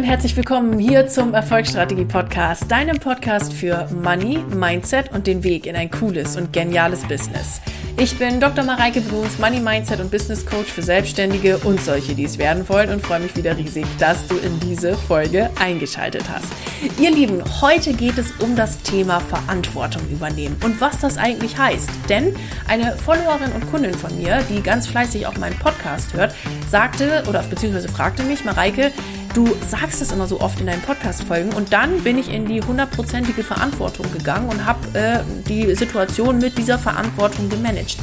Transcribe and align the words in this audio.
und 0.00 0.06
herzlich 0.06 0.34
willkommen 0.34 0.78
hier 0.78 1.08
zum 1.08 1.34
Erfolgsstrategie 1.34 2.06
Podcast, 2.06 2.70
deinem 2.70 2.98
Podcast 2.98 3.52
für 3.52 3.86
Money, 3.92 4.38
Mindset 4.38 5.12
und 5.12 5.26
den 5.26 5.44
Weg 5.44 5.66
in 5.66 5.76
ein 5.76 5.90
cooles 5.90 6.38
und 6.38 6.54
geniales 6.54 7.02
Business. 7.02 7.60
Ich 7.98 8.16
bin 8.16 8.40
Dr. 8.40 8.64
Mareike 8.64 9.02
Bruns, 9.02 9.38
Money 9.38 9.60
Mindset 9.60 10.00
und 10.00 10.10
Business 10.10 10.46
Coach 10.46 10.72
für 10.72 10.80
Selbstständige 10.80 11.58
und 11.58 11.82
solche, 11.82 12.14
die 12.14 12.24
es 12.24 12.38
werden 12.38 12.66
wollen 12.70 12.88
und 12.88 13.04
freue 13.04 13.20
mich 13.20 13.36
wieder 13.36 13.58
riesig, 13.58 13.84
dass 13.98 14.26
du 14.26 14.38
in 14.38 14.58
diese 14.60 14.96
Folge 14.96 15.50
eingeschaltet 15.60 16.24
hast. 16.32 16.50
Ihr 16.98 17.10
Lieben, 17.10 17.42
heute 17.60 17.92
geht 17.92 18.16
es 18.16 18.32
um 18.38 18.56
das 18.56 18.78
Thema 18.78 19.20
Verantwortung 19.20 20.00
übernehmen 20.10 20.56
und 20.64 20.80
was 20.80 20.98
das 20.98 21.18
eigentlich 21.18 21.58
heißt. 21.58 21.90
Denn 22.08 22.34
eine 22.68 22.96
Followerin 22.96 23.52
und 23.52 23.70
Kundin 23.70 23.92
von 23.92 24.16
mir, 24.16 24.42
die 24.48 24.62
ganz 24.62 24.86
fleißig 24.86 25.26
auch 25.26 25.36
meinen 25.36 25.58
Podcast 25.58 26.14
hört, 26.14 26.34
sagte 26.70 27.24
oder 27.28 27.42
beziehungsweise 27.42 27.90
fragte 27.90 28.22
mich, 28.22 28.46
Mareike, 28.46 28.92
Du 29.34 29.48
sagst 29.68 30.02
es 30.02 30.10
immer 30.10 30.26
so 30.26 30.40
oft 30.40 30.58
in 30.58 30.66
deinen 30.66 30.82
Podcast-Folgen 30.82 31.52
und 31.52 31.72
dann 31.72 32.02
bin 32.02 32.18
ich 32.18 32.32
in 32.32 32.46
die 32.46 32.60
hundertprozentige 32.60 33.44
Verantwortung 33.44 34.10
gegangen 34.12 34.48
und 34.48 34.66
habe 34.66 34.98
äh, 34.98 35.20
die 35.48 35.72
Situation 35.76 36.38
mit 36.38 36.58
dieser 36.58 36.78
Verantwortung 36.78 37.48
gemanagt. 37.48 37.96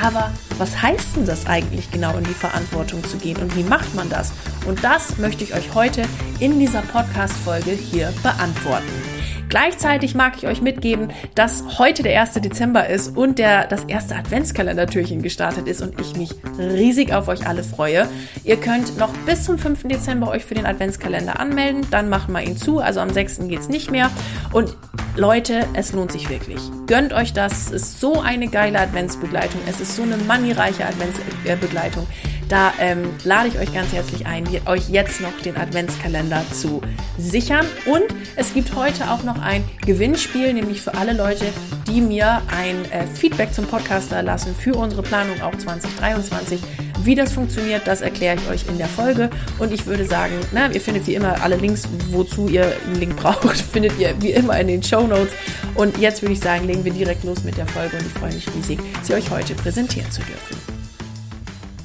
Aber 0.00 0.32
was 0.56 0.80
heißt 0.80 1.16
denn 1.16 1.26
das 1.26 1.46
eigentlich 1.46 1.90
genau, 1.90 2.16
in 2.16 2.24
die 2.24 2.30
Verantwortung 2.30 3.04
zu 3.04 3.18
gehen 3.18 3.36
und 3.36 3.54
wie 3.54 3.64
macht 3.64 3.94
man 3.94 4.08
das? 4.08 4.32
Und 4.66 4.82
das 4.82 5.18
möchte 5.18 5.44
ich 5.44 5.54
euch 5.54 5.74
heute 5.74 6.04
in 6.40 6.58
dieser 6.58 6.80
Podcast-Folge 6.80 7.72
hier 7.72 8.12
beantworten. 8.22 9.11
Gleichzeitig 9.52 10.14
mag 10.14 10.38
ich 10.38 10.46
euch 10.46 10.62
mitgeben, 10.62 11.12
dass 11.34 11.78
heute 11.78 12.02
der 12.02 12.18
1. 12.18 12.40
Dezember 12.40 12.88
ist 12.88 13.14
und 13.14 13.38
der, 13.38 13.66
das 13.66 13.84
erste 13.84 14.16
Adventskalendertürchen 14.16 15.20
gestartet 15.20 15.68
ist 15.68 15.82
und 15.82 16.00
ich 16.00 16.16
mich 16.16 16.30
riesig 16.58 17.12
auf 17.12 17.28
euch 17.28 17.46
alle 17.46 17.62
freue. 17.62 18.08
Ihr 18.44 18.56
könnt 18.56 18.96
noch 18.96 19.12
bis 19.26 19.44
zum 19.44 19.58
5. 19.58 19.88
Dezember 19.88 20.28
euch 20.28 20.46
für 20.46 20.54
den 20.54 20.64
Adventskalender 20.64 21.38
anmelden, 21.38 21.86
dann 21.90 22.08
machen 22.08 22.32
wir 22.32 22.40
ihn 22.40 22.56
zu, 22.56 22.78
also 22.78 23.00
am 23.00 23.10
6. 23.10 23.40
geht 23.48 23.58
es 23.60 23.68
nicht 23.68 23.90
mehr. 23.90 24.10
Und 24.54 24.74
Leute, 25.16 25.66
es 25.74 25.92
lohnt 25.92 26.12
sich 26.12 26.30
wirklich. 26.30 26.62
Gönnt 26.86 27.12
euch 27.12 27.34
das, 27.34 27.66
es 27.66 27.72
ist 27.72 28.00
so 28.00 28.22
eine 28.22 28.48
geile 28.48 28.80
Adventsbegleitung, 28.80 29.60
es 29.68 29.82
ist 29.82 29.96
so 29.96 30.02
eine 30.02 30.16
moneyreiche 30.16 30.86
Adventsbegleitung. 30.86 32.06
Da 32.52 32.74
ähm, 32.78 33.08
lade 33.24 33.48
ich 33.48 33.58
euch 33.58 33.72
ganz 33.72 33.94
herzlich 33.94 34.26
ein, 34.26 34.46
euch 34.66 34.90
jetzt 34.90 35.22
noch 35.22 35.32
den 35.42 35.56
Adventskalender 35.56 36.44
zu 36.52 36.82
sichern. 37.16 37.64
Und 37.86 38.04
es 38.36 38.52
gibt 38.52 38.76
heute 38.76 39.10
auch 39.10 39.22
noch 39.22 39.40
ein 39.40 39.64
Gewinnspiel, 39.86 40.52
nämlich 40.52 40.82
für 40.82 40.92
alle 40.92 41.14
Leute, 41.14 41.46
die 41.88 42.02
mir 42.02 42.42
ein 42.54 42.84
äh, 42.92 43.06
Feedback 43.06 43.54
zum 43.54 43.64
Podcast 43.64 44.12
erlassen 44.12 44.54
für 44.54 44.74
unsere 44.74 45.00
Planung 45.00 45.40
auch 45.40 45.56
2023. 45.56 46.60
Wie 47.04 47.14
das 47.14 47.32
funktioniert, 47.32 47.86
das 47.86 48.02
erkläre 48.02 48.36
ich 48.36 48.46
euch 48.50 48.68
in 48.68 48.76
der 48.76 48.88
Folge. 48.88 49.30
Und 49.58 49.72
ich 49.72 49.86
würde 49.86 50.04
sagen, 50.04 50.34
na, 50.52 50.70
ihr 50.70 50.82
findet 50.82 51.06
wie 51.06 51.14
immer 51.14 51.42
alle 51.42 51.56
Links, 51.56 51.88
wozu 52.10 52.48
ihr 52.48 52.70
einen 52.84 52.96
Link 52.96 53.16
braucht, 53.16 53.56
findet 53.72 53.98
ihr 53.98 54.14
wie 54.20 54.32
immer 54.32 54.60
in 54.60 54.66
den 54.66 54.82
Show 54.82 55.06
Notes. 55.06 55.32
Und 55.74 55.96
jetzt 55.96 56.20
würde 56.20 56.34
ich 56.34 56.40
sagen, 56.40 56.66
legen 56.66 56.84
wir 56.84 56.92
direkt 56.92 57.24
los 57.24 57.44
mit 57.44 57.56
der 57.56 57.66
Folge 57.66 57.96
und 57.96 58.04
ich 58.04 58.12
freue 58.12 58.34
mich 58.34 58.46
riesig, 58.54 58.78
sie 59.00 59.14
euch 59.14 59.30
heute 59.30 59.54
präsentieren 59.54 60.10
zu 60.10 60.20
dürfen. 60.20 60.81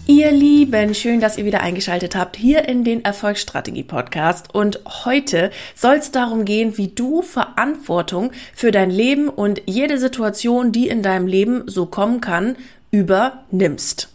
Ihr 0.09 0.31
Lieben, 0.31 0.95
schön, 0.95 1.19
dass 1.19 1.37
ihr 1.37 1.43
wieder 1.43 1.59
eingeschaltet 1.59 2.15
habt 2.15 2.37
hier 2.37 2.65
in 2.69 2.85
den 2.85 3.03
Erfolgsstrategie 3.03 3.83
Podcast. 3.83 4.55
Und 4.55 4.79
heute 5.03 5.51
soll 5.75 5.95
es 5.95 6.11
darum 6.11 6.45
gehen, 6.45 6.77
wie 6.77 6.87
du 6.87 7.21
Verantwortung 7.21 8.31
für 8.53 8.71
dein 8.71 8.89
Leben 8.89 9.27
und 9.27 9.63
jede 9.65 9.97
Situation, 9.97 10.71
die 10.71 10.87
in 10.87 11.03
deinem 11.03 11.27
Leben 11.27 11.63
so 11.67 11.87
kommen 11.87 12.21
kann, 12.21 12.55
übernimmst. 12.89 14.07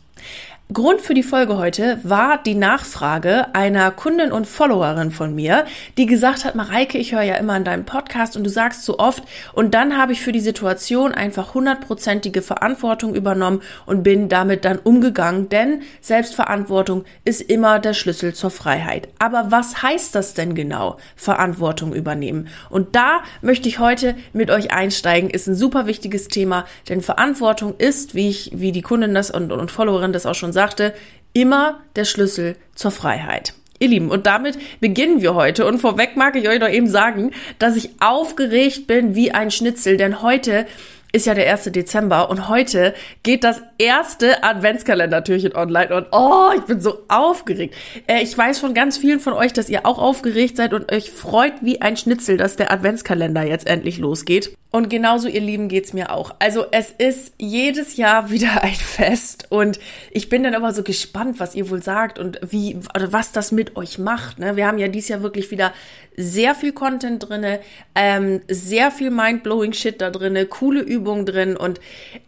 Grund 0.71 1.03
für 1.03 1.13
die 1.13 1.23
Folge 1.23 1.59
heute 1.59 1.99
war 2.03 2.43
die 2.43 2.55
Nachfrage 2.55 3.55
einer 3.55 3.91
Kundin 3.91 4.33
und 4.33 4.47
Followerin 4.47 5.11
von 5.11 5.35
mir, 5.35 5.67
die 5.99 6.07
gesagt 6.07 6.47
hat, 6.47 6.55
Mareike, 6.55 6.97
ich 6.97 7.13
höre 7.13 7.23
ja 7.23 7.35
immer 7.35 7.53
an 7.53 7.65
deinem 7.65 7.85
Podcast 7.85 8.39
und 8.39 8.45
du 8.45 8.49
sagst 8.49 8.85
so 8.85 8.99
oft 8.99 9.23
und 9.53 9.75
dann 9.75 9.99
habe 9.99 10.13
ich 10.13 10.23
für 10.23 10.33
die 10.33 10.41
Situation 10.41 11.13
einfach 11.13 11.53
hundertprozentige 11.53 12.41
Verantwortung 12.41 13.15
übernommen 13.15 13.61
und 13.85 14.03
bin 14.03 14.31
damit 14.31 14.65
dann 14.65 14.79
umgegangen, 14.79 15.51
denn 15.51 15.83
Selbstverantwortung 16.01 17.05
ist 17.27 17.43
immer 17.43 17.79
der 17.79 17.93
Schlüssel 17.93 18.33
zur 18.33 18.51
Freiheit. 18.51 19.09
Aber 19.19 19.51
was 19.51 19.83
heißt 19.83 20.15
das 20.15 20.33
denn 20.33 20.55
genau, 20.55 20.97
Verantwortung 21.17 21.93
übernehmen? 21.93 22.49
Und 22.71 22.97
da 22.97 23.23
möchte 23.43 23.69
ich 23.69 23.79
heute 23.79 24.15
mit 24.33 24.51
euch 24.51 24.73
einsteigen, 24.73 25.29
ist 25.29 25.49
ein 25.49 25.55
super 25.55 25.87
wichtiges 25.87 26.29
Thema, 26.29 26.65
denn 26.89 27.03
Verantwortung 27.03 27.75
ist, 27.77 28.15
wie 28.15 28.31
ich, 28.31 28.53
wie 28.55 28.73
die 28.73 28.83
Kundin 28.83 29.13
das 29.13 29.31
und, 29.31 29.53
und 29.53 29.71
Followerin 29.71 30.15
das 30.15 30.25
auch 30.25 30.35
schon 30.35 30.52
sagt, 30.53 30.73
sagte, 30.73 30.95
immer 31.33 31.81
der 31.97 32.05
Schlüssel 32.05 32.57
zur 32.75 32.91
Freiheit. 32.91 33.55
Ihr 33.79 33.89
Lieben, 33.89 34.11
und 34.11 34.27
damit 34.27 34.59
beginnen 34.81 35.23
wir 35.23 35.35
heute. 35.35 35.67
Und 35.67 35.81
vorweg 35.81 36.17
mag 36.17 36.37
ich 36.37 36.49
euch 36.49 36.61
noch 36.61 36.69
eben 36.69 36.87
sagen, 36.87 37.33
dass 37.59 37.75
ich 37.75 37.91
aufgeregt 38.01 38.87
bin 38.87 39.17
wie 39.17 39.33
ein 39.33 39.51
Schnitzel, 39.51 39.97
denn 39.97 40.23
heute 40.23 40.67
ist 41.11 41.27
ja 41.27 41.35
der 41.35 41.51
1. 41.53 41.65
Dezember 41.65 42.31
und 42.31 42.49
heute 42.49 42.95
geht 43.23 43.45
das 43.45 43.61
erste 43.77 44.45
Adventskalendertürchen 44.45 45.55
online 45.55 45.95
und 45.95 46.07
oh, 46.13 46.51
ich 46.57 46.63
bin 46.63 46.81
so 46.81 47.01
aufgeregt. 47.09 47.75
Äh, 48.07 48.23
ich 48.23 48.39
weiß 48.39 48.61
von 48.61 48.73
ganz 48.73 48.97
vielen 48.97 49.21
von 49.21 49.35
euch, 49.35 49.53
dass 49.53 49.69
ihr 49.69 49.85
auch 49.85 49.99
aufgeregt 49.99 50.57
seid 50.57 50.73
und 50.73 50.91
euch 50.91 51.11
freut 51.11 51.55
wie 51.61 51.83
ein 51.83 51.99
Schnitzel, 51.99 52.39
dass 52.39 52.57
der 52.57 52.73
Adventskalender 52.73 53.43
jetzt 53.43 53.67
endlich 53.67 53.99
losgeht. 53.99 54.57
Und 54.75 54.89
genauso, 54.89 55.29
ihr 55.29 55.43
Lieben, 55.43 55.69
geht's 55.69 55.93
mir 55.93 56.11
auch. 56.11 56.35
Also 56.39 56.65
es 56.71 56.91
ist 56.91 57.35
jedes 57.39 57.99
Jahr 57.99 58.31
wieder 58.31 58.63
ein 58.63 58.75
Fest 58.75 59.47
und 59.51 59.79
ich 60.11 60.31
bin 60.31 60.43
dann 60.43 60.55
aber 60.55 60.73
so 60.73 60.83
gespannt, 60.83 61.39
was 61.39 61.55
ihr 61.55 61.69
wohl 61.69 61.83
sagt 61.83 62.19
und 62.19 62.41
wie 62.43 62.77
oder 62.95 63.13
was 63.13 63.33
das 63.33 63.53
mit 63.53 63.77
euch 63.77 63.99
macht. 63.99 64.39
Ne? 64.39 64.57
Wir 64.57 64.67
haben 64.67 64.79
ja 64.79 64.89
dieses 64.89 65.11
Jahr 65.11 65.23
wirklich 65.23 65.51
wieder 65.51 65.75
sehr 66.17 66.55
viel 66.55 66.73
Content 66.73 67.29
drinne, 67.29 67.61
ähm, 67.95 68.41
sehr 68.49 68.91
viel 68.91 69.11
mindblowing 69.11 69.75
Shit 69.75 70.01
da 70.01 70.11
drinne, 70.11 70.47
coole 70.47 70.81
Übungen 70.81 71.27
drin 71.27 71.57
und 71.57 71.79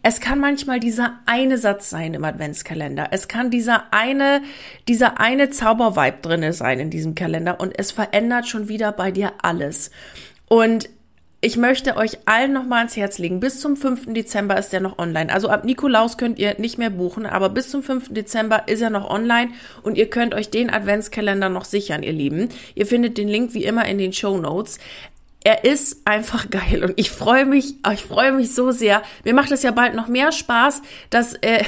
es 0.03 0.19
kann 0.19 0.39
manchmal 0.39 0.79
dieser 0.79 1.19
eine 1.25 1.57
Satz 1.57 1.89
sein 1.89 2.13
im 2.13 2.23
Adventskalender. 2.23 3.07
Es 3.09 3.27
kann 3.27 3.49
dieser 3.49 3.91
eine, 3.91 4.43
dieser 4.87 5.19
eine 5.19 5.49
Zaubervibe 5.49 6.17
drinne 6.21 6.53
sein 6.53 6.79
in 6.79 6.91
diesem 6.91 7.15
Kalender 7.15 7.59
und 7.59 7.77
es 7.77 7.91
verändert 7.91 8.47
schon 8.47 8.67
wieder 8.67 8.91
bei 8.91 9.09
dir 9.09 9.33
alles. 9.41 9.89
Und 10.47 10.89
ich 11.45 11.57
möchte 11.57 11.95
euch 11.95 12.17
allen 12.25 12.53
nochmal 12.53 12.79
ans 12.79 12.97
Herz 12.97 13.19
legen. 13.19 13.39
Bis 13.39 13.59
zum 13.59 13.77
5. 13.77 14.11
Dezember 14.15 14.57
ist 14.57 14.73
er 14.73 14.79
noch 14.79 14.97
online. 14.97 15.31
Also 15.31 15.47
ab 15.49 15.63
Nikolaus 15.63 16.17
könnt 16.17 16.39
ihr 16.39 16.55
nicht 16.57 16.79
mehr 16.79 16.89
buchen, 16.89 17.27
aber 17.27 17.49
bis 17.49 17.69
zum 17.69 17.83
5. 17.83 18.11
Dezember 18.11 18.67
ist 18.67 18.81
er 18.81 18.89
noch 18.89 19.07
online 19.07 19.51
und 19.83 19.95
ihr 19.95 20.09
könnt 20.09 20.33
euch 20.33 20.49
den 20.49 20.71
Adventskalender 20.71 21.49
noch 21.49 21.65
sichern, 21.65 22.01
ihr 22.01 22.13
Lieben. 22.13 22.49
Ihr 22.73 22.87
findet 22.87 23.19
den 23.19 23.27
Link 23.27 23.53
wie 23.53 23.63
immer 23.63 23.85
in 23.85 23.99
den 23.99 24.11
Show 24.11 24.39
Notes 24.39 24.79
er 25.45 25.63
ist 25.63 26.01
einfach 26.05 26.49
geil 26.49 26.83
und 26.83 26.93
ich 26.95 27.11
freue 27.11 27.45
mich, 27.45 27.75
ich 27.93 28.01
freue 28.01 28.31
mich 28.31 28.55
so 28.55 28.71
sehr. 28.71 29.03
Mir 29.23 29.35
macht 29.35 29.51
es 29.51 29.61
ja 29.61 29.69
bald 29.69 29.93
noch 29.93 30.07
mehr 30.07 30.31
Spaß, 30.31 30.81
das 31.11 31.35
äh, 31.35 31.63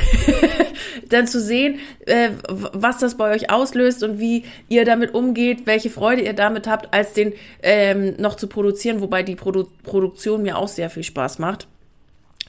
dann 1.10 1.28
zu 1.28 1.40
sehen, 1.40 1.78
äh, 2.08 2.32
was 2.50 2.98
das 2.98 3.18
bei 3.18 3.36
euch 3.36 3.52
auslöst 3.52 4.02
und 4.02 4.20
wie 4.20 4.46
ihr 4.68 4.84
damit 4.84 5.14
umgeht, 5.14 5.68
welche 5.68 5.92
Freude 5.92 6.24
ihr 6.24 6.34
damit 6.34 6.66
habt, 6.66 6.92
als 6.92 7.14
den 7.14 7.34
ähm, 7.62 8.16
noch 8.18 8.36
zu 8.36 8.48
produzieren, 8.48 9.00
wobei 9.00 9.22
die 9.22 9.36
Produ 9.36 9.68
Produktion 9.84 10.42
mir 10.42 10.58
auch 10.58 10.68
sehr 10.68 10.90
viel 10.90 11.04
Spaß 11.04 11.38
macht. 11.38 11.68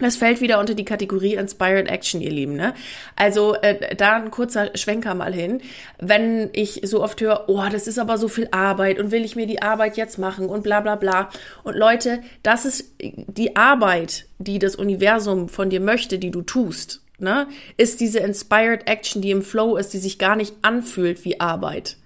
Das 0.01 0.17
fällt 0.17 0.41
wieder 0.41 0.61
unter 0.61 0.75
die 0.75 0.85
Kategorie 0.85 1.35
Inspired 1.35 1.89
Action, 1.89 2.21
ihr 2.21 2.31
Lieben. 2.31 2.55
Ne? 2.55 2.75
Also 3.17 3.55
äh, 3.55 3.97
da 3.97 4.17
ein 4.17 4.31
kurzer 4.31 4.77
Schwenker 4.77 5.15
mal 5.15 5.35
hin. 5.35 5.61
Wenn 5.99 6.51
ich 6.53 6.81
so 6.85 7.03
oft 7.03 7.21
höre, 7.21 7.45
oh, 7.49 7.65
das 7.71 7.87
ist 7.87 7.99
aber 7.99 8.19
so 8.19 8.29
viel 8.29 8.49
Arbeit 8.51 8.99
und 8.99 9.11
will 9.11 9.25
ich 9.25 9.37
mir 9.37 9.47
die 9.47 9.63
Arbeit 9.63 9.97
jetzt 9.97 10.19
machen 10.19 10.49
und 10.49 10.63
bla 10.63 10.81
bla 10.81 10.97
bla. 10.97 11.31
Und 11.65 11.77
Leute, 11.77 12.21
das 12.43 12.65
ist 12.65 12.95
die 13.01 13.57
Arbeit, 13.57 14.27
die 14.39 14.59
das 14.59 14.77
Universum 14.77 15.49
von 15.49 15.71
dir 15.71 15.81
möchte, 15.81 16.19
die 16.19 16.31
du 16.31 16.43
tust. 16.43 17.03
Ne? 17.19 17.49
Ist 17.77 18.01
diese 18.01 18.21
Inspired 18.21 18.89
Action, 18.89 19.23
die 19.23 19.33
im 19.33 19.43
Flow 19.43 19.77
ist, 19.77 19.93
die 19.93 19.99
sich 19.99 20.19
gar 20.19 20.37
nicht 20.37 20.55
anfühlt 20.63 21.25
wie 21.25 21.41
Arbeit. 21.41 21.97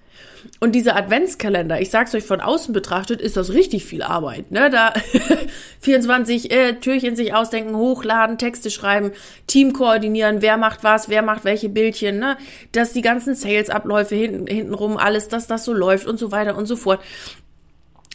Und 0.60 0.72
dieser 0.72 0.96
Adventskalender, 0.96 1.80
ich 1.80 1.90
sag's 1.90 2.14
euch 2.14 2.24
von 2.24 2.40
außen 2.40 2.72
betrachtet, 2.72 3.20
ist 3.20 3.36
das 3.36 3.52
richtig 3.52 3.84
viel 3.84 4.02
Arbeit. 4.02 4.50
Ne? 4.50 4.70
Da 4.70 4.92
24 5.80 6.50
äh, 6.50 6.74
Türchen 6.74 7.16
sich 7.16 7.34
ausdenken, 7.34 7.76
hochladen, 7.76 8.38
Texte 8.38 8.70
schreiben, 8.70 9.12
Team 9.46 9.72
koordinieren, 9.72 10.42
wer 10.42 10.56
macht 10.56 10.84
was, 10.84 11.08
wer 11.08 11.22
macht 11.22 11.44
welche 11.44 11.68
Bildchen, 11.68 12.18
ne? 12.18 12.36
Dass 12.72 12.92
die 12.92 13.02
ganzen 13.02 13.34
Sales-Abläufe 13.34 14.14
hinten, 14.14 14.46
hintenrum, 14.46 14.96
alles, 14.96 15.28
dass 15.28 15.46
das 15.46 15.64
so 15.64 15.72
läuft 15.72 16.06
und 16.06 16.18
so 16.18 16.32
weiter 16.32 16.56
und 16.56 16.66
so 16.66 16.76
fort. 16.76 17.00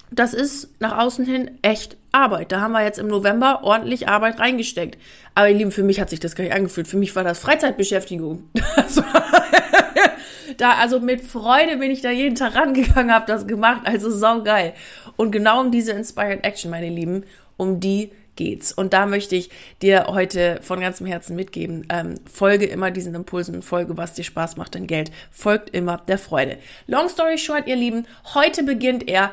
Das 0.09 0.33
ist 0.33 0.69
nach 0.79 0.97
außen 0.97 1.25
hin 1.25 1.51
echt 1.61 1.97
Arbeit. 2.13 2.51
Da 2.51 2.61
haben 2.61 2.71
wir 2.71 2.83
jetzt 2.83 2.97
im 2.97 3.07
November 3.07 3.63
ordentlich 3.63 4.07
Arbeit 4.07 4.39
reingesteckt. 4.39 4.97
Aber 5.35 5.49
ihr 5.49 5.55
Lieben, 5.55 5.71
für 5.71 5.83
mich 5.83 5.99
hat 5.99 6.09
sich 6.09 6.19
das 6.19 6.35
gar 6.35 6.45
nicht 6.45 6.53
angefühlt. 6.53 6.87
Für 6.87 6.97
mich 6.97 7.15
war 7.15 7.23
das 7.23 7.39
Freizeitbeschäftigung. 7.39 8.49
da, 10.57 10.73
also 10.73 10.99
mit 10.99 11.21
Freude 11.21 11.77
bin 11.77 11.91
ich 11.91 12.01
da 12.01 12.11
jeden 12.11 12.35
Tag 12.35 12.55
rangegangen, 12.55 13.13
habe 13.13 13.25
das 13.25 13.47
gemacht, 13.47 13.81
also 13.85 14.09
sau 14.09 14.43
geil. 14.43 14.73
Und 15.15 15.31
genau 15.31 15.61
um 15.61 15.71
diese 15.71 15.91
Inspired 15.91 16.43
Action, 16.43 16.71
meine 16.71 16.89
Lieben, 16.89 17.23
um 17.57 17.79
die 17.79 18.11
geht's. 18.37 18.71
Und 18.71 18.93
da 18.93 19.05
möchte 19.05 19.35
ich 19.35 19.49
dir 19.81 20.05
heute 20.07 20.59
von 20.61 20.79
ganzem 20.79 21.05
Herzen 21.05 21.35
mitgeben, 21.35 21.85
ähm, 21.89 22.15
folge 22.31 22.65
immer 22.65 22.91
diesen 22.91 23.13
Impulsen, 23.15 23.61
folge, 23.61 23.97
was 23.97 24.13
dir 24.13 24.23
Spaß 24.23 24.55
macht, 24.55 24.75
denn 24.75 24.87
Geld 24.87 25.11
folgt 25.31 25.71
immer 25.71 25.97
der 26.07 26.17
Freude. 26.17 26.57
Long 26.85 27.09
story 27.09 27.37
short, 27.37 27.67
ihr 27.67 27.75
Lieben, 27.75 28.07
heute 28.33 28.63
beginnt 28.63 29.09
er. 29.09 29.31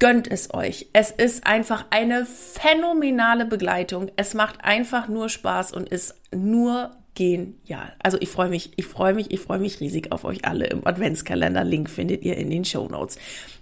Gönnt 0.00 0.30
es 0.30 0.54
euch. 0.54 0.86
Es 0.92 1.10
ist 1.10 1.44
einfach 1.44 1.86
eine 1.90 2.24
phänomenale 2.24 3.44
Begleitung. 3.46 4.12
Es 4.14 4.32
macht 4.32 4.64
einfach 4.64 5.08
nur 5.08 5.28
Spaß 5.28 5.72
und 5.72 5.88
ist 5.88 6.14
nur 6.30 6.92
genial. 7.18 7.92
Also 7.98 8.16
ich 8.20 8.28
freue 8.28 8.48
mich, 8.48 8.70
ich 8.76 8.86
freue 8.86 9.12
mich, 9.12 9.32
ich 9.32 9.40
freue 9.40 9.58
mich 9.58 9.80
riesig 9.80 10.12
auf 10.12 10.24
euch 10.24 10.44
alle 10.44 10.66
im 10.66 10.86
Adventskalender. 10.86 11.64
Link 11.64 11.90
findet 11.90 12.22
ihr 12.22 12.36
in 12.36 12.48
den 12.48 12.64
Show 12.64 12.86
Notes. 12.88 13.18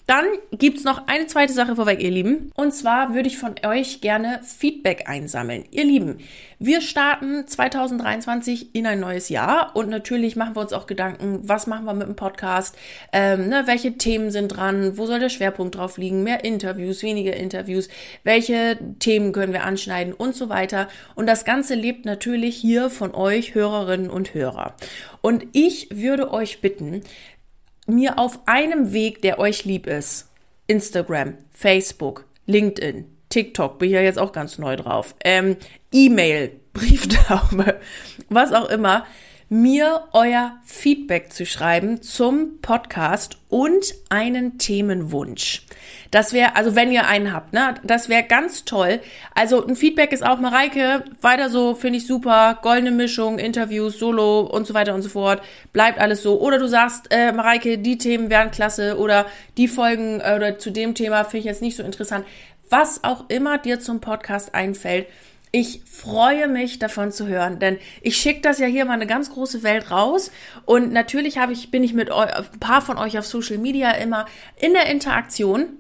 Dann 0.06 0.24
gibt's 0.52 0.84
noch 0.84 1.08
eine 1.08 1.26
zweite 1.26 1.52
Sache 1.52 1.74
vorweg, 1.74 2.00
ihr 2.00 2.12
Lieben. 2.12 2.52
Und 2.54 2.72
zwar 2.72 3.14
würde 3.14 3.28
ich 3.28 3.38
von 3.38 3.56
euch 3.66 4.00
gerne 4.00 4.40
Feedback 4.44 5.08
einsammeln. 5.08 5.64
Ihr 5.72 5.84
Lieben, 5.84 6.18
wir 6.60 6.80
starten 6.80 7.46
2023 7.46 8.74
in 8.74 8.86
ein 8.86 9.00
neues 9.00 9.30
Jahr 9.30 9.74
und 9.74 9.88
natürlich 9.88 10.36
machen 10.36 10.54
wir 10.54 10.60
uns 10.60 10.72
auch 10.72 10.86
Gedanken, 10.86 11.40
was 11.42 11.66
machen 11.66 11.86
wir 11.86 11.92
mit 11.92 12.06
dem 12.06 12.14
Podcast, 12.14 12.76
ähm, 13.12 13.48
ne, 13.48 13.64
welche 13.66 13.98
Themen 13.98 14.30
sind 14.30 14.48
dran, 14.48 14.96
wo 14.96 15.06
soll 15.06 15.18
der 15.18 15.28
Schwerpunkt 15.28 15.74
drauf 15.74 15.98
liegen, 15.98 16.22
mehr 16.22 16.44
Interviews, 16.44 17.02
weniger 17.02 17.34
Interviews, 17.34 17.88
welche 18.22 18.78
Themen 19.00 19.32
können 19.32 19.52
wir 19.52 19.64
anschneiden 19.64 20.14
und 20.14 20.36
so 20.36 20.48
weiter. 20.48 20.88
Und 21.16 21.26
das 21.26 21.44
Ganze 21.44 21.74
lebt 21.74 22.04
natürlich 22.04 22.56
hier 22.56 22.90
von 22.90 23.12
euch, 23.12 23.45
Hörerinnen 23.54 24.10
und 24.10 24.34
Hörer. 24.34 24.74
Und 25.20 25.46
ich 25.52 25.88
würde 25.90 26.32
euch 26.32 26.60
bitten, 26.60 27.02
mir 27.86 28.18
auf 28.18 28.40
einem 28.46 28.92
Weg, 28.92 29.22
der 29.22 29.38
euch 29.38 29.64
lieb 29.64 29.86
ist, 29.86 30.28
Instagram, 30.66 31.34
Facebook, 31.52 32.24
LinkedIn, 32.46 33.04
TikTok, 33.28 33.78
bin 33.78 33.88
ich 33.88 33.94
ja 33.94 34.00
jetzt 34.00 34.18
auch 34.18 34.32
ganz 34.32 34.58
neu 34.58 34.76
drauf, 34.76 35.14
ähm, 35.24 35.56
E-Mail, 35.92 36.60
Brieftaube, 36.72 37.80
was 38.28 38.52
auch 38.52 38.68
immer, 38.68 39.06
mir 39.48 40.08
euer 40.12 40.56
Feedback 40.64 41.32
zu 41.32 41.46
schreiben 41.46 42.02
zum 42.02 42.60
Podcast 42.60 43.38
und 43.48 43.94
einen 44.08 44.58
Themenwunsch. 44.58 45.62
Das 46.10 46.32
wäre, 46.32 46.56
also 46.56 46.74
wenn 46.74 46.90
ihr 46.90 47.06
einen 47.06 47.32
habt, 47.32 47.52
ne, 47.52 47.74
das 47.84 48.08
wäre 48.08 48.24
ganz 48.24 48.64
toll. 48.64 49.00
Also 49.34 49.64
ein 49.64 49.76
Feedback 49.76 50.12
ist 50.12 50.26
auch 50.26 50.40
Mareike, 50.40 51.04
weiter 51.20 51.48
so, 51.48 51.74
finde 51.74 51.98
ich 51.98 52.06
super, 52.06 52.58
goldene 52.60 52.90
Mischung, 52.90 53.38
Interviews, 53.38 53.98
Solo 53.98 54.40
und 54.40 54.66
so 54.66 54.74
weiter 54.74 54.94
und 54.94 55.02
so 55.02 55.10
fort. 55.10 55.42
Bleibt 55.72 56.00
alles 56.00 56.22
so. 56.22 56.40
Oder 56.40 56.58
du 56.58 56.66
sagst, 56.66 57.06
äh, 57.10 57.30
Mareike, 57.32 57.78
die 57.78 57.98
Themen 57.98 58.30
wären 58.30 58.50
klasse 58.50 58.98
oder 58.98 59.26
die 59.56 59.68
Folgen 59.68 60.20
äh, 60.20 60.34
oder 60.34 60.58
zu 60.58 60.70
dem 60.70 60.94
Thema 60.94 61.22
finde 61.22 61.38
ich 61.38 61.44
jetzt 61.44 61.62
nicht 61.62 61.76
so 61.76 61.84
interessant. 61.84 62.26
Was 62.68 63.04
auch 63.04 63.26
immer 63.28 63.58
dir 63.58 63.78
zum 63.78 64.00
Podcast 64.00 64.54
einfällt, 64.56 65.06
ich 65.58 65.80
freue 65.90 66.48
mich 66.48 66.78
davon 66.78 67.12
zu 67.12 67.26
hören, 67.28 67.58
denn 67.58 67.78
ich 68.02 68.18
schicke 68.18 68.42
das 68.42 68.58
ja 68.58 68.66
hier 68.66 68.84
mal 68.84 68.92
eine 68.92 69.06
ganz 69.06 69.30
große 69.30 69.62
Welt 69.62 69.90
raus 69.90 70.30
und 70.66 70.92
natürlich 70.92 71.38
habe 71.38 71.54
ich 71.54 71.70
bin 71.70 71.82
ich 71.82 71.94
mit 71.94 72.12
ein 72.12 72.44
paar 72.60 72.82
von 72.82 72.98
euch 72.98 73.18
auf 73.18 73.24
Social 73.24 73.56
Media 73.56 73.92
immer 73.92 74.26
in 74.60 74.74
der 74.74 74.84
Interaktion 74.90 75.78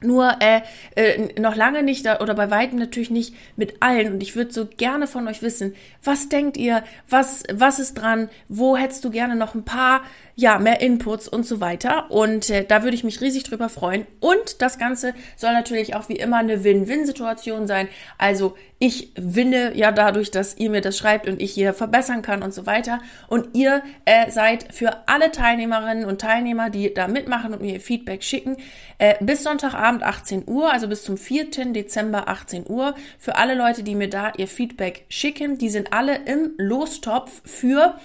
nur 0.00 0.36
äh, 0.40 0.60
äh, 0.94 1.40
noch 1.40 1.56
lange 1.56 1.82
nicht 1.82 2.06
oder 2.20 2.34
bei 2.34 2.50
weitem 2.50 2.78
natürlich 2.78 3.10
nicht 3.10 3.34
mit 3.56 3.82
allen. 3.82 4.12
Und 4.12 4.22
ich 4.22 4.36
würde 4.36 4.52
so 4.52 4.66
gerne 4.66 5.06
von 5.06 5.26
euch 5.26 5.42
wissen, 5.42 5.74
was 6.04 6.28
denkt 6.28 6.56
ihr, 6.56 6.84
was, 7.08 7.42
was 7.52 7.78
ist 7.80 7.94
dran, 7.94 8.28
wo 8.48 8.76
hättest 8.76 9.04
du 9.04 9.10
gerne 9.10 9.34
noch 9.34 9.54
ein 9.54 9.64
paar, 9.64 10.02
ja, 10.36 10.58
mehr 10.60 10.80
Inputs 10.80 11.26
und 11.26 11.44
so 11.44 11.60
weiter. 11.60 12.10
Und 12.10 12.48
äh, 12.50 12.64
da 12.64 12.84
würde 12.84 12.94
ich 12.94 13.02
mich 13.02 13.20
riesig 13.20 13.42
drüber 13.42 13.68
freuen. 13.68 14.06
Und 14.20 14.62
das 14.62 14.78
Ganze 14.78 15.14
soll 15.36 15.52
natürlich 15.52 15.96
auch 15.96 16.08
wie 16.08 16.16
immer 16.16 16.36
eine 16.36 16.62
Win-Win-Situation 16.62 17.66
sein. 17.66 17.88
Also 18.18 18.56
ich 18.80 19.12
winne 19.16 19.76
ja 19.76 19.90
dadurch, 19.90 20.30
dass 20.30 20.56
ihr 20.56 20.70
mir 20.70 20.80
das 20.80 20.96
schreibt 20.96 21.28
und 21.28 21.42
ich 21.42 21.52
hier 21.52 21.74
verbessern 21.74 22.22
kann 22.22 22.42
und 22.44 22.54
so 22.54 22.64
weiter. 22.64 23.00
Und 23.26 23.56
ihr 23.56 23.82
äh, 24.04 24.30
seid 24.30 24.72
für 24.72 25.08
alle 25.08 25.32
Teilnehmerinnen 25.32 26.04
und 26.04 26.20
Teilnehmer, 26.20 26.70
die 26.70 26.94
da 26.94 27.08
mitmachen 27.08 27.52
und 27.52 27.60
mir 27.60 27.80
Feedback 27.80 28.22
schicken, 28.22 28.56
äh, 28.98 29.14
bis 29.20 29.42
Sonntagabend 29.42 30.04
18 30.04 30.44
Uhr, 30.46 30.72
also 30.72 30.86
bis 30.86 31.02
zum 31.02 31.16
4. 31.16 31.72
Dezember 31.72 32.28
18 32.28 32.68
Uhr, 32.68 32.94
für 33.18 33.36
alle 33.36 33.54
Leute, 33.54 33.82
die 33.82 33.96
mir 33.96 34.08
da 34.08 34.32
ihr 34.36 34.46
Feedback 34.46 35.06
schicken, 35.08 35.58
die 35.58 35.70
sind 35.70 35.92
alle 35.92 36.16
im 36.26 36.52
Lostopf 36.56 37.42
für 37.44 37.96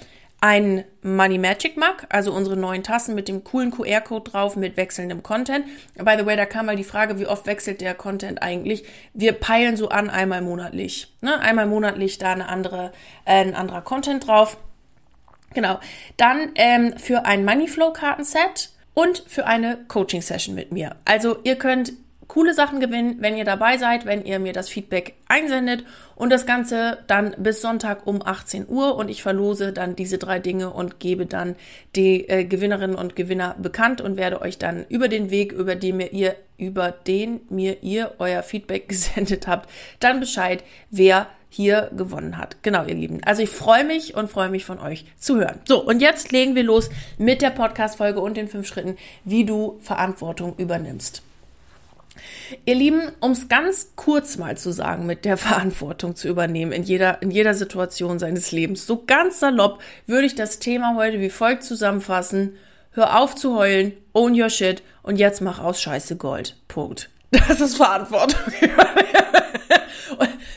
ein 0.44 0.84
Money 1.04 1.38
Magic 1.38 1.78
Mug, 1.78 2.06
also 2.10 2.34
unsere 2.34 2.58
neuen 2.58 2.84
Tassen 2.84 3.16
mit 3.16 3.30
dem 3.30 3.46
coolen 3.46 3.72
QR-Code 3.72 4.30
drauf 4.30 4.58
mit 4.58 4.76
wechselndem 4.76 5.24
Content. 5.24 5.66
By 5.96 6.16
the 6.20 6.26
way, 6.26 6.36
da 6.36 6.46
kam 6.46 6.66
mal 6.66 6.76
die 6.76 6.84
Frage, 6.84 7.18
wie 7.18 7.28
oft 7.28 7.48
wechselt 7.48 7.80
der 7.80 7.96
Content 7.96 8.44
eigentlich? 8.44 8.84
Wir 9.14 9.32
peilen 9.32 9.78
so 9.78 9.88
an 9.88 10.10
einmal 10.10 10.42
monatlich. 10.42 11.16
Ne? 11.22 11.40
Einmal 11.40 11.66
monatlich 11.66 12.18
da 12.18 12.34
eine 12.34 12.50
andere, 12.50 12.92
äh, 13.24 13.36
ein 13.36 13.56
anderer 13.56 13.84
Content 13.84 14.28
drauf. 14.28 14.58
Genau. 15.54 15.80
Dann 16.18 16.52
ähm, 16.56 16.98
für 16.98 17.24
ein 17.24 17.46
Moneyflow 17.46 17.94
Kartenset 17.94 18.72
und 18.94 19.24
für 19.26 19.46
eine 19.46 19.86
Coaching 19.88 20.22
Session 20.22 20.56
mit 20.56 20.74
mir. 20.74 20.98
Also 21.06 21.38
ihr 21.46 21.56
könnt 21.56 21.94
coole 22.34 22.56
Sachen 22.56 22.80
gewinnen, 22.80 23.18
wenn 23.20 23.38
ihr 23.38 23.46
dabei 23.46 23.78
seid, 23.78 24.08
wenn 24.08 24.26
ihr 24.26 24.40
mir 24.40 24.54
das 24.54 24.68
Feedback 24.68 25.14
einsendet 25.28 25.86
und 26.16 26.32
das 26.32 26.48
Ganze 26.48 26.98
dann 27.06 27.36
bis 27.38 27.62
Sonntag 27.62 28.08
um 28.08 28.26
18 28.26 28.68
Uhr 28.68 28.96
und 28.96 29.10
ich 29.10 29.22
verlose 29.22 29.72
dann 29.72 29.96
diese 29.96 30.18
drei 30.18 30.40
Dinge 30.40 30.72
und 30.72 31.00
gebe 31.00 31.28
dann 31.28 31.56
die 31.96 32.28
äh, 32.28 32.44
Gewinnerinnen 32.46 32.96
und 32.96 33.16
Gewinner 33.16 33.56
bekannt 33.60 34.02
und 34.02 34.18
werde 34.18 34.42
euch 34.42 34.58
dann 34.58 34.84
über 34.90 35.10
den 35.10 35.30
Weg, 35.30 35.52
über 35.52 35.76
den 35.76 35.98
mir 35.98 36.12
ihr, 36.12 36.36
über 36.58 36.90
den 36.92 37.42
mir 37.50 37.84
ihr 37.84 38.16
euer 38.18 38.42
Feedback 38.42 38.88
gesendet 38.90 39.46
habt, 39.46 39.70
dann 40.00 40.20
Bescheid, 40.20 40.64
wer 40.90 41.28
hier 41.50 41.92
gewonnen 41.96 42.40
hat. 42.40 42.64
Genau, 42.64 42.84
ihr 42.84 42.96
Lieben. 42.96 43.22
Also 43.24 43.44
ich 43.44 43.52
freue 43.52 43.84
mich 43.84 44.16
und 44.16 44.32
freue 44.32 44.50
mich 44.50 44.66
von 44.66 44.80
euch 44.80 45.06
zu 45.20 45.36
hören. 45.36 45.60
So, 45.66 45.86
und 45.86 46.02
jetzt 46.02 46.32
legen 46.32 46.56
wir 46.56 46.64
los 46.64 46.90
mit 47.20 47.44
der 47.44 47.52
Podcast-Folge 47.52 48.20
und 48.20 48.38
den 48.38 48.48
fünf 48.48 48.66
Schritten, 48.66 48.98
wie 49.24 49.46
du 49.46 49.78
Verantwortung 49.82 50.56
übernimmst. 50.58 51.22
Ihr 52.66 52.76
Lieben, 52.76 53.12
um 53.20 53.32
es 53.32 53.50
ganz 53.50 53.92
kurz 53.96 54.38
mal 54.38 54.58
zu 54.58 54.72
sagen, 54.72 55.06
mit 55.06 55.26
der 55.26 55.38
Verantwortung 55.38 56.16
zu 56.16 56.28
übernehmen 56.28 56.72
in 56.72 56.84
jeder, 56.84 57.22
in 57.22 57.32
jeder 57.32 57.54
Situation 57.54 58.20
seines 58.20 58.52
Lebens, 58.52 58.86
so 58.86 59.04
ganz 59.06 59.40
salopp 59.40 59.82
würde 60.08 60.28
ich 60.28 60.36
das 60.36 60.60
Thema 60.60 60.96
heute 60.96 61.20
wie 61.20 61.30
folgt 61.30 61.64
zusammenfassen. 61.64 62.58
Hör 62.92 63.20
auf 63.20 63.36
zu 63.36 63.58
heulen, 63.58 63.94
own 64.14 64.40
your 64.40 64.50
shit 64.50 64.84
und 65.02 65.18
jetzt 65.18 65.42
mach 65.42 65.60
aus 65.60 65.82
Scheiße 65.82 66.16
Gold. 66.18 66.58
Punkt. 66.68 67.10
Das 67.48 67.60
ist 67.60 67.78
Verantwortung. 67.78 68.40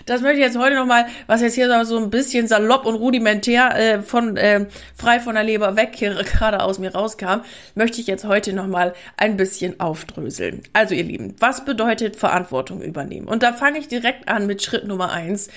Das 0.07 0.21
möchte 0.21 0.39
ich 0.39 0.45
jetzt 0.45 0.57
heute 0.57 0.77
nochmal, 0.77 1.07
was 1.27 1.43
jetzt 1.43 1.57
hier 1.57 1.85
so 1.85 1.99
ein 1.99 2.11
bisschen 2.11 2.47
salopp 2.47 2.87
und 2.87 2.95
rudimentär 2.95 3.77
äh, 3.77 4.03
von 4.03 4.37
äh, 4.37 4.67
frei 4.95 5.19
von 5.19 5.35
der 5.35 5.43
Leber 5.45 5.77
weg 5.77 5.91
hier 5.95 6.15
gerade 6.25 6.63
aus 6.63 6.79
mir 6.79 6.95
rauskam, 6.95 7.41
möchte 7.75 8.01
ich 8.01 8.07
jetzt 8.07 8.25
heute 8.25 8.53
nochmal 8.53 8.95
ein 9.17 9.37
bisschen 9.37 9.81
aufdröseln. 9.81 10.63
Also 10.73 10.95
ihr 10.95 11.03
Lieben, 11.03 11.35
was 11.41 11.65
bedeutet 11.65 12.15
Verantwortung 12.17 12.81
übernehmen? 12.83 13.27
Und 13.27 13.43
da 13.43 13.53
fange 13.53 13.79
ich 13.79 13.89
direkt 13.89 14.29
an 14.29 14.47
mit 14.47 14.63
Schritt 14.63 14.87
Nummer 14.87 15.11
eins, 15.11 15.49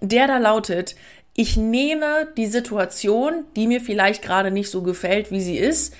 der 0.00 0.26
da 0.26 0.38
lautet, 0.38 0.96
ich 1.34 1.56
nehme 1.56 2.28
die 2.36 2.46
Situation, 2.46 3.44
die 3.54 3.66
mir 3.66 3.80
vielleicht 3.80 4.22
gerade 4.22 4.50
nicht 4.50 4.70
so 4.70 4.82
gefällt, 4.82 5.30
wie 5.30 5.40
sie 5.40 5.56
ist, 5.56 5.94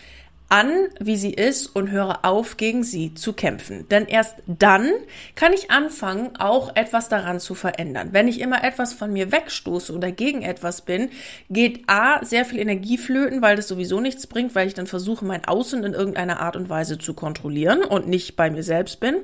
an, 0.49 0.73
wie 0.99 1.17
sie 1.17 1.33
ist 1.33 1.67
und 1.67 1.91
höre 1.91 2.25
auf, 2.25 2.57
gegen 2.57 2.83
sie 2.83 3.15
zu 3.15 3.35
kämpfen. 3.35 3.87
Denn 3.91 4.07
erst 4.07 4.37
dann 4.47 4.91
kann 5.35 5.53
ich 5.53 5.71
anfangen, 5.71 6.37
auch 6.39 6.75
etwas 6.75 7.09
daran 7.09 7.39
zu 7.39 7.55
verändern. 7.55 8.11
Wenn 8.13 8.29
ich 8.29 8.41
immer 8.41 8.65
etwas 8.65 8.95
von 8.95 9.13
mir 9.13 9.31
wegstoße 9.31 9.95
oder 9.95 10.11
gegen 10.11 10.43
etwas 10.43 10.83
bin, 10.83 11.11
geht 11.51 11.83
A, 11.87 12.25
sehr 12.25 12.47
viel 12.47 12.59
Energie 12.59 12.97
flöten, 12.97 13.43
weil 13.43 13.57
das 13.57 13.69
sowieso 13.69 14.01
nichts 14.01 14.27
bringt, 14.27 14.55
weil 14.55 14.67
ich 14.67 14.75
dann 14.75 14.87
versuche, 14.87 15.25
mein 15.25 15.45
Außen 15.45 15.85
in 15.85 15.93
irgendeiner 15.93 16.41
Art 16.41 16.57
und 16.57 16.71
Weise 16.71 16.99
zu 16.99 17.13
kontrollieren 17.13 17.85
und 17.85 18.09
nicht 18.09 18.37
bei 18.37 18.51
mir 18.51 18.63
selbst 18.63 19.01
bin. 19.01 19.17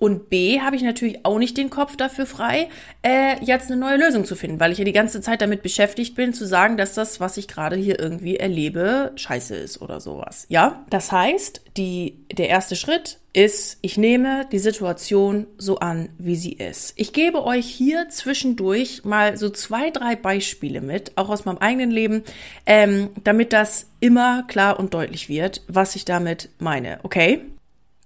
Und 0.00 0.30
B, 0.30 0.62
habe 0.62 0.76
ich 0.76 0.82
natürlich 0.82 1.26
auch 1.26 1.38
nicht 1.38 1.58
den 1.58 1.68
Kopf 1.68 1.94
dafür 1.94 2.24
frei, 2.24 2.68
äh, 3.02 3.36
jetzt 3.44 3.70
eine 3.70 3.78
neue 3.78 3.98
Lösung 3.98 4.24
zu 4.24 4.34
finden, 4.34 4.58
weil 4.58 4.72
ich 4.72 4.78
ja 4.78 4.84
die 4.84 4.92
ganze 4.92 5.20
Zeit 5.20 5.42
damit 5.42 5.62
beschäftigt 5.62 6.14
bin, 6.14 6.32
zu 6.32 6.46
sagen, 6.46 6.78
dass 6.78 6.94
das, 6.94 7.20
was 7.20 7.36
ich 7.36 7.46
gerade 7.48 7.76
hier 7.76 8.00
irgendwie 8.00 8.36
erlebe, 8.36 9.12
scheiße 9.16 9.54
ist 9.54 9.82
oder 9.82 10.00
sowas. 10.00 10.46
Ja, 10.48 10.86
das 10.88 11.12
heißt, 11.12 11.60
die, 11.76 12.16
der 12.32 12.48
erste 12.48 12.76
Schritt 12.76 13.18
ist, 13.34 13.78
ich 13.82 13.98
nehme 13.98 14.46
die 14.50 14.58
Situation 14.58 15.46
so 15.58 15.80
an, 15.80 16.08
wie 16.16 16.34
sie 16.34 16.54
ist. 16.54 16.94
Ich 16.96 17.12
gebe 17.12 17.44
euch 17.44 17.66
hier 17.66 18.08
zwischendurch 18.08 19.04
mal 19.04 19.36
so 19.36 19.50
zwei, 19.50 19.90
drei 19.90 20.16
Beispiele 20.16 20.80
mit, 20.80 21.12
auch 21.16 21.28
aus 21.28 21.44
meinem 21.44 21.58
eigenen 21.58 21.90
Leben, 21.90 22.24
ähm, 22.64 23.10
damit 23.22 23.52
das 23.52 23.86
immer 24.00 24.44
klar 24.44 24.78
und 24.78 24.94
deutlich 24.94 25.28
wird, 25.28 25.62
was 25.68 25.94
ich 25.94 26.06
damit 26.06 26.48
meine. 26.58 27.00
Okay? 27.02 27.42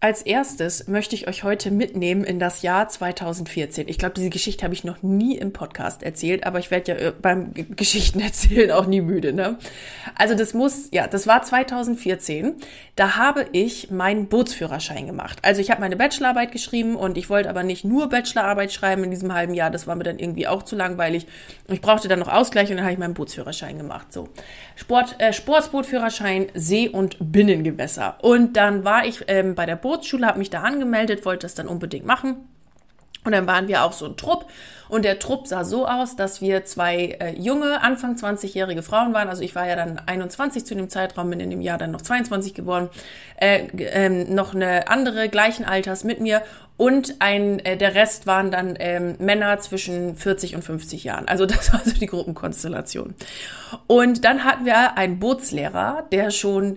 Als 0.04 0.20
erstes 0.20 0.86
möchte 0.86 1.14
ich 1.14 1.28
euch 1.28 1.44
heute 1.44 1.70
mitnehmen 1.70 2.24
in 2.24 2.38
das 2.38 2.60
Jahr 2.60 2.86
2014. 2.86 3.88
Ich 3.88 3.96
glaube, 3.96 4.12
diese 4.14 4.28
Geschichte 4.28 4.62
habe 4.62 4.74
ich 4.74 4.84
noch 4.84 5.02
nie 5.02 5.38
im 5.38 5.54
Podcast 5.54 6.02
erzählt, 6.02 6.44
aber 6.44 6.58
ich 6.58 6.70
werde 6.70 6.92
ja 6.92 6.98
äh, 6.98 7.12
beim 7.22 7.54
Geschichten 7.54 8.20
erzählen 8.20 8.70
auch 8.70 8.84
nie 8.84 9.00
müde. 9.00 9.32
Ne? 9.32 9.56
Also 10.14 10.34
das 10.34 10.52
muss, 10.52 10.88
ja, 10.90 11.06
das 11.06 11.26
war 11.26 11.40
2014. 11.40 12.56
Da 12.96 13.16
habe 13.16 13.46
ich 13.52 13.90
meinen 13.90 14.26
Bootsführerschein 14.26 15.06
gemacht. 15.06 15.38
Also 15.40 15.62
ich 15.62 15.70
habe 15.70 15.80
meine 15.80 15.96
Bachelorarbeit 15.96 16.52
geschrieben 16.52 16.96
und 16.96 17.16
ich 17.16 17.30
wollte 17.30 17.48
aber 17.48 17.62
nicht 17.62 17.86
nur 17.86 18.10
Bachelorarbeit 18.10 18.74
schreiben 18.74 19.04
in 19.04 19.10
diesem 19.10 19.32
halben 19.32 19.54
Jahr. 19.54 19.70
Das 19.70 19.86
war 19.86 19.96
mir 19.96 20.04
dann 20.04 20.18
irgendwie 20.18 20.46
auch 20.46 20.64
zu 20.64 20.76
langweilig. 20.76 21.26
Ich 21.68 21.80
brauchte 21.80 22.08
dann 22.08 22.18
noch 22.18 22.28
Ausgleich 22.28 22.68
und 22.68 22.76
dann 22.76 22.84
habe 22.84 22.92
ich 22.92 22.98
meinen 22.98 23.14
Bootsführerschein 23.14 23.78
gemacht. 23.78 24.12
So 24.12 24.28
Sport, 24.76 25.16
äh, 25.18 25.32
Sportsbootführerschein, 25.32 26.48
See- 26.52 26.90
und 26.90 27.16
Binnengewässer. 27.20 28.18
Und 28.20 28.58
dann 28.58 28.84
war 28.84 29.06
ich 29.06 29.24
ähm, 29.28 29.54
bei 29.54 29.64
der 29.64 29.76
Boot 29.76 29.93
Bootsschule, 29.94 30.26
habe 30.26 30.38
mich 30.38 30.50
da 30.50 30.62
angemeldet, 30.62 31.24
wollte 31.24 31.46
das 31.46 31.54
dann 31.54 31.68
unbedingt 31.68 32.06
machen. 32.06 32.48
Und 33.24 33.32
dann 33.32 33.46
waren 33.46 33.68
wir 33.68 33.84
auch 33.84 33.92
so 33.92 34.04
ein 34.04 34.16
Trupp. 34.16 34.46
Und 34.90 35.04
der 35.04 35.18
Trupp 35.18 35.46
sah 35.46 35.64
so 35.64 35.86
aus, 35.88 36.14
dass 36.14 36.42
wir 36.42 36.66
zwei 36.66 37.16
äh, 37.18 37.34
junge, 37.38 37.80
Anfang 37.82 38.16
20-jährige 38.16 38.82
Frauen 38.82 39.14
waren. 39.14 39.30
Also 39.30 39.42
ich 39.42 39.54
war 39.54 39.66
ja 39.66 39.76
dann 39.76 39.98
21 39.98 40.66
zu 40.66 40.74
dem 40.74 40.90
Zeitraum, 40.90 41.30
bin 41.30 41.40
in 41.40 41.48
dem 41.48 41.62
Jahr 41.62 41.78
dann 41.78 41.90
noch 41.90 42.02
22 42.02 42.52
geworden. 42.52 42.90
Äh, 43.36 43.66
äh, 43.78 44.08
noch 44.10 44.54
eine 44.54 44.88
andere 44.88 45.30
gleichen 45.30 45.64
Alters 45.64 46.04
mit 46.04 46.20
mir. 46.20 46.42
Und 46.76 47.16
ein, 47.20 47.60
äh, 47.60 47.78
der 47.78 47.94
Rest 47.94 48.26
waren 48.26 48.50
dann 48.50 48.76
ähm, 48.78 49.16
Männer 49.18 49.58
zwischen 49.58 50.16
40 50.16 50.54
und 50.56 50.62
50 50.62 51.04
Jahren. 51.04 51.26
Also 51.26 51.46
das 51.46 51.72
war 51.72 51.80
so 51.82 51.92
die 51.92 52.06
Gruppenkonstellation. 52.06 53.14
Und 53.86 54.24
dann 54.26 54.44
hatten 54.44 54.66
wir 54.66 54.98
einen 54.98 55.18
Bootslehrer, 55.18 56.04
der 56.12 56.30
schon 56.30 56.76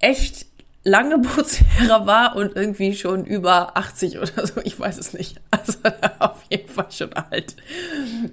echt 0.00 0.46
lange 0.84 1.18
Bootslehrer 1.36 2.06
war 2.06 2.36
und 2.36 2.56
irgendwie 2.56 2.94
schon 2.94 3.24
über 3.24 3.76
80 3.76 4.18
oder 4.18 4.46
so, 4.46 4.60
ich 4.62 4.78
weiß 4.78 4.98
es 4.98 5.12
nicht. 5.12 5.40
Also 5.50 5.78
auf 6.18 6.42
jeden 6.50 6.68
Fall 6.68 6.90
schon 6.90 7.12
alt. 7.12 7.54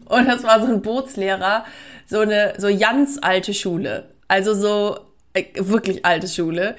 Und 0.05 0.27
das 0.27 0.43
war 0.43 0.59
so 0.59 0.65
ein 0.65 0.81
Bootslehrer, 0.81 1.65
so 2.07 2.19
eine 2.19 2.55
so 2.57 2.75
ganz 2.77 3.19
alte 3.21 3.53
Schule. 3.53 4.09
Also 4.27 4.53
so 4.53 4.99
äh, 5.33 5.45
wirklich 5.55 6.03
alte 6.03 6.27
Schule. 6.27 6.75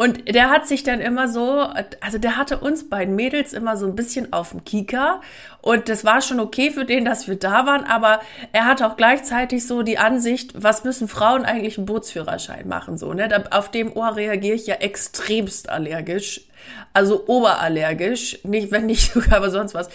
Und 0.00 0.34
der 0.34 0.48
hat 0.48 0.66
sich 0.66 0.82
dann 0.82 0.98
immer 0.98 1.28
so, 1.28 1.68
also 2.00 2.16
der 2.16 2.38
hatte 2.38 2.56
uns 2.56 2.88
beiden 2.88 3.14
Mädels 3.16 3.52
immer 3.52 3.76
so 3.76 3.84
ein 3.84 3.94
bisschen 3.94 4.32
auf 4.32 4.52
dem 4.52 4.64
Kieker. 4.64 5.20
Und 5.60 5.90
das 5.90 6.06
war 6.06 6.22
schon 6.22 6.40
okay 6.40 6.70
für 6.70 6.86
den, 6.86 7.04
dass 7.04 7.28
wir 7.28 7.36
da 7.36 7.66
waren, 7.66 7.84
aber 7.84 8.20
er 8.52 8.64
hatte 8.64 8.86
auch 8.86 8.96
gleichzeitig 8.96 9.66
so 9.66 9.82
die 9.82 9.98
Ansicht, 9.98 10.54
was 10.54 10.84
müssen 10.84 11.06
Frauen 11.06 11.44
eigentlich 11.44 11.76
einen 11.76 11.84
Bootsführerschein 11.84 12.66
machen, 12.66 12.96
so, 12.96 13.12
ne? 13.12 13.44
Auf 13.50 13.70
dem 13.70 13.94
Ohr 13.94 14.16
reagiere 14.16 14.56
ich 14.56 14.66
ja 14.66 14.76
extremst 14.76 15.68
allergisch 15.68 16.46
also 16.92 17.26
oberallergisch, 17.26 18.40
nicht, 18.44 18.70
wenn 18.72 18.86
nicht 18.86 19.12
sogar, 19.12 19.38
aber 19.38 19.50
sonst 19.50 19.74
was. 19.74 19.88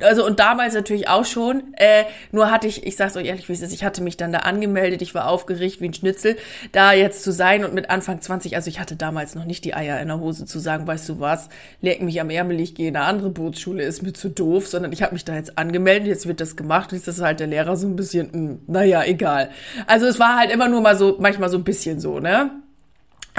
Also 0.00 0.26
und 0.26 0.40
damals 0.40 0.74
natürlich 0.74 1.08
auch 1.08 1.24
schon. 1.24 1.74
Äh, 1.76 2.04
nur 2.32 2.50
hatte 2.50 2.66
ich, 2.66 2.86
ich 2.86 2.96
sag's 2.96 3.16
euch 3.16 3.26
ehrlich, 3.26 3.48
wie 3.48 3.52
es 3.52 3.62
ist, 3.62 3.72
ich 3.72 3.84
hatte 3.84 4.02
mich 4.02 4.16
dann 4.16 4.32
da 4.32 4.40
angemeldet, 4.40 5.02
ich 5.02 5.14
war 5.14 5.28
aufgeregt 5.28 5.80
wie 5.80 5.86
ein 5.86 5.94
Schnitzel, 5.94 6.36
da 6.72 6.92
jetzt 6.92 7.22
zu 7.22 7.32
sein 7.32 7.64
und 7.64 7.74
mit 7.74 7.90
Anfang 7.90 8.20
20, 8.20 8.56
also 8.56 8.68
ich 8.68 8.80
hatte 8.80 8.96
damals 8.96 9.34
noch 9.34 9.44
nicht 9.44 9.64
die 9.64 9.74
Eier 9.74 10.00
in 10.00 10.08
der 10.08 10.20
Hose 10.20 10.44
zu 10.44 10.58
sagen, 10.58 10.86
weißt 10.86 11.08
du 11.08 11.20
was, 11.20 11.48
leck 11.80 12.02
mich 12.02 12.20
am 12.20 12.30
Ärmel, 12.30 12.60
ich 12.60 12.74
gehe 12.74 12.88
in 12.88 12.96
eine 12.96 13.06
andere 13.06 13.30
Bootsschule, 13.30 13.82
ist 13.82 14.02
mir 14.02 14.12
zu 14.12 14.28
doof, 14.28 14.66
sondern 14.66 14.92
ich 14.92 15.02
habe 15.02 15.12
mich 15.12 15.24
da 15.24 15.34
jetzt 15.34 15.58
angemeldet, 15.58 16.08
jetzt 16.08 16.26
wird 16.26 16.40
das 16.40 16.56
gemacht, 16.56 16.92
jetzt 16.92 17.08
ist 17.08 17.20
halt 17.20 17.40
der 17.40 17.46
Lehrer 17.46 17.76
so 17.76 17.86
ein 17.86 17.96
bisschen, 17.96 18.26
mh, 18.26 18.32
hm, 18.32 18.60
naja, 18.66 19.04
egal. 19.04 19.50
Also 19.86 20.06
es 20.06 20.18
war 20.18 20.36
halt 20.36 20.50
immer 20.50 20.68
nur 20.68 20.80
mal 20.80 20.96
so, 20.96 21.16
manchmal 21.18 21.48
so 21.48 21.58
ein 21.58 21.64
bisschen 21.64 22.00
so, 22.00 22.20
ne? 22.20 22.50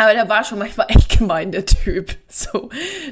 Aber 0.02 0.16
der 0.16 0.28
war 0.30 0.44
schon 0.44 0.58
manchmal 0.58 0.88
echt 0.90 1.20
gemein, 1.20 1.52
der 1.52 1.64
Typ. 1.64 2.16
So. 2.28 2.70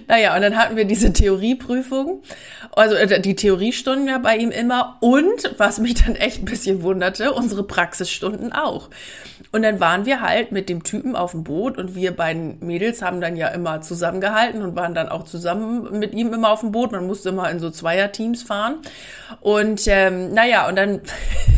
Naja, 0.08 0.36
und 0.36 0.41
dann 0.41 0.58
hatten 0.58 0.75
wir 0.75 0.86
diese 0.86 1.13
Theorieprüfung, 1.13 2.24
also 2.72 2.96
äh, 2.96 3.22
die 3.22 3.36
Theoriestunden 3.36 4.08
ja 4.08 4.17
bei 4.17 4.38
ihm 4.38 4.50
immer 4.50 4.98
und, 5.01 5.53
was 5.58 5.77
mich 5.77 6.03
dann 6.03 6.15
echt 6.15 6.41
ein 6.41 6.46
bisschen 6.46 6.81
wunderte, 6.81 7.34
unsere 7.34 7.63
Praxisstunden 7.63 8.53
auch. 8.53 8.89
Und 9.51 9.62
dann 9.62 9.79
waren 9.79 10.05
wir 10.05 10.22
halt 10.22 10.51
mit 10.51 10.69
dem 10.69 10.84
Typen 10.84 11.15
auf 11.15 11.31
dem 11.31 11.43
Boot 11.43 11.77
und 11.77 11.96
wir 11.96 12.15
beiden 12.15 12.58
Mädels 12.60 13.01
haben 13.01 13.22
dann 13.22 13.36
ja 13.36 13.50
immer 13.50 13.81
zusammengehalten 13.81 14.63
und 14.63 14.75
waren 14.75 14.96
dann 14.96 15.10
auch 15.10 15.25
zusammen 15.25 16.00
mit 16.00 16.13
ihm 16.13 16.34
immer 16.34 16.51
auf 16.51 16.62
dem 16.62 16.72
Boot. 16.72 16.91
Man 16.91 17.05
musste 17.05 17.29
immer 17.29 17.51
in 17.51 17.60
so 17.60 17.69
Zweierteams 17.69 18.41
fahren. 18.41 18.77
Und 19.41 19.84
ähm, 19.88 20.34
naja, 20.34 20.67
und 20.67 20.75
dann 20.75 21.01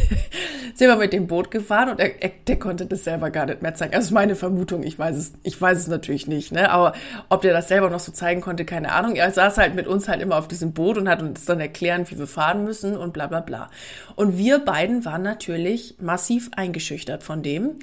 sind 0.81 0.87
wir 0.87 0.95
mit 0.95 1.13
dem 1.13 1.27
Boot 1.27 1.51
gefahren 1.51 1.89
und 1.89 1.99
er, 1.99 2.21
er, 2.23 2.31
der 2.47 2.57
konnte 2.57 2.87
das 2.87 3.03
selber 3.03 3.29
gar 3.29 3.45
nicht 3.45 3.61
mehr 3.61 3.75
zeigen. 3.75 3.93
Also 3.93 4.07
ist 4.07 4.11
meine 4.11 4.35
Vermutung, 4.35 4.81
ich 4.81 4.97
weiß 4.97 5.15
es, 5.15 5.20
ich 5.43 5.59
weiß 5.59 5.77
es 5.77 5.87
natürlich 5.87 6.27
nicht, 6.27 6.51
ne? 6.51 6.71
Aber 6.71 6.93
ob 7.29 7.41
der 7.41 7.53
das 7.53 7.67
selber 7.67 7.89
noch 7.89 7.99
so 7.99 8.11
zeigen 8.11 8.41
konnte, 8.41 8.65
keine 8.65 8.91
Ahnung. 8.91 9.15
Er 9.15 9.31
saß 9.31 9.57
halt 9.57 9.75
mit 9.75 9.87
uns 9.87 10.07
halt 10.07 10.21
immer 10.21 10.37
auf 10.37 10.47
diesem 10.47 10.73
Boot 10.73 10.97
und 10.97 11.09
hat 11.09 11.21
uns 11.21 11.45
dann 11.45 11.59
erklären, 11.59 12.05
wie 12.09 12.17
wir 12.17 12.27
fahren 12.27 12.63
müssen 12.63 12.97
und 12.97 13.13
bla 13.13 13.27
bla 13.27 13.41
bla. 13.41 13.69
Und 14.15 14.37
wir 14.37 14.59
beiden 14.59 15.05
waren 15.05 15.23
natürlich 15.23 15.95
massiv 15.99 16.49
eingeschüchtert 16.55 17.23
von 17.23 17.43
dem. 17.43 17.77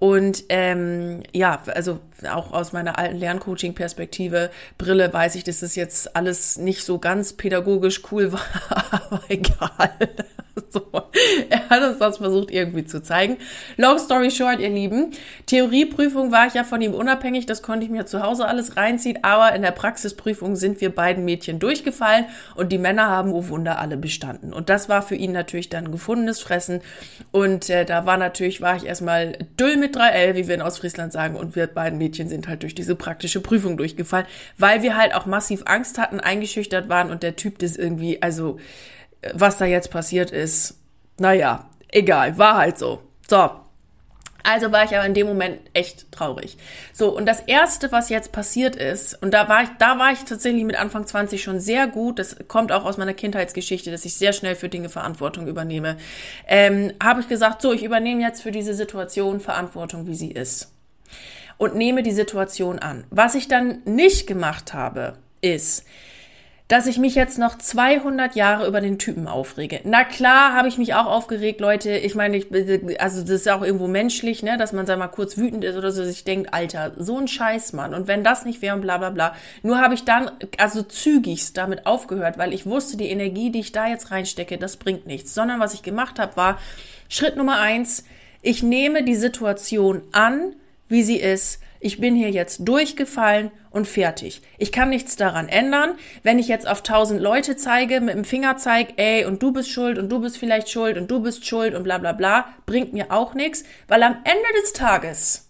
Und 0.00 0.44
ähm, 0.48 1.22
ja, 1.34 1.60
also 1.74 2.00
auch 2.32 2.52
aus 2.52 2.72
meiner 2.72 2.98
alten 2.98 3.18
Lerncoaching-Perspektive, 3.18 4.50
Brille, 4.78 5.12
weiß 5.12 5.34
ich, 5.34 5.44
dass 5.44 5.60
das 5.60 5.76
jetzt 5.76 6.16
alles 6.16 6.56
nicht 6.56 6.84
so 6.84 6.98
ganz 6.98 7.34
pädagogisch 7.34 8.00
cool 8.10 8.32
war, 8.32 8.40
aber 8.70 9.22
egal. 9.28 9.92
So, 10.72 10.82
er 11.48 11.68
hat 11.68 11.82
uns 11.82 11.98
das 11.98 12.18
versucht 12.18 12.50
irgendwie 12.50 12.84
zu 12.84 13.02
zeigen. 13.02 13.38
Long 13.76 13.98
story 13.98 14.30
short, 14.30 14.60
ihr 14.60 14.68
Lieben, 14.68 15.12
Theorieprüfung 15.46 16.30
war 16.30 16.46
ich 16.46 16.54
ja 16.54 16.64
von 16.64 16.80
ihm 16.80 16.94
unabhängig, 16.94 17.46
das 17.46 17.62
konnte 17.62 17.84
ich 17.84 17.90
mir 17.90 18.06
zu 18.06 18.22
Hause 18.22 18.46
alles 18.46 18.76
reinziehen, 18.76 19.18
aber 19.22 19.54
in 19.54 19.62
der 19.62 19.72
Praxisprüfung 19.72 20.54
sind 20.56 20.80
wir 20.80 20.94
beiden 20.94 21.24
Mädchen 21.24 21.58
durchgefallen. 21.58 22.26
Und 22.54 22.70
die 22.70 22.78
Männer 22.78 23.08
haben, 23.08 23.32
oh 23.32 23.48
Wunder, 23.48 23.78
alle 23.78 23.96
bestanden. 23.96 24.52
Und 24.52 24.68
das 24.68 24.88
war 24.88 25.02
für 25.02 25.14
ihn 25.14 25.32
natürlich 25.32 25.68
dann 25.68 25.90
gefundenes 25.90 26.40
Fressen. 26.40 26.80
Und 27.32 27.70
äh, 27.70 27.84
da 27.84 28.06
war 28.06 28.16
natürlich, 28.16 28.60
war 28.60 28.76
ich 28.76 28.86
erstmal 28.86 29.32
Düll 29.58 29.76
mit 29.76 29.96
3L, 29.96 30.34
wie 30.34 30.48
wir 30.48 30.54
in 30.54 30.62
Ostfriesland 30.62 31.12
sagen, 31.12 31.36
und 31.36 31.56
wir 31.56 31.66
beiden 31.66 31.98
Mädchen 31.98 32.28
sind 32.28 32.48
halt 32.48 32.62
durch 32.62 32.74
diese 32.74 32.94
praktische 32.94 33.40
Prüfung 33.40 33.76
durchgefallen, 33.76 34.26
weil 34.58 34.82
wir 34.82 34.96
halt 34.96 35.14
auch 35.14 35.26
massiv 35.26 35.62
Angst 35.66 35.98
hatten, 35.98 36.20
eingeschüchtert 36.20 36.88
waren 36.88 37.10
und 37.10 37.22
der 37.22 37.36
Typ 37.36 37.58
das 37.58 37.76
irgendwie, 37.76 38.22
also 38.22 38.58
was 39.34 39.58
da 39.58 39.64
jetzt 39.64 39.90
passiert 39.90 40.30
ist, 40.30 40.78
naja, 41.18 41.68
egal, 41.88 42.38
war 42.38 42.56
halt 42.56 42.78
so. 42.78 43.02
So. 43.28 43.50
Also 44.42 44.72
war 44.72 44.84
ich 44.84 44.96
aber 44.96 45.04
in 45.04 45.14
dem 45.14 45.26
Moment 45.26 45.60
echt 45.74 46.10
traurig. 46.12 46.56
So, 46.92 47.14
und 47.14 47.26
das 47.26 47.40
erste, 47.40 47.92
was 47.92 48.08
jetzt 48.08 48.32
passiert 48.32 48.74
ist, 48.74 49.20
und 49.22 49.34
da 49.34 49.48
war 49.48 49.62
ich, 49.62 49.68
da 49.78 49.98
war 49.98 50.12
ich 50.12 50.20
tatsächlich 50.20 50.64
mit 50.64 50.76
Anfang 50.76 51.06
20 51.06 51.42
schon 51.42 51.60
sehr 51.60 51.86
gut, 51.86 52.18
das 52.18 52.36
kommt 52.48 52.72
auch 52.72 52.84
aus 52.84 52.96
meiner 52.96 53.14
Kindheitsgeschichte, 53.14 53.90
dass 53.90 54.04
ich 54.04 54.14
sehr 54.14 54.32
schnell 54.32 54.54
für 54.54 54.68
Dinge 54.68 54.88
Verantwortung 54.88 55.46
übernehme, 55.46 55.96
ähm, 56.46 56.92
habe 57.02 57.20
ich 57.20 57.28
gesagt, 57.28 57.60
so, 57.60 57.72
ich 57.72 57.84
übernehme 57.84 58.22
jetzt 58.22 58.42
für 58.42 58.50
diese 58.50 58.74
Situation 58.74 59.40
Verantwortung, 59.40 60.06
wie 60.06 60.14
sie 60.14 60.30
ist. 60.30 60.72
Und 61.58 61.74
nehme 61.74 62.02
die 62.02 62.12
Situation 62.12 62.78
an. 62.78 63.04
Was 63.10 63.34
ich 63.34 63.46
dann 63.46 63.82
nicht 63.84 64.26
gemacht 64.26 64.72
habe, 64.72 65.18
ist, 65.42 65.84
dass 66.70 66.86
ich 66.86 66.98
mich 66.98 67.16
jetzt 67.16 67.36
noch 67.36 67.58
200 67.58 68.36
Jahre 68.36 68.64
über 68.68 68.80
den 68.80 68.96
Typen 68.96 69.26
aufrege. 69.26 69.80
Na 69.82 70.04
klar, 70.04 70.54
habe 70.54 70.68
ich 70.68 70.78
mich 70.78 70.94
auch 70.94 71.06
aufgeregt, 71.06 71.60
Leute. 71.60 71.90
Ich 71.90 72.14
meine, 72.14 72.36
ich, 72.36 72.46
also 73.00 73.22
das 73.22 73.30
ist 73.30 73.48
auch 73.48 73.62
irgendwo 73.62 73.88
menschlich, 73.88 74.44
ne, 74.44 74.56
dass 74.56 74.72
man 74.72 74.86
sag 74.86 74.96
mal 75.00 75.08
kurz 75.08 75.36
wütend 75.36 75.64
ist 75.64 75.76
oder 75.76 75.90
so, 75.90 76.04
sich 76.04 76.22
denkt, 76.22 76.54
Alter, 76.54 76.92
so 76.96 77.18
ein 77.18 77.26
Scheiß, 77.26 77.72
Mann. 77.72 77.92
Und 77.92 78.06
wenn 78.06 78.22
das 78.22 78.44
nicht 78.44 78.62
wäre 78.62 78.76
und 78.76 78.82
bla 78.82 78.98
bla 78.98 79.10
bla. 79.10 79.34
Nur 79.64 79.80
habe 79.80 79.94
ich 79.94 80.04
dann 80.04 80.30
also 80.58 80.82
zügigst 80.82 81.56
damit 81.56 81.86
aufgehört, 81.86 82.38
weil 82.38 82.54
ich 82.54 82.66
wusste, 82.66 82.96
die 82.96 83.10
Energie, 83.10 83.50
die 83.50 83.60
ich 83.60 83.72
da 83.72 83.88
jetzt 83.88 84.12
reinstecke, 84.12 84.56
das 84.56 84.76
bringt 84.76 85.08
nichts. 85.08 85.34
Sondern 85.34 85.58
was 85.58 85.74
ich 85.74 85.82
gemacht 85.82 86.20
habe, 86.20 86.36
war 86.36 86.56
Schritt 87.08 87.36
Nummer 87.36 87.58
eins, 87.58 88.04
ich 88.42 88.62
nehme 88.62 89.02
die 89.02 89.16
Situation 89.16 90.02
an, 90.12 90.54
wie 90.86 91.02
sie 91.02 91.18
ist 91.18 91.58
ich 91.80 91.98
bin 91.98 92.14
hier 92.14 92.30
jetzt 92.30 92.68
durchgefallen 92.68 93.50
und 93.70 93.86
fertig. 93.86 94.42
Ich 94.58 94.72
kann 94.72 94.90
nichts 94.90 95.16
daran 95.16 95.48
ändern. 95.48 95.96
Wenn 96.22 96.38
ich 96.38 96.48
jetzt 96.48 96.66
auf 96.66 96.82
tausend 96.82 97.20
Leute 97.20 97.56
zeige, 97.56 98.00
mit 98.00 98.14
dem 98.14 98.24
Finger 98.24 98.56
zeige, 98.56 98.94
ey, 98.96 99.24
und 99.24 99.42
du 99.42 99.52
bist 99.52 99.70
schuld 99.70 99.98
und 99.98 100.08
du 100.10 100.20
bist 100.20 100.38
vielleicht 100.38 100.68
schuld 100.68 100.98
und 100.98 101.10
du 101.10 101.20
bist 101.20 101.46
schuld 101.46 101.74
und 101.74 101.84
bla 101.84 101.98
bla 101.98 102.12
bla, 102.12 102.46
bringt 102.66 102.92
mir 102.92 103.12
auch 103.12 103.34
nichts, 103.34 103.64
weil 103.88 104.02
am 104.02 104.16
Ende 104.24 104.60
des 104.62 104.72
Tages 104.72 105.48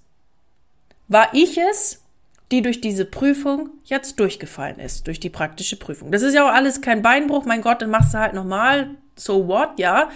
war 1.09 1.29
ich 1.33 1.59
es, 1.59 2.03
die 2.51 2.63
durch 2.63 2.81
diese 2.81 3.05
Prüfung 3.05 3.71
jetzt 3.85 4.19
durchgefallen 4.19 4.79
ist, 4.81 5.07
durch 5.07 5.21
die 5.21 5.31
praktische 5.31 5.77
Prüfung. 5.77 6.11
Das 6.11 6.23
ist 6.23 6.35
ja 6.35 6.45
auch 6.45 6.55
alles 6.55 6.81
kein 6.81 7.03
Beinbruch, 7.03 7.45
mein 7.45 7.63
Gott, 7.63 7.81
dann 7.83 7.91
machst 7.91 8.13
du 8.13 8.19
halt 8.19 8.35
nochmal, 8.35 8.91
so 9.17 9.47
what, 9.47 9.79
ja. 9.79 10.11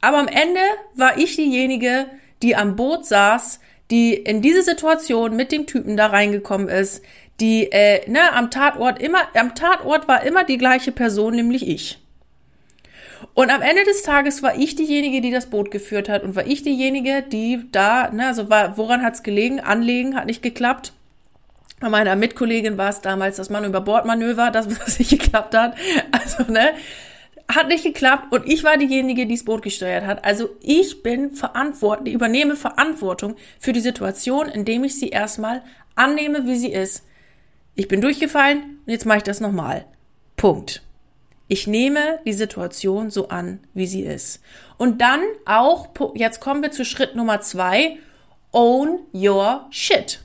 Aber 0.00 0.18
am 0.18 0.28
Ende 0.28 0.60
war 0.94 1.18
ich 1.18 1.36
diejenige, 1.36 2.06
die 2.42 2.56
am 2.56 2.74
Boot 2.74 3.06
saß, 3.06 3.60
die 3.90 4.14
in 4.14 4.40
diese 4.42 4.62
Situation 4.62 5.36
mit 5.36 5.52
dem 5.52 5.66
Typen 5.66 5.96
da 5.96 6.06
reingekommen 6.06 6.68
ist, 6.68 7.02
die 7.40 7.70
äh, 7.72 8.08
ne, 8.10 8.32
am 8.32 8.50
Tatort 8.50 9.00
immer, 9.00 9.18
am 9.34 9.54
Tatort 9.54 10.08
war 10.08 10.22
immer 10.22 10.44
die 10.44 10.58
gleiche 10.58 10.92
Person, 10.92 11.34
nämlich 11.34 11.66
ich. 11.66 11.98
Und 13.34 13.50
am 13.50 13.62
Ende 13.62 13.84
des 13.84 14.02
Tages 14.02 14.42
war 14.42 14.56
ich 14.56 14.74
diejenige, 14.74 15.20
die 15.20 15.30
das 15.30 15.46
Boot 15.46 15.70
geführt 15.70 16.08
hat 16.08 16.22
und 16.22 16.36
war 16.36 16.46
ich 16.46 16.62
diejenige, 16.62 17.22
die 17.22 17.64
da, 17.72 18.10
ne, 18.10 18.26
also 18.26 18.50
war, 18.50 18.76
woran 18.76 19.02
hat's 19.02 19.22
gelegen? 19.22 19.60
Anlegen 19.60 20.16
hat 20.16 20.26
nicht 20.26 20.42
geklappt. 20.42 20.92
Bei 21.80 21.88
meiner 21.88 22.14
Mitkollegin 22.14 22.78
war 22.78 22.90
es 22.90 23.00
damals 23.00 23.36
das 23.36 23.50
Mann 23.50 23.64
über 23.64 23.80
Bordmanöver, 23.80 24.50
das 24.50 24.68
was 24.80 24.98
nicht 24.98 25.10
geklappt 25.10 25.54
hat. 25.54 25.74
Also, 26.12 26.50
ne? 26.50 26.74
Hat 27.54 27.68
nicht 27.68 27.84
geklappt 27.84 28.32
und 28.32 28.48
ich 28.48 28.64
war 28.64 28.76
diejenige, 28.76 29.26
die 29.26 29.34
das 29.34 29.44
Boot 29.44 29.62
gesteuert 29.62 30.06
hat. 30.06 30.24
Also 30.24 30.50
ich 30.60 31.02
bin 31.02 31.32
verantwortlich, 31.32 32.14
übernehme 32.14 32.56
Verantwortung 32.56 33.36
für 33.58 33.72
die 33.72 33.80
Situation, 33.80 34.48
indem 34.48 34.84
ich 34.84 34.98
sie 34.98 35.08
erstmal 35.08 35.62
annehme, 35.94 36.46
wie 36.46 36.56
sie 36.56 36.72
ist. 36.72 37.04
Ich 37.74 37.88
bin 37.88 38.00
durchgefallen 38.00 38.80
und 38.86 38.92
jetzt 38.92 39.06
mache 39.06 39.18
ich 39.18 39.24
das 39.24 39.40
nochmal. 39.40 39.84
Punkt. 40.36 40.82
Ich 41.48 41.66
nehme 41.66 42.20
die 42.24 42.32
Situation 42.32 43.10
so 43.10 43.28
an, 43.28 43.60
wie 43.74 43.86
sie 43.86 44.02
ist. 44.02 44.40
Und 44.78 45.02
dann 45.02 45.20
auch, 45.44 45.88
jetzt 46.14 46.40
kommen 46.40 46.62
wir 46.62 46.70
zu 46.70 46.84
Schritt 46.84 47.14
Nummer 47.14 47.40
zwei, 47.42 47.98
own 48.52 49.00
your 49.12 49.66
shit. 49.70 50.20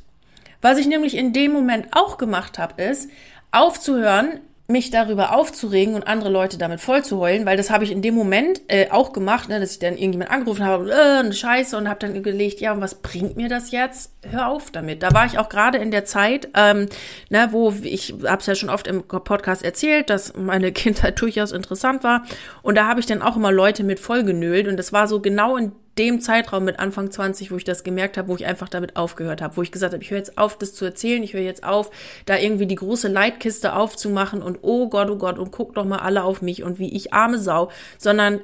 Was 0.61 0.77
ich 0.77 0.87
nämlich 0.87 1.15
in 1.15 1.33
dem 1.33 1.51
Moment 1.51 1.87
auch 1.91 2.17
gemacht 2.17 2.57
habe, 2.57 2.81
ist 2.81 3.09
aufzuhören, 3.51 4.39
mich 4.69 4.89
darüber 4.89 5.33
aufzuregen 5.33 5.95
und 5.95 6.07
andere 6.07 6.29
Leute 6.29 6.57
damit 6.57 6.81
vollzuheulen, 6.81 7.45
weil 7.45 7.55
das 7.55 7.69
habe 7.69 7.85
ich 7.85 7.91
in 7.91 8.01
dem 8.01 8.15
Moment 8.15 8.61
äh, 8.67 8.89
auch 8.91 9.13
gemacht, 9.13 9.47
ne, 9.47 9.61
dass 9.61 9.71
ich 9.71 9.79
dann 9.79 9.93
irgendjemand 9.95 10.29
angerufen 10.29 10.65
habe, 10.65 10.91
äh, 10.91 11.19
eine 11.19 11.31
Scheiße 11.31 11.77
und 11.77 11.87
habe 11.87 12.01
dann 12.01 12.21
gelegt, 12.21 12.59
ja, 12.59 12.73
und 12.73 12.81
was 12.81 12.95
bringt 12.95 13.37
mir 13.37 13.47
das 13.47 13.71
jetzt? 13.71 14.11
Hör 14.29 14.49
auf 14.49 14.69
damit. 14.71 15.03
Da 15.03 15.13
war 15.13 15.25
ich 15.25 15.39
auch 15.39 15.47
gerade 15.47 15.77
in 15.77 15.89
der 15.89 16.03
Zeit, 16.03 16.49
ähm, 16.53 16.87
ne, 17.29 17.47
wo 17.51 17.73
ich 17.81 18.13
habe 18.25 18.41
es 18.41 18.45
ja 18.45 18.55
schon 18.55 18.69
oft 18.69 18.87
im 18.87 19.03
Podcast 19.03 19.63
erzählt, 19.63 20.09
dass 20.09 20.35
meine 20.35 20.71
Kindheit 20.73 21.21
durchaus 21.21 21.53
interessant 21.53 22.03
war 22.03 22.23
und 22.61 22.75
da 22.75 22.87
habe 22.87 22.99
ich 22.99 23.05
dann 23.05 23.21
auch 23.21 23.37
immer 23.37 23.53
Leute 23.53 23.85
mit 23.85 24.01
vollgenölt 24.01 24.67
und 24.67 24.75
das 24.75 24.91
war 24.91 25.07
so 25.07 25.21
genau 25.21 25.55
in 25.55 25.71
dem 25.97 26.21
Zeitraum 26.21 26.63
mit 26.63 26.79
Anfang 26.79 27.11
20, 27.11 27.51
wo 27.51 27.57
ich 27.57 27.63
das 27.63 27.83
gemerkt 27.83 28.17
habe, 28.17 28.27
wo 28.27 28.35
ich 28.35 28.45
einfach 28.45 28.69
damit 28.69 28.95
aufgehört 28.95 29.41
habe, 29.41 29.57
wo 29.57 29.61
ich 29.61 29.71
gesagt 29.71 29.93
habe, 29.93 30.03
ich 30.03 30.11
höre 30.11 30.19
jetzt 30.19 30.37
auf, 30.37 30.57
das 30.57 30.73
zu 30.73 30.85
erzählen, 30.85 31.23
ich 31.23 31.33
höre 31.33 31.41
jetzt 31.41 31.63
auf, 31.63 31.91
da 32.25 32.37
irgendwie 32.37 32.67
die 32.67 32.75
große 32.75 33.07
Leitkiste 33.07 33.73
aufzumachen 33.73 34.41
und 34.41 34.59
oh 34.61 34.89
Gott, 34.89 35.09
oh 35.09 35.17
Gott, 35.17 35.37
und 35.37 35.51
guck 35.51 35.75
doch 35.75 35.85
mal 35.85 35.99
alle 35.99 36.23
auf 36.23 36.41
mich 36.41 36.63
und 36.63 36.79
wie 36.79 36.95
ich 36.95 37.13
arme 37.13 37.39
Sau, 37.39 37.69
sondern 37.97 38.41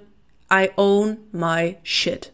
I 0.51 0.69
own 0.75 1.17
my 1.31 1.77
shit. 1.83 2.31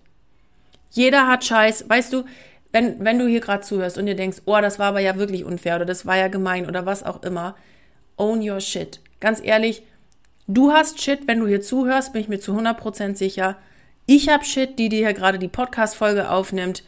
Jeder 0.92 1.28
hat 1.28 1.46
Scheiß, 1.46 1.90
weißt 1.90 2.14
du, 2.14 2.24
wenn, 2.72 3.04
wenn 3.04 3.20
du 3.20 3.28
hier 3.28 3.42
gerade 3.42 3.64
zuhörst 3.64 3.98
und 3.98 4.06
dir 4.06 4.16
denkst, 4.16 4.42
oh, 4.46 4.60
das 4.62 4.80
war 4.80 4.88
aber 4.88 5.00
ja 5.00 5.18
wirklich 5.18 5.44
unfair 5.44 5.76
oder 5.76 5.86
das 5.86 6.06
war 6.06 6.18
ja 6.18 6.28
gemein 6.28 6.68
oder 6.68 6.86
was 6.86 7.04
auch 7.04 7.24
immer, 7.24 7.56
own 8.18 8.48
your 8.48 8.60
shit. 8.60 9.00
Ganz 9.20 9.42
ehrlich, 9.44 9.84
du 10.48 10.72
hast 10.72 11.02
Shit, 11.02 11.28
wenn 11.28 11.40
du 11.40 11.48
hier 11.48 11.62
zuhörst, 11.62 12.14
bin 12.14 12.22
ich 12.22 12.28
mir 12.28 12.40
zu 12.40 12.54
100% 12.54 13.16
sicher 13.16 13.58
ich 14.10 14.28
hab 14.28 14.44
Shit, 14.44 14.80
die 14.80 14.90
dir 14.90 15.06
hier 15.06 15.14
gerade 15.14 15.38
die 15.38 15.48
Podcast-Folge 15.48 16.32
aufnimmt. 16.32 16.84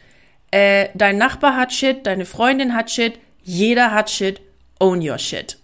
Äh, 0.49 0.89
dein 0.95 1.19
Nachbar 1.19 1.55
hat 1.55 1.71
Shit, 1.71 2.07
deine 2.07 2.25
Freundin 2.25 2.73
hat 2.73 2.89
Shit, 2.89 3.19
jeder 3.43 3.91
hat 3.91 4.09
Shit. 4.09 4.41
Own 4.79 5.07
your 5.07 5.19
Shit. 5.19 5.59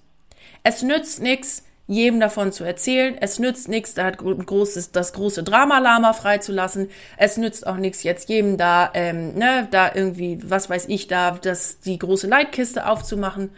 Es 0.61 0.83
nützt 0.83 1.19
nichts, 1.19 1.63
jedem 1.87 2.19
davon 2.19 2.51
zu 2.51 2.63
erzählen. 2.63 3.17
Es 3.19 3.39
nützt 3.39 3.69
nichts, 3.69 3.95
da 3.95 4.05
hat 4.05 4.19
großes, 4.19 4.91
das 4.91 5.13
große 5.13 5.41
Drama-Lama 5.41 6.13
freizulassen. 6.13 6.91
Es 7.17 7.37
nützt 7.37 7.65
auch 7.65 7.77
nichts, 7.77 8.03
jetzt 8.03 8.29
jedem 8.29 8.57
da, 8.57 8.91
ähm, 8.93 9.33
ne, 9.33 9.67
da 9.71 9.91
irgendwie, 9.95 10.37
was 10.43 10.69
weiß 10.69 10.85
ich, 10.89 11.07
da, 11.07 11.39
das, 11.41 11.79
die 11.79 11.97
große 11.97 12.27
Leitkiste 12.27 12.87
aufzumachen. 12.87 13.49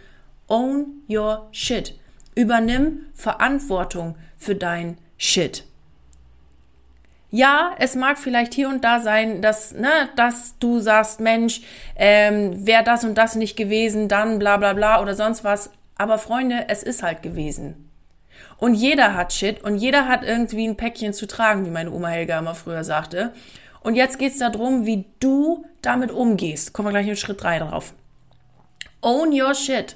Own 0.48 1.04
your 1.10 1.50
shit. 1.52 1.96
Übernimm 2.34 3.08
Verantwortung 3.14 4.16
für 4.38 4.56
dein 4.56 4.98
Shit. 5.18 5.66
Ja, 7.32 7.76
es 7.78 7.96
mag 7.96 8.18
vielleicht 8.18 8.54
hier 8.54 8.70
und 8.70 8.84
da 8.84 9.00
sein, 9.00 9.42
dass, 9.42 9.74
ne, 9.74 10.10
dass 10.16 10.58
du 10.60 10.80
sagst, 10.80 11.20
Mensch, 11.20 11.62
ähm, 11.96 12.66
wäre 12.66 12.84
das 12.84 13.04
und 13.04 13.16
das 13.16 13.36
nicht 13.36 13.56
gewesen, 13.56 14.08
dann 14.08 14.40
bla 14.40 14.58
bla 14.58 14.74
bla 14.74 15.02
oder 15.02 15.14
sonst 15.14 15.44
was. 15.44 15.70
Aber 15.96 16.18
Freunde, 16.18 16.66
es 16.70 16.82
ist 16.82 17.04
halt 17.04 17.22
gewesen. 17.22 17.90
Und 18.58 18.74
jeder 18.74 19.14
hat 19.14 19.32
Shit 19.32 19.64
und 19.64 19.78
jeder 19.78 20.08
hat 20.08 20.24
irgendwie 20.24 20.68
ein 20.68 20.76
Päckchen 20.76 21.14
zu 21.14 21.28
tragen, 21.28 21.66
wie 21.66 21.70
meine 21.70 21.92
Oma 21.92 22.08
Helga 22.10 22.40
immer 22.40 22.56
früher 22.56 22.84
sagte. 22.84 23.32
Und 23.82 23.96
jetzt 23.96 24.20
geht's 24.20 24.40
darum, 24.40 24.86
wie 24.86 25.06
du 25.20 25.66
damit 25.82 26.12
umgehst. 26.12 26.74
Kommen 26.74 26.88
wir 26.88 26.92
gleich 26.92 27.08
in 27.08 27.16
Schritt 27.16 27.42
drei 27.42 27.60
drauf. 27.60 27.94
Own 29.02 29.32
your 29.32 29.54
shit. 29.54 29.96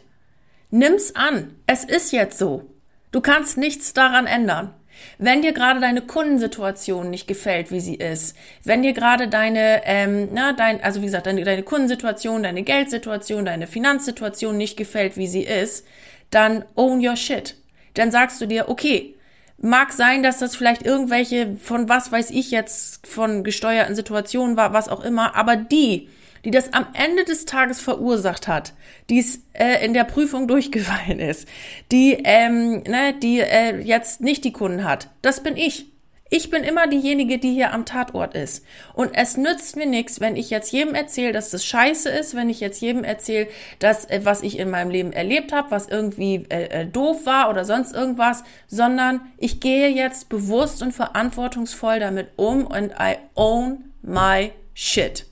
Nimm's 0.70 1.16
an. 1.16 1.56
Es 1.68 1.84
ist 1.84 2.14
jetzt 2.14 2.38
so. 2.38 2.70
Du 3.12 3.22
kannst 3.22 3.58
nichts 3.58 3.94
daran 3.94 4.28
ändern. 4.28 4.74
Wenn 5.18 5.42
dir 5.42 5.54
gerade 5.54 5.80
deine 5.80 6.02
Kundensituation 6.02 7.10
nicht 7.10 7.28
gefällt, 7.28 7.72
wie 7.72 7.80
sie 7.80 7.96
ist, 7.96 8.36
wenn 8.64 8.84
dir 8.84 8.94
gerade 8.94 9.28
deine, 9.28 9.82
ähm, 9.86 10.30
na, 10.34 10.54
dein, 10.54 10.84
also 10.84 11.02
wie 11.02 11.06
gesagt, 11.06 11.26
deine, 11.26 11.44
deine 11.44 11.64
Kundensituation, 11.64 12.44
deine 12.44 12.64
Geldsituation, 12.64 13.46
deine 13.46 13.68
Finanzsituation 13.68 14.58
nicht 14.58 14.78
gefällt, 14.78 15.18
wie 15.18 15.28
sie 15.28 15.44
ist, 15.44 15.86
dann 16.30 16.66
own 16.76 17.06
your 17.06 17.16
shit. 17.16 17.56
Dann 17.94 18.12
sagst 18.12 18.42
du 18.42 18.46
dir, 18.46 18.70
okay, 18.70 19.16
mag 19.58 19.94
sein, 19.94 20.24
dass 20.24 20.40
das 20.40 20.56
vielleicht 20.56 20.86
irgendwelche 20.86 21.56
von 21.56 21.88
was 21.88 22.12
weiß 22.12 22.32
ich 22.32 22.52
jetzt 22.52 23.08
von 23.08 23.44
gesteuerten 23.44 23.96
Situationen 23.96 24.58
war, 24.58 24.74
was 24.74 24.90
auch 24.90 25.04
immer, 25.04 25.36
aber 25.36 25.56
die, 25.56 26.10
die 26.46 26.52
das 26.52 26.74
am 26.74 26.88
Ende 26.94 27.24
des 27.24 27.46
Tages 27.46 27.82
verursacht 27.82 28.48
hat, 28.48 28.74
die 29.10 29.20
es 29.20 29.42
äh, 29.54 29.86
in 29.86 29.94
der 29.94 30.04
Prüfung 30.04 30.48
durchgefallen 30.48 31.20
ist, 31.20 31.48
die, 31.92 32.14
ähm, 32.24 32.84
ne, 32.84 33.14
die 33.22 33.40
äh, 33.40 33.80
jetzt 33.82 34.22
nicht 34.22 34.44
die 34.44 34.54
Kunden 34.54 34.84
hat, 34.84 35.10
das 35.22 35.42
bin 35.42 35.58
ich. 35.58 35.88
Ich 36.36 36.50
bin 36.50 36.64
immer 36.64 36.88
diejenige, 36.88 37.38
die 37.38 37.54
hier 37.54 37.74
am 37.74 37.86
Tatort 37.86 38.34
ist. 38.34 38.66
Und 38.96 39.12
es 39.14 39.38
nützt 39.38 39.76
mir 39.76 39.86
nichts, 39.86 40.20
wenn 40.20 40.36
ich 40.36 40.50
jetzt 40.50 40.72
jedem 40.72 40.96
erzähle, 40.96 41.32
dass 41.32 41.52
das 41.52 41.64
scheiße 41.64 42.10
ist, 42.10 42.36
wenn 42.36 42.50
ich 42.50 42.60
jetzt 42.60 42.82
jedem 42.82 43.04
erzähle, 43.04 43.48
dass 43.78 44.06
äh, 44.06 44.22
was 44.24 44.42
ich 44.42 44.58
in 44.58 44.72
meinem 44.72 44.90
Leben 44.90 45.14
erlebt 45.14 45.52
habe, 45.52 45.70
was 45.70 45.88
irgendwie 45.88 46.48
äh, 46.50 46.82
äh, 46.82 46.86
doof 46.88 47.28
war 47.28 47.52
oder 47.52 47.66
sonst 47.66 47.94
irgendwas, 47.94 48.44
sondern 48.66 49.22
ich 49.38 49.60
gehe 49.60 49.90
jetzt 49.90 50.28
bewusst 50.30 50.82
und 50.82 50.92
verantwortungsvoll 50.92 52.00
damit 52.00 52.30
um 52.36 52.66
und 52.66 52.94
I 53.00 53.18
own 53.36 53.92
my 54.02 54.54
shit. 54.74 55.28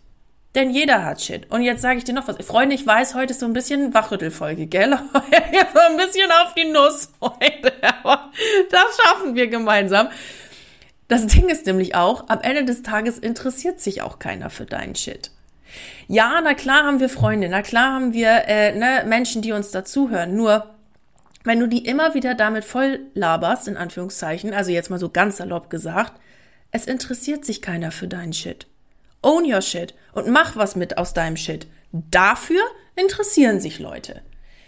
Denn 0.55 0.69
jeder 0.69 1.05
hat 1.05 1.21
Shit. 1.21 1.49
Und 1.49 1.61
jetzt 1.61 1.81
sage 1.81 1.97
ich 1.97 2.03
dir 2.03 2.13
noch 2.13 2.27
was. 2.27 2.45
Freunde, 2.45 2.75
ich 2.75 2.85
weiß, 2.85 3.15
heute 3.15 3.31
ist 3.31 3.39
so 3.39 3.45
ein 3.45 3.53
bisschen 3.53 3.93
Wachrüttelfolge, 3.93 4.67
gell? 4.67 4.89
so 5.13 5.19
ein 5.19 5.97
bisschen 5.97 6.29
auf 6.43 6.53
die 6.55 6.65
Nuss 6.65 7.09
heute. 7.21 7.71
Aber 8.03 8.31
das 8.69 8.97
schaffen 9.01 9.35
wir 9.35 9.47
gemeinsam. 9.47 10.09
Das 11.07 11.25
Ding 11.27 11.49
ist 11.49 11.65
nämlich 11.65 11.95
auch, 11.95 12.29
am 12.29 12.41
Ende 12.41 12.65
des 12.65 12.83
Tages 12.83 13.17
interessiert 13.17 13.79
sich 13.79 14.01
auch 14.01 14.19
keiner 14.19 14.49
für 14.49 14.65
deinen 14.65 14.95
Shit. 14.95 15.31
Ja, 16.07 16.41
na 16.43 16.53
klar 16.53 16.85
haben 16.85 16.99
wir 16.99 17.09
Freunde, 17.09 17.47
na 17.47 17.61
klar 17.61 17.93
haben 17.93 18.13
wir 18.13 18.47
äh, 18.47 18.73
ne, 18.77 19.05
Menschen, 19.07 19.41
die 19.41 19.53
uns 19.53 19.71
dazuhören. 19.71 20.35
Nur, 20.35 20.69
wenn 21.43 21.59
du 21.59 21.67
die 21.67 21.85
immer 21.85 22.13
wieder 22.13 22.35
damit 22.35 22.65
voll 22.65 22.99
laberst, 23.13 23.67
in 23.67 23.77
Anführungszeichen, 23.77 24.53
also 24.53 24.71
jetzt 24.71 24.89
mal 24.89 24.99
so 24.99 25.09
ganz 25.09 25.37
salopp 25.37 25.69
gesagt, 25.69 26.13
es 26.71 26.85
interessiert 26.85 27.45
sich 27.45 27.61
keiner 27.61 27.91
für 27.91 28.07
deinen 28.07 28.33
Shit. 28.33 28.67
Own 29.23 29.45
your 29.45 29.61
shit 29.61 29.93
und 30.13 30.27
mach 30.27 30.55
was 30.55 30.75
mit 30.75 30.97
aus 30.97 31.13
deinem 31.13 31.37
Shit. 31.37 31.67
Dafür 31.91 32.61
interessieren 32.95 33.59
sich 33.59 33.79
Leute. 33.79 34.21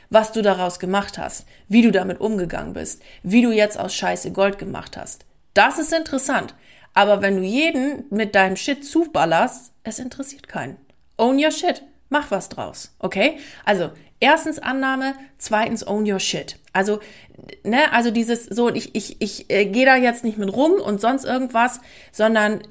Was 0.10 0.32
du 0.32 0.42
daraus 0.42 0.80
gemacht 0.80 1.18
hast, 1.18 1.46
wie 1.68 1.82
du 1.82 1.92
damit 1.92 2.22
umgegangen 2.22 2.74
bist, 2.74 3.02
wie 3.24 3.42
du 3.42 3.52
jetzt 3.52 3.80
aus 3.80 3.96
Scheiße 3.96 4.32
Gold 4.32 4.60
gemacht 4.60 4.96
hast. 4.96 5.26
Das 5.54 5.80
ist 5.80 5.94
interessant. 5.94 6.54
Aber 6.94 7.22
wenn 7.22 7.38
du 7.38 7.44
jeden 7.44 8.06
mit 8.12 8.36
deinem 8.36 8.56
Shit 8.56 8.86
zuballerst, 8.86 9.72
es 9.84 9.98
interessiert 9.98 10.48
keinen. 10.48 10.78
Own 11.18 11.44
your 11.44 11.52
shit. 11.52 11.82
Mach 12.10 12.30
was 12.30 12.50
draus. 12.50 12.96
Okay? 13.00 13.40
Also, 13.66 13.92
erstens 14.20 14.60
Annahme, 14.60 15.16
zweitens 15.40 15.86
own 15.86 16.10
your 16.10 16.20
shit. 16.20 16.60
Also, 16.74 17.00
ne, 17.64 17.92
also 17.92 18.12
dieses 18.12 18.46
so, 18.46 18.70
ich, 18.70 18.94
ich, 18.94 19.20
ich 19.20 19.50
äh, 19.50 19.66
gehe 19.66 19.86
da 19.86 19.96
jetzt 19.96 20.24
nicht 20.24 20.38
mit 20.38 20.54
rum 20.54 20.74
und 20.74 21.02
sonst 21.02 21.26
irgendwas, 21.26 21.82
sondern 22.12 22.62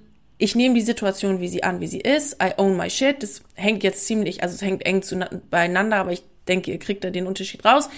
ich 0.42 0.56
nehme 0.56 0.74
die 0.74 0.80
Situation, 0.80 1.38
wie 1.40 1.46
sie 1.46 1.62
an, 1.62 1.78
wie 1.78 1.86
sie 1.86 2.00
ist. 2.00 2.42
I 2.42 2.54
own 2.56 2.76
my 2.76 2.90
shit. 2.90 3.22
Das 3.22 3.42
hängt 3.54 3.84
jetzt 3.84 4.06
ziemlich, 4.06 4.42
also 4.42 4.56
es 4.56 4.62
hängt 4.62 4.84
eng 4.84 5.04
beieinander, 5.50 5.98
aber 5.98 6.10
ich 6.10 6.24
denke, 6.48 6.72
ihr 6.72 6.80
kriegt 6.80 7.04
da 7.04 7.10
den 7.10 7.28
Unterschied 7.28 7.64
raus. 7.64 7.88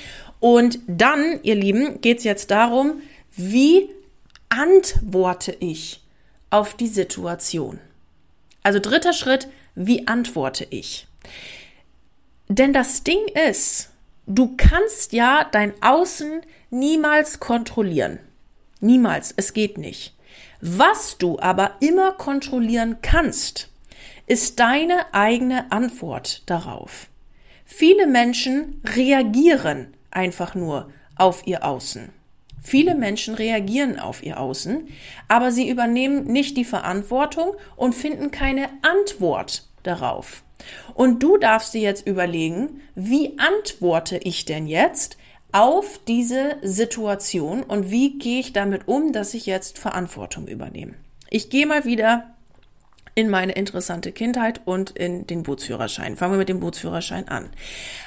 Und 0.40 0.78
dann, 0.86 1.40
ihr 1.42 1.54
Lieben, 1.54 2.02
geht 2.02 2.18
es 2.18 2.24
jetzt 2.24 2.50
darum, 2.50 3.00
wie 3.34 3.88
antworte 4.50 5.56
ich 5.58 6.02
auf 6.50 6.74
die 6.74 6.88
Situation? 6.88 7.78
Also 8.62 8.78
dritter 8.78 9.14
Schritt, 9.14 9.48
wie 9.74 10.06
antworte 10.06 10.66
ich? 10.68 11.06
Denn 12.48 12.74
das 12.74 13.04
Ding 13.04 13.26
ist, 13.48 13.88
du 14.26 14.52
kannst 14.58 15.14
ja 15.14 15.48
dein 15.50 15.72
Außen 15.82 16.42
niemals 16.68 17.40
kontrollieren. 17.40 18.18
Niemals, 18.80 19.32
es 19.34 19.54
geht 19.54 19.78
nicht. 19.78 20.13
Was 20.66 21.18
du 21.18 21.38
aber 21.40 21.72
immer 21.80 22.12
kontrollieren 22.12 22.96
kannst, 23.02 23.68
ist 24.26 24.58
deine 24.58 25.12
eigene 25.12 25.70
Antwort 25.70 26.42
darauf. 26.46 27.08
Viele 27.66 28.06
Menschen 28.06 28.80
reagieren 28.96 29.94
einfach 30.10 30.54
nur 30.54 30.90
auf 31.16 31.46
ihr 31.46 31.66
Außen. 31.66 32.08
Viele 32.62 32.94
Menschen 32.94 33.34
reagieren 33.34 33.98
auf 33.98 34.22
ihr 34.22 34.40
Außen, 34.40 34.88
aber 35.28 35.52
sie 35.52 35.68
übernehmen 35.68 36.24
nicht 36.24 36.56
die 36.56 36.64
Verantwortung 36.64 37.54
und 37.76 37.94
finden 37.94 38.30
keine 38.30 38.70
Antwort 38.80 39.68
darauf. 39.82 40.44
Und 40.94 41.22
du 41.22 41.36
darfst 41.36 41.74
dir 41.74 41.82
jetzt 41.82 42.06
überlegen, 42.06 42.80
wie 42.94 43.38
antworte 43.38 44.16
ich 44.16 44.46
denn 44.46 44.66
jetzt 44.66 45.18
auf 45.54 46.00
diese 46.08 46.56
Situation 46.62 47.62
und 47.62 47.88
wie 47.88 48.18
gehe 48.18 48.40
ich 48.40 48.52
damit 48.52 48.88
um, 48.88 49.12
dass 49.12 49.34
ich 49.34 49.46
jetzt 49.46 49.78
Verantwortung 49.78 50.48
übernehme. 50.48 50.94
Ich 51.30 51.48
gehe 51.48 51.66
mal 51.66 51.84
wieder 51.84 52.33
in 53.14 53.30
meine 53.30 53.52
interessante 53.52 54.12
Kindheit 54.12 54.60
und 54.64 54.90
in 54.90 55.26
den 55.26 55.44
Bootsführerschein. 55.44 56.16
Fangen 56.16 56.32
wir 56.32 56.38
mit 56.38 56.48
dem 56.48 56.60
Bootsführerschein 56.60 57.28
an. 57.28 57.50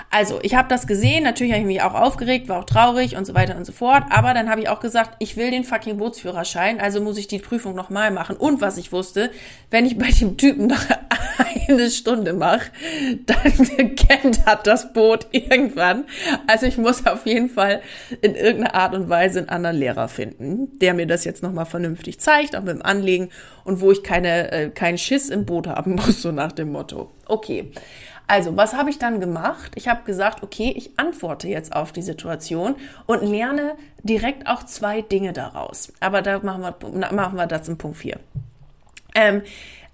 Also, 0.10 0.40
ich 0.42 0.56
habe 0.56 0.70
das 0.70 0.88
gesehen, 0.88 1.24
natürlich 1.24 1.54
habe 1.54 1.62
ich 1.62 1.68
mich 1.68 1.82
auch 1.82 1.94
aufgeregt, 1.94 2.50
war 2.50 2.60
auch 2.60 2.66
traurig 2.66 3.16
und 3.16 3.26
so 3.26 3.34
weiter 3.34 3.58
und 3.58 3.66
so 3.66 3.72
fort, 3.72 4.04
aber 4.10 4.34
dann 4.34 4.50
habe 4.50 4.62
ich 4.62 4.70
auch 4.70 4.80
gesagt, 4.80 5.16
ich 5.20 5.38
will 5.38 5.52
den 5.52 5.64
fucking 5.64 5.98
Bootsführerschein, 5.98 6.80
also 6.80 7.02
muss 7.02 7.18
ich 7.18 7.28
die 7.28 7.40
Prüfung 7.40 7.76
nochmal 7.76 8.12
machen. 8.12 8.36
Und 8.38 8.62
was 8.62 8.78
ich 8.78 8.92
wusste, 8.92 9.32
wenn 9.70 9.86
ich 9.86 9.98
bei 9.98 10.12
dem 10.12 10.38
Typen 10.38 10.68
noch 10.68 10.82
eine 11.68 11.90
Stunde 11.90 12.34
mache, 12.34 12.72
dann 13.26 13.96
kennt 13.96 14.46
hat 14.46 14.68
das 14.68 14.94
Boot 14.94 15.28
irgendwann. 15.32 16.06
Also 16.48 16.66
ich 16.66 16.78
muss 16.78 17.06
auf 17.06 17.26
jeden 17.26 17.50
Fall 17.50 17.82
in 18.22 18.36
irgendeiner 18.36 18.76
Art 18.76 18.94
und 18.94 19.10
Weise 19.10 19.40
einen 19.40 19.50
anderen 19.50 19.78
Lehrer 19.78 20.08
finden, 20.08 20.78
der 20.80 20.94
mir 20.94 21.08
das 21.08 21.26
jetzt 21.26 21.44
nochmal 21.44 21.66
vernünftig 21.66 22.20
zeigt, 22.20 22.56
auch 22.56 22.64
mit 22.64 22.76
dem 22.76 22.82
Anlegen 22.82 23.30
und 23.64 23.82
wo 23.82 23.92
ich 23.92 24.04
keine, 24.04 24.52
äh, 24.52 24.70
keinen 24.98 25.20
Schiss 25.20 25.30
im 25.30 25.46
Boot 25.46 25.68
haben 25.68 25.96
muss, 25.96 26.22
so 26.22 26.32
nach 26.32 26.52
dem 26.52 26.72
Motto. 26.72 27.10
Okay. 27.28 27.72
Also, 28.30 28.58
was 28.58 28.74
habe 28.74 28.90
ich 28.90 29.00
dann 29.00 29.22
gemacht? 29.22 29.72
Ich 29.76 29.88
habe 29.88 30.04
gesagt, 30.04 30.44
okay, 30.44 30.74
ich 30.76 31.00
antworte 31.00 31.48
jetzt 31.48 31.74
auf 31.74 31.94
die 31.94 32.02
Situation 32.02 32.76
und 33.06 33.22
lerne 33.22 33.76
direkt 34.04 34.48
auch 34.48 34.64
zwei 34.64 35.02
Dinge 35.02 35.32
daraus. 35.32 35.94
Aber 36.02 36.22
da 36.22 36.40
machen 36.40 36.62
wir, 36.62 37.12
machen 37.14 37.38
wir 37.38 37.48
das 37.48 37.70
in 37.70 37.78
Punkt 37.78 37.98
4. 37.98 38.20
Ähm, 39.16 39.44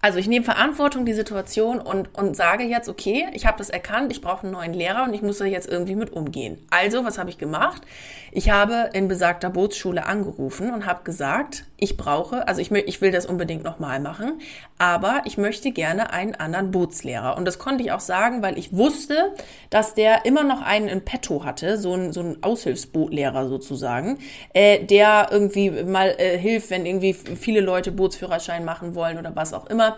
also 0.01 0.17
ich 0.17 0.27
nehme 0.27 0.43
Verantwortung 0.43 1.05
die 1.05 1.13
Situation 1.13 1.79
und, 1.79 2.13
und 2.17 2.35
sage 2.35 2.63
jetzt, 2.63 2.89
okay, 2.89 3.27
ich 3.33 3.45
habe 3.45 3.57
das 3.57 3.69
erkannt, 3.69 4.11
ich 4.11 4.19
brauche 4.19 4.43
einen 4.43 4.51
neuen 4.51 4.73
Lehrer 4.73 5.03
und 5.03 5.13
ich 5.13 5.21
muss 5.21 5.37
da 5.37 5.45
jetzt 5.45 5.69
irgendwie 5.69 5.95
mit 5.95 6.11
umgehen. 6.11 6.57
Also, 6.71 7.05
was 7.05 7.19
habe 7.19 7.29
ich 7.29 7.37
gemacht? 7.37 7.83
Ich 8.31 8.49
habe 8.49 8.89
in 8.93 9.07
besagter 9.07 9.51
Bootsschule 9.51 10.05
angerufen 10.05 10.73
und 10.73 10.87
habe 10.87 11.03
gesagt, 11.03 11.65
ich 11.83 11.97
brauche, 11.97 12.47
also 12.47 12.61
ich, 12.61 12.71
ich 12.71 13.01
will 13.01 13.11
das 13.11 13.25
unbedingt 13.25 13.63
nochmal 13.63 13.99
machen, 13.99 14.39
aber 14.77 15.21
ich 15.25 15.37
möchte 15.37 15.71
gerne 15.71 16.13
einen 16.13 16.33
anderen 16.33 16.71
Bootslehrer. 16.71 17.35
Und 17.35 17.43
das 17.43 17.59
konnte 17.59 17.83
ich 17.83 17.91
auch 17.91 17.99
sagen, 17.99 18.41
weil 18.41 18.57
ich 18.57 18.71
wusste, 18.71 19.33
dass 19.69 19.93
der 19.93 20.25
immer 20.25 20.45
noch 20.45 20.61
einen 20.61 20.87
in 20.87 21.03
petto 21.03 21.43
hatte, 21.43 21.77
so 21.77 21.93
ein, 21.93 22.13
so 22.13 22.21
ein 22.21 22.41
Aushilfsbootlehrer 22.41 23.49
sozusagen, 23.49 24.19
äh, 24.53 24.85
der 24.85 25.27
irgendwie 25.29 25.71
mal 25.71 26.15
äh, 26.17 26.37
hilft, 26.37 26.69
wenn 26.69 26.85
irgendwie 26.85 27.13
viele 27.13 27.59
Leute 27.59 27.91
Bootsführerschein 27.91 28.63
machen 28.63 28.95
wollen 28.95 29.17
oder 29.17 29.35
was 29.35 29.53
auch 29.53 29.67
immer. 29.67 29.97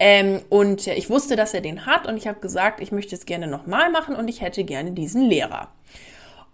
Ähm, 0.00 0.40
und 0.48 0.86
ich 0.86 1.10
wusste, 1.10 1.36
dass 1.36 1.52
er 1.52 1.60
den 1.60 1.84
hat 1.84 2.06
und 2.06 2.16
ich 2.16 2.26
habe 2.26 2.40
gesagt, 2.40 2.80
ich 2.80 2.92
möchte 2.92 3.14
es 3.14 3.26
gerne 3.26 3.46
nochmal 3.46 3.90
machen 3.90 4.16
und 4.16 4.28
ich 4.28 4.40
hätte 4.40 4.64
gerne 4.64 4.92
diesen 4.92 5.22
Lehrer. 5.22 5.68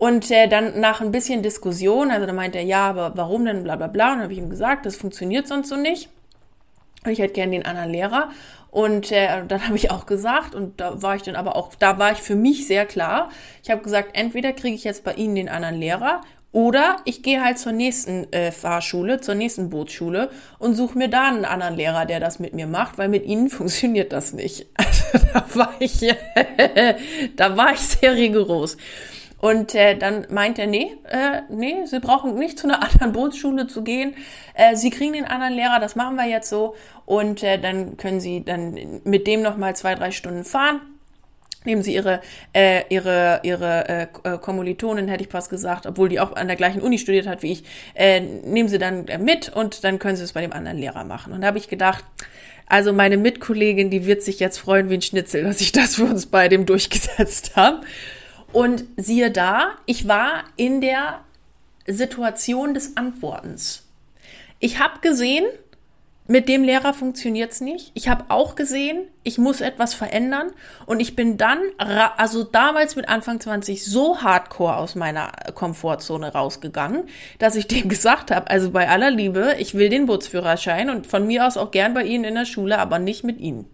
Und 0.02 0.32
äh, 0.32 0.48
dann 0.48 0.80
nach 0.80 1.00
ein 1.00 1.12
bisschen 1.12 1.44
Diskussion, 1.44 2.10
also 2.10 2.26
da 2.26 2.32
meinte 2.32 2.58
er, 2.58 2.64
ja, 2.64 2.88
aber 2.88 3.12
warum 3.14 3.44
denn, 3.44 3.62
bla 3.62 3.76
bla 3.76 3.86
bla. 3.86 4.14
Und 4.14 4.22
habe 4.22 4.32
ich 4.32 4.38
ihm 4.40 4.50
gesagt, 4.50 4.84
das 4.84 4.96
funktioniert 4.96 5.46
sonst 5.46 5.68
so 5.68 5.76
nicht. 5.76 6.08
Und 7.04 7.12
ich 7.12 7.20
hätte 7.20 7.34
gerne 7.34 7.52
den 7.52 7.64
anderen 7.64 7.90
Lehrer. 7.90 8.30
Und 8.72 9.12
äh, 9.12 9.28
dann 9.46 9.64
habe 9.64 9.76
ich 9.76 9.92
auch 9.92 10.04
gesagt, 10.04 10.56
und 10.56 10.80
da 10.80 11.00
war 11.00 11.14
ich 11.14 11.22
dann 11.22 11.36
aber 11.36 11.54
auch, 11.54 11.76
da 11.76 12.00
war 12.00 12.10
ich 12.10 12.18
für 12.18 12.34
mich 12.34 12.66
sehr 12.66 12.84
klar. 12.84 13.28
Ich 13.62 13.70
habe 13.70 13.80
gesagt, 13.80 14.16
entweder 14.16 14.52
kriege 14.52 14.74
ich 14.74 14.82
jetzt 14.82 15.04
bei 15.04 15.14
Ihnen 15.14 15.36
den 15.36 15.48
anderen 15.48 15.76
Lehrer 15.76 16.22
oder 16.50 16.96
ich 17.04 17.22
gehe 17.22 17.40
halt 17.40 17.60
zur 17.60 17.70
nächsten 17.70 18.30
äh, 18.32 18.50
Fahrschule, 18.50 19.20
zur 19.20 19.36
nächsten 19.36 19.70
Bootsschule 19.70 20.30
und 20.58 20.74
suche 20.74 20.98
mir 20.98 21.10
da 21.10 21.28
einen 21.28 21.44
anderen 21.44 21.76
Lehrer, 21.76 22.06
der 22.06 22.18
das 22.18 22.40
mit 22.40 22.54
mir 22.54 22.66
macht, 22.66 22.98
weil 22.98 23.08
mit 23.08 23.24
ihnen 23.24 23.50
funktioniert 23.50 24.12
das 24.12 24.32
nicht. 24.32 24.66
Also 24.74 25.26
da 25.32 25.44
war 25.54 25.74
ich, 25.78 26.00
da 27.36 27.56
war 27.56 27.72
ich 27.72 27.78
sehr 27.78 28.16
rigoros. 28.16 28.76
Und 29.42 29.74
äh, 29.74 29.98
dann 29.98 30.28
meint 30.30 30.60
er, 30.60 30.68
nee, 30.68 30.92
äh, 31.10 31.40
nee, 31.50 31.84
Sie 31.86 31.98
brauchen 31.98 32.36
nicht 32.36 32.60
zu 32.60 32.68
einer 32.68 32.80
anderen 32.88 33.10
Bootsschule 33.10 33.66
zu 33.66 33.82
gehen. 33.82 34.14
Äh, 34.54 34.76
Sie 34.76 34.90
kriegen 34.90 35.14
den 35.14 35.24
anderen 35.24 35.54
Lehrer, 35.54 35.80
das 35.80 35.96
machen 35.96 36.14
wir 36.14 36.28
jetzt 36.28 36.48
so. 36.48 36.76
Und 37.06 37.42
äh, 37.42 37.58
dann 37.58 37.96
können 37.96 38.20
Sie 38.20 38.44
dann 38.44 39.00
mit 39.02 39.26
dem 39.26 39.42
nochmal 39.42 39.74
zwei, 39.74 39.96
drei 39.96 40.12
Stunden 40.12 40.44
fahren. 40.44 40.80
Nehmen 41.64 41.82
Sie 41.82 41.92
Ihre, 41.92 42.20
äh, 42.52 42.82
Ihre, 42.88 43.40
Ihre 43.42 43.88
äh, 43.88 44.06
äh, 44.22 44.38
Kommilitonin, 44.38 45.08
hätte 45.08 45.24
ich 45.24 45.30
fast 45.30 45.50
gesagt, 45.50 45.86
obwohl 45.86 46.08
die 46.08 46.20
auch 46.20 46.36
an 46.36 46.46
der 46.46 46.56
gleichen 46.56 46.80
Uni 46.80 46.98
studiert 46.98 47.26
hat 47.26 47.42
wie 47.42 47.50
ich, 47.50 47.64
äh, 47.94 48.20
nehmen 48.20 48.68
Sie 48.68 48.78
dann 48.78 49.06
mit 49.18 49.48
und 49.48 49.82
dann 49.82 49.98
können 49.98 50.14
Sie 50.14 50.22
es 50.22 50.34
bei 50.34 50.40
dem 50.40 50.52
anderen 50.52 50.78
Lehrer 50.78 51.02
machen. 51.02 51.32
Und 51.32 51.40
da 51.40 51.48
habe 51.48 51.58
ich 51.58 51.66
gedacht, 51.66 52.04
also 52.68 52.92
meine 52.92 53.16
Mitkollegin, 53.16 53.90
die 53.90 54.06
wird 54.06 54.22
sich 54.22 54.38
jetzt 54.38 54.58
freuen 54.58 54.88
wie 54.88 54.94
ein 54.94 55.02
Schnitzel, 55.02 55.42
dass 55.42 55.60
ich 55.60 55.72
das 55.72 55.96
für 55.96 56.04
uns 56.04 56.26
bei 56.26 56.46
dem 56.46 56.64
durchgesetzt 56.64 57.56
habe. 57.56 57.80
Und 58.52 58.84
siehe 58.96 59.30
da, 59.30 59.72
ich 59.86 60.08
war 60.08 60.44
in 60.56 60.80
der 60.80 61.20
Situation 61.86 62.74
des 62.74 62.96
Antwortens. 62.96 63.84
Ich 64.60 64.78
habe 64.78 65.00
gesehen, 65.00 65.44
mit 66.28 66.48
dem 66.48 66.62
Lehrer 66.62 66.94
funktioniert's 66.94 67.60
nicht. 67.60 67.90
Ich 67.94 68.08
habe 68.08 68.26
auch 68.28 68.54
gesehen, 68.54 69.08
ich 69.24 69.38
muss 69.38 69.60
etwas 69.60 69.92
verändern 69.92 70.52
und 70.86 71.00
ich 71.00 71.16
bin 71.16 71.36
dann, 71.36 71.58
also 71.78 72.44
damals 72.44 72.94
mit 72.94 73.08
Anfang 73.08 73.40
20, 73.40 73.84
so 73.84 74.22
hardcore 74.22 74.76
aus 74.76 74.94
meiner 74.94 75.32
Komfortzone 75.54 76.32
rausgegangen, 76.32 77.04
dass 77.38 77.56
ich 77.56 77.66
dem 77.68 77.88
gesagt 77.88 78.30
habe, 78.30 78.48
also 78.50 78.70
bei 78.70 78.88
aller 78.88 79.10
Liebe, 79.10 79.56
ich 79.58 79.74
will 79.74 79.88
den 79.88 80.06
Bootsführerschein 80.06 80.90
und 80.90 81.08
von 81.08 81.26
mir 81.26 81.46
aus 81.46 81.56
auch 81.56 81.72
gern 81.72 81.92
bei 81.92 82.04
Ihnen 82.04 82.24
in 82.24 82.34
der 82.34 82.46
Schule, 82.46 82.78
aber 82.78 83.00
nicht 83.00 83.24
mit 83.24 83.40
Ihnen. 83.40 83.66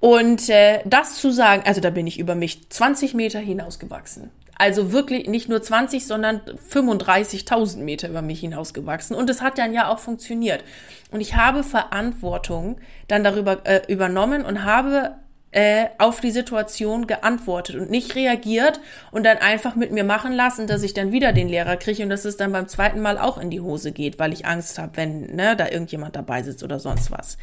Und 0.00 0.48
äh, 0.48 0.80
das 0.86 1.16
zu 1.16 1.30
sagen, 1.30 1.62
also 1.66 1.80
da 1.80 1.90
bin 1.90 2.06
ich 2.06 2.18
über 2.18 2.34
mich 2.34 2.68
20 2.70 3.14
Meter 3.14 3.38
hinausgewachsen. 3.38 4.30
Also 4.56 4.92
wirklich 4.92 5.26
nicht 5.26 5.48
nur 5.48 5.62
20, 5.62 6.06
sondern 6.06 6.40
35.000 6.70 7.78
Meter 7.78 8.08
über 8.08 8.20
mich 8.20 8.40
hinausgewachsen. 8.40 9.16
Und 9.16 9.30
es 9.30 9.40
hat 9.40 9.56
dann 9.56 9.72
ja 9.72 9.88
auch 9.88 9.98
funktioniert. 9.98 10.64
Und 11.10 11.20
ich 11.20 11.36
habe 11.36 11.62
Verantwortung 11.62 12.78
dann 13.08 13.24
darüber 13.24 13.64
äh, 13.64 13.82
übernommen 13.88 14.44
und 14.44 14.64
habe 14.64 15.16
äh, 15.52 15.86
auf 15.98 16.20
die 16.20 16.30
Situation 16.30 17.06
geantwortet 17.06 17.76
und 17.76 17.90
nicht 17.90 18.14
reagiert 18.14 18.80
und 19.10 19.24
dann 19.24 19.38
einfach 19.38 19.74
mit 19.76 19.92
mir 19.92 20.04
machen 20.04 20.32
lassen, 20.32 20.66
dass 20.66 20.82
ich 20.82 20.94
dann 20.94 21.10
wieder 21.10 21.32
den 21.32 21.48
Lehrer 21.48 21.76
kriege 21.76 22.02
und 22.02 22.10
dass 22.10 22.24
es 22.24 22.36
dann 22.36 22.52
beim 22.52 22.68
zweiten 22.68 23.00
Mal 23.00 23.18
auch 23.18 23.38
in 23.38 23.50
die 23.50 23.60
Hose 23.60 23.92
geht, 23.92 24.18
weil 24.18 24.32
ich 24.32 24.46
Angst 24.46 24.78
habe, 24.78 24.96
wenn 24.96 25.34
ne, 25.34 25.56
da 25.56 25.68
irgendjemand 25.68 26.16
dabei 26.16 26.42
sitzt 26.42 26.62
oder 26.62 26.78
sonst 26.78 27.10
was. 27.10 27.36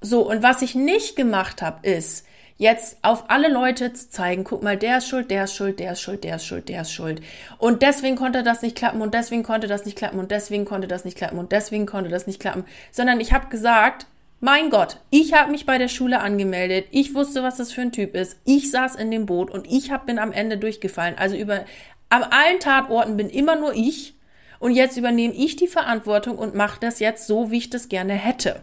So, 0.00 0.28
und 0.28 0.42
was 0.42 0.62
ich 0.62 0.74
nicht 0.74 1.16
gemacht 1.16 1.62
habe, 1.62 1.86
ist, 1.86 2.24
jetzt 2.60 2.98
auf 3.00 3.24
alle 3.28 3.48
Leute 3.48 3.94
zu 3.94 4.10
zeigen, 4.10 4.44
guck 4.44 4.62
mal, 4.62 4.76
der 4.76 4.98
ist 4.98 5.08
schuld, 5.08 5.30
der 5.30 5.44
ist 5.44 5.54
schuld, 5.54 5.80
der 5.80 5.92
ist 5.92 6.02
schuld, 6.02 6.24
der 6.24 6.36
ist 6.36 6.44
schuld, 6.44 6.68
der 6.68 6.82
ist 6.82 6.92
schuld. 6.92 7.22
Und 7.56 7.80
deswegen 7.80 8.16
konnte 8.16 8.42
das 8.42 8.60
nicht 8.60 8.76
klappen 8.76 9.00
und 9.00 9.14
deswegen 9.14 9.42
konnte 9.42 9.66
das 9.66 9.86
nicht 9.86 9.96
klappen 9.96 10.18
und 10.18 10.30
deswegen 10.30 10.66
konnte 10.66 10.86
das 10.86 11.06
nicht 11.06 11.16
klappen 11.16 11.38
und 11.38 11.52
deswegen 11.52 11.86
konnte 11.86 12.10
das 12.10 12.26
nicht 12.26 12.38
klappen. 12.38 12.64
Sondern 12.92 13.18
ich 13.18 13.32
habe 13.32 13.48
gesagt, 13.48 14.06
mein 14.40 14.68
Gott, 14.68 14.98
ich 15.08 15.32
habe 15.32 15.50
mich 15.50 15.64
bei 15.64 15.78
der 15.78 15.88
Schule 15.88 16.20
angemeldet, 16.20 16.86
ich 16.90 17.14
wusste, 17.14 17.42
was 17.42 17.56
das 17.56 17.72
für 17.72 17.80
ein 17.80 17.92
Typ 17.92 18.14
ist, 18.14 18.38
ich 18.44 18.70
saß 18.70 18.96
in 18.96 19.10
dem 19.10 19.24
Boot 19.24 19.50
und 19.50 19.66
ich 19.66 19.90
hab, 19.90 20.04
bin 20.04 20.18
am 20.18 20.32
Ende 20.32 20.58
durchgefallen. 20.58 21.16
Also 21.16 21.36
über 21.36 21.64
an 22.10 22.24
allen 22.24 22.60
Tatorten 22.60 23.16
bin 23.16 23.30
immer 23.30 23.56
nur 23.56 23.72
ich 23.74 24.14
und 24.58 24.72
jetzt 24.72 24.98
übernehme 24.98 25.32
ich 25.32 25.56
die 25.56 25.66
Verantwortung 25.66 26.36
und 26.36 26.54
mache 26.54 26.78
das 26.78 27.00
jetzt 27.00 27.26
so, 27.26 27.50
wie 27.50 27.58
ich 27.58 27.70
das 27.70 27.88
gerne 27.88 28.12
hätte. 28.12 28.60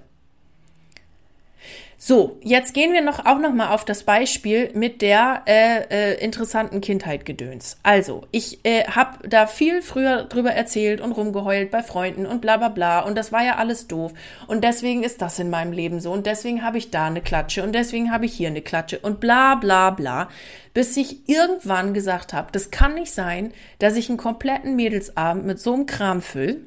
So, 2.00 2.38
jetzt 2.44 2.76
gehen 2.76 2.94
wir 2.94 3.02
noch 3.02 3.26
auch 3.26 3.40
noch 3.40 3.54
mal 3.54 3.74
auf 3.74 3.84
das 3.84 4.04
Beispiel 4.04 4.70
mit 4.76 5.02
der 5.02 5.42
äh, 5.48 5.82
äh, 5.90 6.24
interessanten 6.24 6.80
Kindheit 6.80 7.26
gedöns. 7.26 7.80
Also, 7.82 8.28
ich 8.30 8.64
äh, 8.66 8.84
habe 8.84 9.28
da 9.28 9.48
viel 9.48 9.82
früher 9.82 10.26
drüber 10.26 10.52
erzählt 10.52 11.02
und 11.02 11.14
rumgeheult 11.14 11.72
bei 11.72 11.82
Freunden 11.82 12.28
und 12.28 12.40
bla 12.40 12.58
bla 12.58 12.70
bla. 12.70 13.00
Und 13.00 13.18
das 13.18 13.32
war 13.32 13.44
ja 13.44 13.56
alles 13.56 13.88
doof. 13.88 14.14
Und 14.46 14.64
deswegen 14.64 15.02
ist 15.02 15.24
das 15.24 15.40
in 15.40 15.50
meinem 15.50 15.72
Leben 15.72 16.00
so. 16.00 16.12
Und 16.12 16.28
deswegen 16.28 16.64
habe 16.64 16.78
ich 16.78 16.92
da 16.92 17.08
eine 17.08 17.22
Klatsche. 17.22 17.64
Und 17.64 17.74
deswegen 17.74 18.12
habe 18.12 18.28
ich 18.28 18.34
hier 18.34 18.50
eine 18.50 18.62
Klatsche. 18.62 19.00
Und 19.00 19.20
bla 19.20 19.56
bla 19.56 19.90
bla, 19.90 20.30
bis 20.76 20.96
ich 20.98 21.28
irgendwann 21.28 21.96
gesagt 21.96 22.32
habe, 22.32 22.52
das 22.52 22.70
kann 22.70 22.94
nicht 22.94 23.12
sein, 23.12 23.54
dass 23.80 23.96
ich 23.96 24.08
einen 24.10 24.20
kompletten 24.20 24.76
Mädelsabend 24.76 25.48
mit 25.48 25.60
so 25.60 25.74
einem 25.74 25.88
Kram 25.88 26.22
füll 26.22 26.62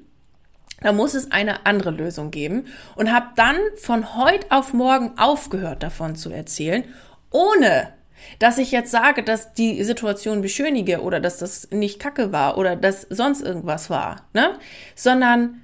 da 0.81 0.93
muss 0.93 1.15
es 1.15 1.31
eine 1.31 1.67
andere 1.67 1.91
Lösung 1.91 2.31
geben 2.31 2.67
und 2.97 3.13
habe 3.13 3.27
dann 3.37 3.57
von 3.77 4.17
heute 4.17 4.47
auf 4.51 4.73
morgen 4.73 5.19
aufgehört 5.19 5.83
davon 5.83 6.17
zu 6.17 6.31
erzählen, 6.31 6.85
ohne 7.31 7.93
dass 8.39 8.59
ich 8.59 8.71
jetzt 8.71 8.91
sage, 8.91 9.23
dass 9.23 9.55
die 9.55 9.83
Situation 9.83 10.43
beschönige 10.43 11.01
oder 11.01 11.21
dass 11.21 11.39
das 11.39 11.69
nicht 11.71 11.99
kacke 11.99 12.33
war 12.33 12.59
oder 12.59 12.77
dass 12.77 13.03
sonst 13.09 13.41
irgendwas 13.43 13.91
war, 13.91 14.27
ne? 14.35 14.59
Sondern 14.95 15.63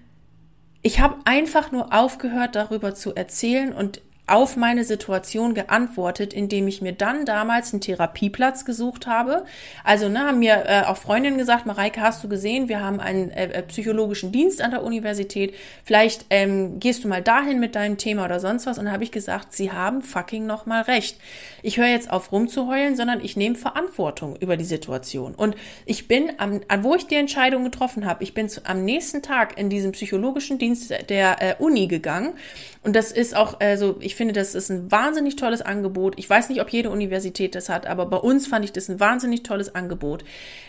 ich 0.82 1.00
habe 1.00 1.16
einfach 1.24 1.72
nur 1.72 1.92
aufgehört, 1.92 2.54
darüber 2.54 2.94
zu 2.94 3.14
erzählen 3.14 3.72
und 3.72 4.00
auf 4.26 4.56
meine 4.56 4.84
Situation 4.84 5.54
geantwortet, 5.54 6.34
indem 6.34 6.66
ich 6.66 6.82
mir 6.82 6.92
dann 6.92 7.24
damals 7.24 7.72
einen 7.72 7.80
Therapieplatz 7.80 8.64
gesucht 8.64 9.06
habe. 9.06 9.44
Also 9.84 10.08
ne, 10.08 10.20
haben 10.20 10.40
mir 10.40 10.64
äh, 10.66 10.82
auch 10.82 10.96
Freundinnen 10.96 11.38
gesagt, 11.38 11.64
Mareike, 11.64 12.00
hast 12.00 12.24
du 12.24 12.28
gesehen, 12.28 12.68
wir 12.68 12.80
haben 12.80 12.98
einen 12.98 13.30
äh, 13.30 13.52
äh, 13.52 13.62
psychologischen 13.62 14.32
Dienst 14.32 14.62
an 14.62 14.72
der 14.72 14.82
Universität. 14.82 15.54
Vielleicht 15.84 16.26
ähm, 16.30 16.80
gehst 16.80 17.04
du 17.04 17.08
mal 17.08 17.22
dahin 17.22 17.60
mit 17.60 17.76
deinem 17.76 17.98
Thema 17.98 18.24
oder 18.24 18.40
sonst 18.40 18.66
was. 18.66 18.78
Und 18.78 18.90
habe 18.90 19.04
ich 19.04 19.12
gesagt, 19.12 19.52
sie 19.52 19.70
haben 19.70 20.02
fucking 20.02 20.44
noch 20.44 20.66
mal 20.66 20.82
recht. 20.82 21.18
Ich 21.62 21.76
höre 21.76 21.86
jetzt 21.86 22.10
auf 22.10 22.32
rumzuheulen, 22.32 22.96
sondern 22.96 23.24
ich 23.24 23.36
nehme 23.36 23.54
Verantwortung 23.54 24.34
über 24.36 24.56
die 24.56 24.64
Situation. 24.64 25.36
Und 25.36 25.54
ich 25.84 26.08
bin 26.08 26.32
am, 26.38 26.62
an 26.66 26.82
wo 26.82 26.96
ich 26.96 27.06
die 27.06 27.14
Entscheidung 27.14 27.62
getroffen 27.62 28.04
habe, 28.04 28.24
ich 28.24 28.34
bin 28.34 28.48
zu, 28.48 28.60
am 28.64 28.84
nächsten 28.84 29.22
Tag 29.22 29.56
in 29.56 29.70
diesen 29.70 29.92
psychologischen 29.92 30.58
Dienst 30.58 30.92
der 31.08 31.36
äh, 31.40 31.54
Uni 31.62 31.86
gegangen. 31.86 32.34
Und 32.82 32.94
das 32.94 33.12
ist 33.12 33.36
auch, 33.36 33.60
also 33.60 33.96
ich 34.00 34.15
finde, 34.16 34.34
das 34.34 34.54
ist 34.54 34.70
ein 34.70 34.90
wahnsinnig 34.90 35.36
tolles 35.36 35.62
Angebot. 35.62 36.18
Ich 36.18 36.28
weiß 36.28 36.48
nicht, 36.48 36.60
ob 36.60 36.70
jede 36.70 36.90
Universität 36.90 37.54
das 37.54 37.68
hat, 37.68 37.86
aber 37.86 38.06
bei 38.06 38.16
uns 38.16 38.46
fand 38.46 38.64
ich 38.64 38.72
das 38.72 38.88
ein 38.88 38.98
wahnsinnig 39.00 39.42
tolles 39.42 39.74
Angebot. 39.74 40.24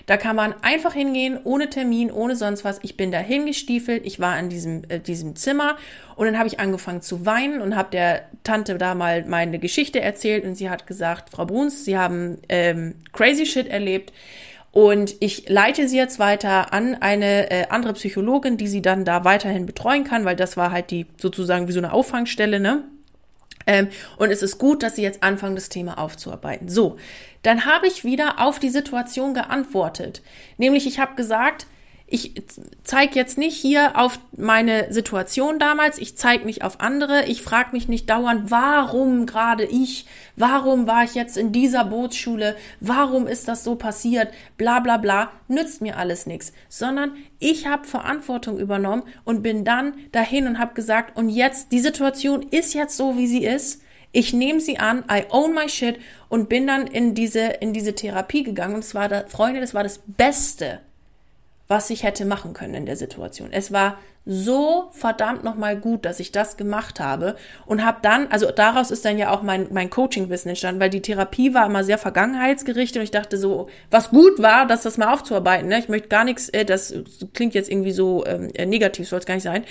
Da 0.05 0.17
kann 0.17 0.35
man 0.35 0.53
einfach 0.61 0.93
hingehen, 0.93 1.39
ohne 1.43 1.69
Termin, 1.69 2.11
ohne 2.11 2.35
sonst 2.35 2.63
was. 2.63 2.79
Ich 2.83 2.97
bin 2.97 3.11
da 3.11 3.19
hingestiefelt, 3.19 4.05
ich 4.05 4.19
war 4.19 4.37
in 4.39 4.49
diesem, 4.49 4.83
äh, 4.89 4.99
diesem 4.99 5.35
Zimmer 5.35 5.77
und 6.15 6.25
dann 6.25 6.37
habe 6.37 6.47
ich 6.47 6.59
angefangen 6.59 7.01
zu 7.01 7.25
weinen 7.25 7.61
und 7.61 7.75
habe 7.75 7.89
der 7.91 8.23
Tante 8.43 8.77
da 8.77 8.95
mal 8.95 9.25
meine 9.25 9.59
Geschichte 9.59 10.01
erzählt 10.01 10.43
und 10.45 10.55
sie 10.55 10.69
hat 10.69 10.87
gesagt, 10.87 11.29
Frau 11.29 11.45
Bruns, 11.45 11.85
Sie 11.85 11.97
haben 11.97 12.39
ähm, 12.49 12.95
crazy 13.13 13.45
shit 13.45 13.67
erlebt. 13.67 14.11
Und 14.71 15.15
ich 15.21 15.49
leite 15.49 15.87
sie 15.87 15.97
jetzt 15.97 16.19
weiter 16.19 16.71
an 16.71 16.95
eine 16.95 17.49
äh, 17.49 17.67
andere 17.69 17.93
Psychologin, 17.93 18.57
die 18.57 18.67
sie 18.67 18.81
dann 18.81 19.05
da 19.05 19.23
weiterhin 19.23 19.65
betreuen 19.65 20.03
kann, 20.03 20.23
weil 20.23 20.35
das 20.35 20.55
war 20.55 20.71
halt 20.71 20.91
die 20.91 21.07
sozusagen 21.17 21.67
wie 21.67 21.71
so 21.71 21.79
eine 21.79 21.93
Auffangstelle, 21.93 22.59
ne? 22.59 22.83
Ähm, 23.67 23.89
und 24.17 24.31
es 24.31 24.41
ist 24.41 24.57
gut, 24.57 24.81
dass 24.81 24.95
sie 24.95 25.03
jetzt 25.03 25.21
anfangen, 25.21 25.55
das 25.55 25.69
Thema 25.69 25.99
aufzuarbeiten. 25.99 26.69
So, 26.69 26.97
dann 27.43 27.65
habe 27.65 27.85
ich 27.85 28.03
wieder 28.03 28.39
auf 28.39 28.59
die 28.59 28.69
Situation 28.69 29.33
geantwortet. 29.33 30.23
Nämlich, 30.57 30.87
ich 30.87 30.99
habe 30.99 31.15
gesagt, 31.15 31.67
ich 32.09 32.41
zeige 32.83 33.15
jetzt 33.15 33.37
nicht 33.37 33.57
hier 33.57 33.99
auf 33.99 34.17
meine 34.37 34.93
Situation 34.93 35.59
damals, 35.59 35.97
ich 35.97 36.15
zeige 36.17 36.45
mich 36.45 36.63
auf 36.63 36.79
andere, 36.79 37.25
ich 37.25 37.41
frage 37.41 37.73
mich 37.73 37.89
nicht 37.89 38.09
dauernd, 38.09 38.49
warum 38.49 39.25
gerade 39.25 39.65
ich, 39.65 40.05
warum 40.37 40.87
war 40.87 41.03
ich 41.03 41.15
jetzt 41.15 41.35
in 41.35 41.51
dieser 41.51 41.83
Bootsschule, 41.83 42.55
warum 42.79 43.27
ist 43.27 43.49
das 43.49 43.65
so 43.65 43.75
passiert, 43.75 44.29
bla 44.57 44.79
bla 44.79 44.95
bla, 44.95 45.31
nützt 45.49 45.81
mir 45.81 45.97
alles 45.97 46.27
nichts, 46.27 46.53
sondern 46.69 47.11
ich 47.39 47.67
habe 47.67 47.85
Verantwortung 47.85 48.57
übernommen 48.57 49.03
und 49.25 49.43
bin 49.43 49.65
dann 49.65 49.93
dahin 50.13 50.47
und 50.47 50.59
habe 50.59 50.75
gesagt, 50.75 51.17
und 51.17 51.27
jetzt, 51.27 51.73
die 51.73 51.81
Situation 51.81 52.41
ist 52.41 52.73
jetzt 52.73 52.95
so, 52.95 53.17
wie 53.17 53.27
sie 53.27 53.43
ist, 53.43 53.81
ich 54.13 54.31
nehme 54.31 54.61
sie 54.61 54.79
an, 54.79 55.03
I 55.11 55.25
own 55.29 55.53
my 55.53 55.67
shit 55.67 55.99
und 56.29 56.47
bin 56.47 56.65
dann 56.67 56.87
in 56.87 57.13
diese, 57.13 57.41
in 57.41 57.73
diese 57.73 57.93
Therapie 57.93 58.43
gegangen. 58.43 58.75
Und 58.75 58.83
es 58.83 58.95
war, 58.95 59.09
da, 59.09 59.25
Freunde, 59.27 59.59
das 59.59 59.73
war 59.73 59.83
das 59.83 59.99
Beste, 60.07 60.79
was 61.67 61.89
ich 61.89 62.03
hätte 62.03 62.25
machen 62.25 62.53
können 62.53 62.73
in 62.73 62.85
der 62.85 62.95
Situation. 62.95 63.49
Es 63.51 63.71
war 63.71 63.97
so 64.29 64.89
verdammt 64.91 65.45
nochmal 65.45 65.77
gut, 65.77 66.03
dass 66.05 66.19
ich 66.19 66.33
das 66.33 66.57
gemacht 66.57 66.99
habe 66.99 67.37
und 67.65 67.85
habe 67.85 67.99
dann, 68.01 68.27
also 68.27 68.51
daraus 68.51 68.91
ist 68.91 69.05
dann 69.05 69.17
ja 69.17 69.31
auch 69.31 69.41
mein, 69.41 69.67
mein 69.71 69.89
Coaching-Wissen 69.89 70.49
entstanden, 70.49 70.81
weil 70.81 70.89
die 70.89 71.01
Therapie 71.01 71.53
war 71.53 71.65
immer 71.65 71.85
sehr 71.85 71.97
vergangenheitsgerichtet 71.97 72.97
und 72.97 73.03
ich 73.03 73.11
dachte 73.11 73.37
so, 73.37 73.69
was 73.89 74.09
gut 74.09 74.41
war, 74.41 74.67
dass 74.67 74.83
das 74.83 74.97
mal 74.97 75.13
aufzuarbeiten. 75.13 75.69
Ne? 75.69 75.79
Ich 75.79 75.87
möchte 75.87 76.09
gar 76.09 76.25
nichts, 76.25 76.49
äh, 76.49 76.65
das 76.65 76.93
klingt 77.33 77.53
jetzt 77.53 77.71
irgendwie 77.71 77.93
so 77.93 78.25
ähm, 78.25 78.49
äh, 78.53 78.65
negativ, 78.65 79.07
soll 79.07 79.19
es 79.19 79.25
gar 79.25 79.35
nicht 79.35 79.43
sein. 79.43 79.63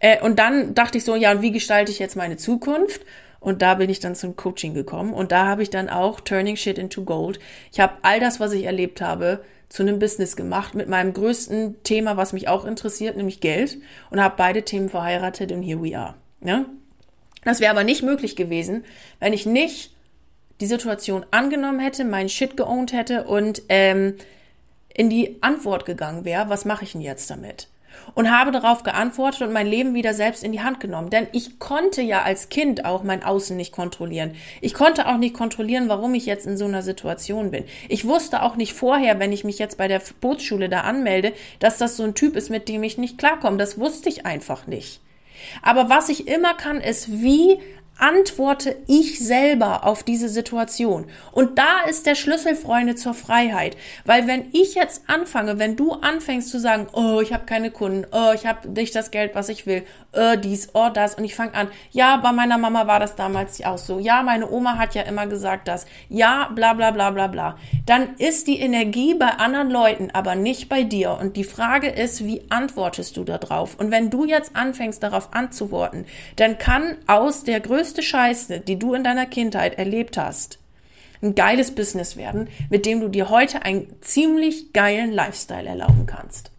Äh, 0.00 0.20
und 0.20 0.38
dann 0.38 0.74
dachte 0.74 0.98
ich 0.98 1.04
so, 1.04 1.16
ja, 1.16 1.32
und 1.32 1.40
wie 1.40 1.52
gestalte 1.52 1.90
ich 1.90 1.98
jetzt 1.98 2.16
meine 2.16 2.36
Zukunft? 2.36 3.00
Und 3.40 3.60
da 3.60 3.74
bin 3.74 3.90
ich 3.90 4.00
dann 4.00 4.14
zum 4.14 4.36
Coaching 4.36 4.72
gekommen 4.72 5.12
und 5.12 5.30
da 5.30 5.46
habe 5.46 5.62
ich 5.62 5.68
dann 5.68 5.90
auch 5.90 6.20
Turning 6.20 6.56
Shit 6.56 6.78
into 6.78 7.04
Gold. 7.04 7.38
Ich 7.72 7.80
habe 7.80 7.92
all 8.00 8.18
das, 8.18 8.40
was 8.40 8.52
ich 8.52 8.64
erlebt 8.64 9.02
habe, 9.02 9.44
zu 9.74 9.82
einem 9.82 9.98
Business 9.98 10.36
gemacht 10.36 10.76
mit 10.76 10.88
meinem 10.88 11.12
größten 11.12 11.82
Thema, 11.82 12.16
was 12.16 12.32
mich 12.32 12.46
auch 12.46 12.64
interessiert, 12.64 13.16
nämlich 13.16 13.40
Geld 13.40 13.78
und 14.08 14.22
habe 14.22 14.36
beide 14.38 14.62
Themen 14.62 14.88
verheiratet 14.88 15.50
und 15.50 15.64
here 15.64 15.82
we 15.82 15.98
are. 15.98 16.14
Ja? 16.44 16.66
Das 17.42 17.58
wäre 17.58 17.72
aber 17.72 17.82
nicht 17.82 18.04
möglich 18.04 18.36
gewesen, 18.36 18.84
wenn 19.18 19.32
ich 19.32 19.46
nicht 19.46 19.90
die 20.60 20.66
Situation 20.66 21.26
angenommen 21.32 21.80
hätte, 21.80 22.04
meinen 22.04 22.28
Shit 22.28 22.56
geowned 22.56 22.92
hätte 22.92 23.24
und 23.24 23.62
ähm, 23.68 24.14
in 24.94 25.10
die 25.10 25.38
Antwort 25.40 25.86
gegangen 25.86 26.24
wäre, 26.24 26.48
was 26.48 26.64
mache 26.64 26.84
ich 26.84 26.92
denn 26.92 27.00
jetzt 27.00 27.28
damit? 27.28 27.66
Und 28.14 28.30
habe 28.30 28.50
darauf 28.50 28.82
geantwortet 28.82 29.42
und 29.42 29.52
mein 29.52 29.66
Leben 29.66 29.94
wieder 29.94 30.14
selbst 30.14 30.44
in 30.44 30.52
die 30.52 30.62
Hand 30.62 30.80
genommen. 30.80 31.10
Denn 31.10 31.26
ich 31.32 31.58
konnte 31.58 32.02
ja 32.02 32.22
als 32.22 32.48
Kind 32.48 32.84
auch 32.84 33.02
mein 33.02 33.22
Außen 33.22 33.56
nicht 33.56 33.72
kontrollieren. 33.72 34.34
Ich 34.60 34.74
konnte 34.74 35.08
auch 35.08 35.16
nicht 35.16 35.34
kontrollieren, 35.34 35.88
warum 35.88 36.14
ich 36.14 36.26
jetzt 36.26 36.46
in 36.46 36.56
so 36.56 36.64
einer 36.64 36.82
Situation 36.82 37.50
bin. 37.50 37.64
Ich 37.88 38.06
wusste 38.06 38.42
auch 38.42 38.56
nicht 38.56 38.74
vorher, 38.74 39.18
wenn 39.18 39.32
ich 39.32 39.44
mich 39.44 39.58
jetzt 39.58 39.78
bei 39.78 39.88
der 39.88 40.02
Bootsschule 40.20 40.68
da 40.68 40.82
anmelde, 40.82 41.32
dass 41.58 41.78
das 41.78 41.96
so 41.96 42.04
ein 42.04 42.14
Typ 42.14 42.36
ist, 42.36 42.50
mit 42.50 42.68
dem 42.68 42.82
ich 42.82 42.98
nicht 42.98 43.18
klarkomme. 43.18 43.56
Das 43.56 43.78
wusste 43.78 44.08
ich 44.08 44.26
einfach 44.26 44.66
nicht. 44.66 45.00
Aber 45.62 45.90
was 45.90 46.08
ich 46.08 46.28
immer 46.28 46.54
kann, 46.54 46.80
ist, 46.80 47.22
wie 47.22 47.58
antworte 47.98 48.76
ich 48.86 49.18
selber 49.24 49.84
auf 49.84 50.02
diese 50.02 50.28
Situation. 50.28 51.06
Und 51.32 51.58
da 51.58 51.82
ist 51.88 52.06
der 52.06 52.14
Schlüssel, 52.14 52.56
Freunde, 52.56 52.96
zur 52.96 53.14
Freiheit. 53.14 53.76
Weil 54.04 54.26
wenn 54.26 54.48
ich 54.52 54.74
jetzt 54.74 55.04
anfange, 55.06 55.58
wenn 55.58 55.76
du 55.76 55.92
anfängst 55.92 56.50
zu 56.50 56.58
sagen, 56.58 56.88
oh, 56.92 57.20
ich 57.20 57.32
habe 57.32 57.46
keine 57.46 57.70
Kunden, 57.70 58.06
oh, 58.12 58.32
ich 58.34 58.46
habe 58.46 58.68
nicht 58.68 58.94
das 58.94 59.10
Geld, 59.10 59.34
was 59.34 59.48
ich 59.48 59.66
will, 59.66 59.84
oh, 60.12 60.36
dies, 60.36 60.70
oh, 60.74 60.88
das, 60.92 61.14
und 61.14 61.24
ich 61.24 61.34
fange 61.34 61.54
an, 61.54 61.68
ja, 61.92 62.16
bei 62.16 62.32
meiner 62.32 62.58
Mama 62.58 62.86
war 62.86 63.00
das 63.00 63.16
damals 63.16 63.62
auch 63.64 63.78
so, 63.78 63.98
ja, 63.98 64.22
meine 64.22 64.50
Oma 64.50 64.76
hat 64.76 64.94
ja 64.94 65.02
immer 65.02 65.26
gesagt 65.26 65.68
das, 65.68 65.86
ja, 66.08 66.50
bla 66.54 66.74
bla 66.74 66.90
bla 66.90 67.10
bla 67.10 67.28
bla, 67.28 67.56
dann 67.86 68.16
ist 68.16 68.46
die 68.48 68.58
Energie 68.58 69.14
bei 69.14 69.28
anderen 69.28 69.70
Leuten, 69.70 70.10
aber 70.12 70.34
nicht 70.34 70.68
bei 70.68 70.82
dir. 70.82 71.16
Und 71.20 71.36
die 71.36 71.44
Frage 71.44 71.88
ist, 71.88 72.24
wie 72.24 72.42
antwortest 72.50 73.16
du 73.16 73.24
darauf? 73.24 73.76
Und 73.78 73.90
wenn 73.90 74.10
du 74.10 74.24
jetzt 74.24 74.56
anfängst, 74.56 75.02
darauf 75.02 75.32
anzuworten, 75.32 76.06
dann 76.36 76.58
kann 76.58 76.96
aus 77.06 77.44
der 77.44 77.60
größten 77.60 77.83
größte 77.84 78.02
Scheiße, 78.02 78.60
die 78.60 78.78
du 78.78 78.94
in 78.94 79.04
deiner 79.04 79.26
Kindheit 79.26 79.76
erlebt 79.76 80.16
hast, 80.16 80.58
ein 81.22 81.34
geiles 81.34 81.74
Business 81.74 82.16
werden, 82.16 82.48
mit 82.70 82.86
dem 82.86 83.00
du 83.00 83.08
dir 83.08 83.28
heute 83.28 83.62
einen 83.62 83.88
ziemlich 84.00 84.72
geilen 84.72 85.12
Lifestyle 85.12 85.68
erlauben 85.68 86.06
kannst. 86.06 86.50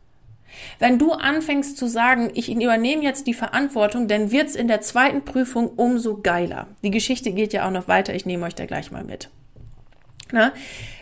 Wenn 0.77 0.99
du 0.99 1.13
anfängst 1.13 1.77
zu 1.77 1.87
sagen, 1.87 2.29
ich 2.35 2.51
übernehme 2.51 3.01
jetzt 3.01 3.25
die 3.25 3.33
Verantwortung, 3.33 4.07
dann 4.07 4.29
wird's 4.29 4.55
in 4.55 4.67
der 4.67 4.81
zweiten 4.81 5.25
Prüfung 5.25 5.69
umso 5.69 6.21
geiler. 6.21 6.67
Die 6.83 6.91
Geschichte 6.91 7.31
geht 7.31 7.53
ja 7.53 7.67
auch 7.67 7.71
noch 7.71 7.87
weiter, 7.87 8.13
ich 8.13 8.27
nehme 8.27 8.45
euch 8.45 8.55
da 8.55 8.67
gleich 8.67 8.91
mal 8.91 9.03
mit. 9.03 9.29
Na? 10.31 10.53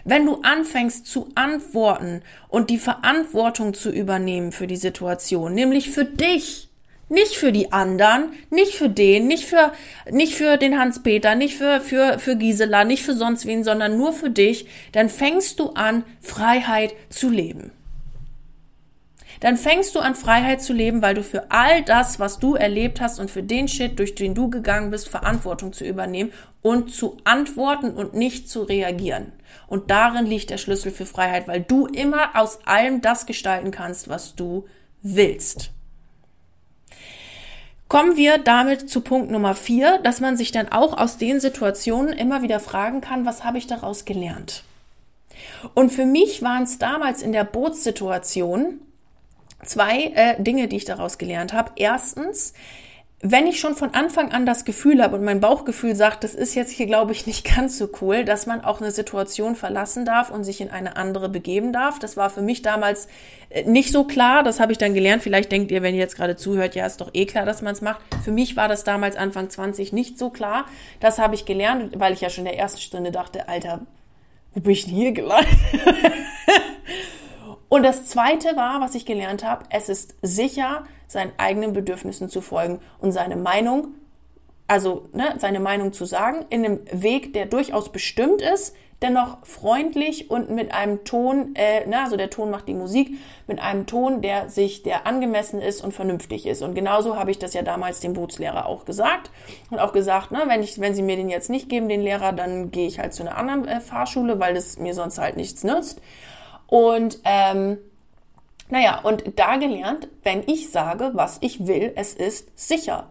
Wenn 0.06 0.26
du 0.26 0.40
anfängst 0.42 1.06
zu 1.06 1.30
antworten 1.36 2.22
und 2.48 2.70
die 2.70 2.78
Verantwortung 2.78 3.74
zu 3.74 3.92
übernehmen 3.92 4.54
für 4.54 4.68
die 4.68 4.78
Situation, 4.78 5.54
nämlich 5.54 5.92
für 5.92 6.06
dich, 6.06 6.70
nicht 7.10 7.36
für 7.36 7.52
die 7.52 7.72
anderen, 7.72 8.32
nicht 8.50 8.74
für 8.74 8.89
den, 8.89 9.28
nicht 9.28 9.46
für, 9.46 9.72
nicht 10.10 10.36
für 10.36 10.58
den 10.58 10.80
Hans-Peter, 10.80 11.36
nicht 11.36 11.56
für, 11.56 11.82
für, 11.82 12.20
für 12.20 12.36
Gisela, 12.36 12.86
nicht 12.86 13.04
für 13.04 13.13
sonst 13.13 13.46
wen, 13.46 13.63
sondern 13.63 13.98
nur 13.98 14.13
für 14.13 14.30
dich, 14.30 14.68
dann 14.94 15.10
fängst 15.10 15.60
du 15.60 15.72
an, 15.72 16.04
Freiheit 16.22 16.94
zu 17.10 17.30
leben. 17.30 17.72
Dann 19.44 19.58
fängst 19.58 19.94
du 19.94 20.00
an, 20.00 20.16
Freiheit 20.16 20.62
zu 20.62 20.72
leben, 20.72 21.02
weil 21.02 21.16
du 21.16 21.22
für 21.22 21.52
all 21.52 21.84
das, 21.84 22.18
was 22.18 22.39
du 22.39 22.56
erlebt 22.56 23.02
hast 23.02 23.20
und 23.20 23.30
für 23.30 23.44
den 23.44 23.68
Shit, 23.68 24.00
durch 24.00 24.16
den 24.16 24.36
du 24.36 24.50
gegangen 24.50 24.89
bist, 24.89 25.10
Verantwortung 25.10 25.74
zu 25.74 25.84
übernehmen 25.84 26.32
und 26.62 26.94
zu 26.94 27.18
antworten 27.26 27.92
und 27.92 28.13
nicht 28.13 28.50
zu 28.50 28.63
reagieren. 28.63 29.34
Und 29.68 29.92
darin 29.92 30.26
liegt 30.26 30.50
der 30.50 30.58
Schlüssel 30.58 30.94
für 30.94 31.06
Freiheit, 31.06 31.50
weil 31.50 31.60
du 31.60 31.88
immer 31.88 32.39
aus 32.39 32.60
allem 32.66 33.02
das 33.02 33.26
gestalten 33.26 33.72
kannst, 33.72 34.08
was 34.08 34.34
du 34.36 34.66
willst. 35.02 35.73
Kommen 37.93 38.17
wir 38.17 38.39
damit 38.39 38.89
zu 38.89 39.01
Punkt 39.01 39.29
Nummer 39.29 39.53
vier, 39.53 39.99
dass 39.99 40.19
man 40.19 40.36
sich 40.36 40.51
dann 40.51 40.67
auch 40.67 40.97
aus 40.97 41.19
den 41.19 41.39
Situationen 41.39 42.12
immer 42.12 42.41
wieder 42.41 42.60
fragen 42.60 43.01
kann, 43.01 43.27
was 43.27 43.43
habe 43.43 43.60
ich 43.60 43.67
daraus 43.67 44.03
gelernt? 44.03 44.63
Und 45.75 45.91
für 45.91 46.08
mich 46.08 46.41
waren 46.41 46.63
es 46.63 46.79
damals 46.79 47.21
in 47.21 47.34
der 47.34 47.43
Bootssituation 47.43 48.79
zwei 49.63 50.06
äh, 50.15 50.41
Dinge, 50.41 50.67
die 50.67 50.77
ich 50.77 50.86
daraus 50.86 51.19
gelernt 51.19 51.53
habe. 51.53 51.73
Erstens, 51.75 52.56
wenn 53.26 53.48
ich 53.48 53.58
schon 53.58 53.76
von 53.76 53.94
Anfang 53.94 54.34
an 54.34 54.46
das 54.46 54.66
Gefühl 54.66 55.02
habe 55.02 55.16
und 55.16 55.24
mein 55.24 55.40
Bauchgefühl 55.40 55.96
sagt, 55.96 56.26
das 56.26 56.36
ist 56.36 56.56
jetzt 56.56 56.72
hier, 56.72 56.88
glaube 56.88 57.14
ich, 57.14 57.26
nicht 57.28 57.56
ganz 57.56 57.78
so 57.78 57.88
cool, 58.02 58.26
dass 58.26 58.46
man 58.46 58.66
auch 58.66 58.82
eine 58.82 58.92
Situation 58.92 59.56
verlassen 59.56 60.04
darf 60.04 60.30
und 60.30 60.44
sich 60.44 60.60
in 60.60 60.70
eine 60.70 60.98
andere 60.98 61.30
begeben 61.30 61.72
darf. 61.72 62.00
Das 62.00 62.18
war 62.18 62.30
für 62.30 62.42
mich 62.42 62.62
damals 62.64 63.08
äh, 63.50 63.64
nicht 63.64 63.94
so 63.94 64.04
klar. 64.04 64.44
Das 64.44 64.60
habe 64.60 64.74
ich 64.74 64.78
dann 64.78 64.94
gelernt. 64.94 65.24
Vielleicht 65.24 65.54
denkt 65.54 65.72
ihr, 65.72 65.82
wenn 65.82 65.96
ihr 65.96 66.02
jetzt 66.02 66.18
gerade 66.18 66.36
zuhört, 66.36 66.76
ja, 66.76 66.86
ist 66.86 67.00
doch 67.00 67.12
eh 67.14 67.26
klar, 67.26 67.46
dass 67.46 67.62
man 67.62 67.74
es 67.74 67.82
macht. 67.82 68.02
Für 68.26 68.32
mich 68.34 68.58
war 68.58 68.68
das 68.68 68.84
damals 68.84 69.16
Anfang 69.16 69.50
20 69.50 69.94
nicht 69.94 70.20
so 70.20 70.30
klar. 70.30 70.66
Das 71.00 71.18
habe 71.18 71.36
ich 71.36 71.46
gelernt, 71.46 71.98
weil 71.98 72.12
ich 72.12 72.20
ja 72.20 72.30
schon 72.30 72.46
in 72.46 72.52
der 72.52 72.60
ersten 72.60 72.82
Stunde 72.82 73.12
dachte, 73.12 73.48
Alter, 73.48 73.80
wo 74.54 74.60
bin 74.60 74.74
ich 74.74 74.84
denn 74.84 74.96
hier 74.96 75.14
gelandet? 75.14 75.48
Und 77.70 77.84
das 77.84 78.06
Zweite 78.06 78.56
war, 78.58 78.82
was 78.82 78.96
ich 78.96 79.06
gelernt 79.06 79.44
habe, 79.46 79.64
es 79.70 79.90
ist 79.90 80.14
sicher, 80.22 80.84
seinen 81.13 81.32
eigenen 81.38 81.71
Bedürfnissen 81.71 82.28
zu 82.28 82.41
folgen 82.41 82.80
und 82.99 83.13
seine 83.13 83.38
Meinung 83.38 83.95
also 84.67 85.10
ne, 85.13 85.36
seine 85.38 85.60
Meinung 85.60 85.93
zu 85.93 86.06
sagen, 86.06 86.45
in 86.49 86.65
einem 86.65 86.80
Weg, 86.91 87.34
der 87.34 87.45
durchaus 87.45 87.91
bestimmt 87.91 88.41
ist, 88.41 88.76
dennoch 89.02 89.45
freundlich 89.45 90.32
und 90.32 90.49
mit 90.49 90.73
einem 90.73 91.04
Ton, 91.04 91.54
äh, 91.56 91.82
na, 91.88 92.06
also 92.06 92.15
der 92.15 92.30
Ton 92.30 92.49
macht 92.49 92.69
die 92.69 92.73
Musik, 92.73 93.12
mit 93.47 93.60
einem 93.60 93.86
Ton, 93.86 94.21
der 94.21 94.49
sich, 94.49 94.82
der 94.82 95.06
angemessen 95.06 95.62
ist 95.62 95.84
und 95.84 95.93
vernünftig 95.93 96.47
ist. 96.47 96.62
Und 96.62 96.73
genauso 96.73 97.17
habe 97.17 97.30
ich 97.30 97.38
das 97.38 97.54
ja 97.54 97.62
damals 97.62 97.99
dem 97.99 98.13
Bootslehrer 98.13 98.65
auch 98.65 98.86
gesagt 98.86 99.30
und 99.69 99.80
auch 99.80 99.91
gesagt, 99.91 100.32
ne, 100.32 100.43
wenn 100.47 100.63
ich, 100.63 100.80
wenn 100.80 100.95
Sie 100.95 101.04
mir 101.04 101.17
den 101.17 101.30
jetzt 101.30 101.49
nicht 101.49 101.67
geben, 101.67 101.89
den 101.89 102.02
Lehrer, 102.02 102.32
dann 102.32 102.71
gehe 102.71 102.88
ich 102.88 102.99
halt 102.99 103.13
zu 103.13 103.23
einer 103.23 103.38
anderen 103.38 103.67
äh, 103.67 103.82
Fahrschule, 103.82 104.39
weil 104.39 104.54
das 104.54 104.80
mir 104.80 104.93
sonst 104.93 105.17
halt 105.17 105.36
nichts 105.36 105.63
nützt. 105.65 106.02
Und 106.67 107.19
ähm, 107.26 107.78
naja, 108.69 108.99
und 109.04 109.38
da 109.38 109.58
gelernt, 109.58 110.08
wenn 110.23 110.43
ich 110.47 110.71
sage, 110.71 111.12
was 111.13 111.38
ich 111.41 111.67
will, 111.67 111.93
es 111.95 112.13
ist 112.13 112.58
sicher. 112.58 113.10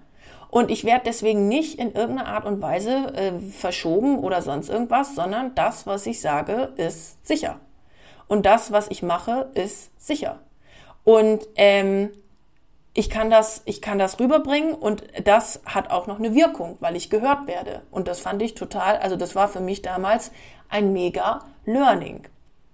Und 0.50 0.70
ich 0.70 0.84
werde 0.84 1.04
deswegen 1.06 1.48
nicht 1.48 1.78
in 1.78 1.92
irgendeiner 1.92 2.28
Art 2.28 2.44
und 2.44 2.60
Weise 2.60 3.14
äh, 3.14 3.38
verschoben 3.50 4.18
oder 4.18 4.42
sonst 4.42 4.68
irgendwas, 4.68 5.14
sondern 5.14 5.54
das, 5.54 5.86
was 5.86 6.04
ich 6.04 6.20
sage, 6.20 6.72
ist 6.76 7.26
sicher. 7.26 7.58
Und 8.28 8.44
das, 8.44 8.70
was 8.70 8.90
ich 8.90 9.02
mache, 9.02 9.50
ist 9.54 9.90
sicher. 9.98 10.40
Und 11.04 11.46
ähm, 11.56 12.10
ich 12.94 13.08
kann 13.08 13.30
das, 13.30 13.62
ich 13.64 13.80
kann 13.80 13.98
das 13.98 14.20
rüberbringen 14.20 14.74
und 14.74 15.04
das 15.24 15.62
hat 15.64 15.90
auch 15.90 16.06
noch 16.06 16.18
eine 16.18 16.34
Wirkung, 16.34 16.76
weil 16.80 16.96
ich 16.96 17.08
gehört 17.08 17.46
werde. 17.46 17.82
Und 17.90 18.06
das 18.06 18.20
fand 18.20 18.42
ich 18.42 18.54
total, 18.54 18.98
also 18.98 19.16
das 19.16 19.34
war 19.34 19.48
für 19.48 19.60
mich 19.60 19.80
damals 19.80 20.32
ein 20.68 20.92
mega 20.92 21.44
Learning. 21.64 22.26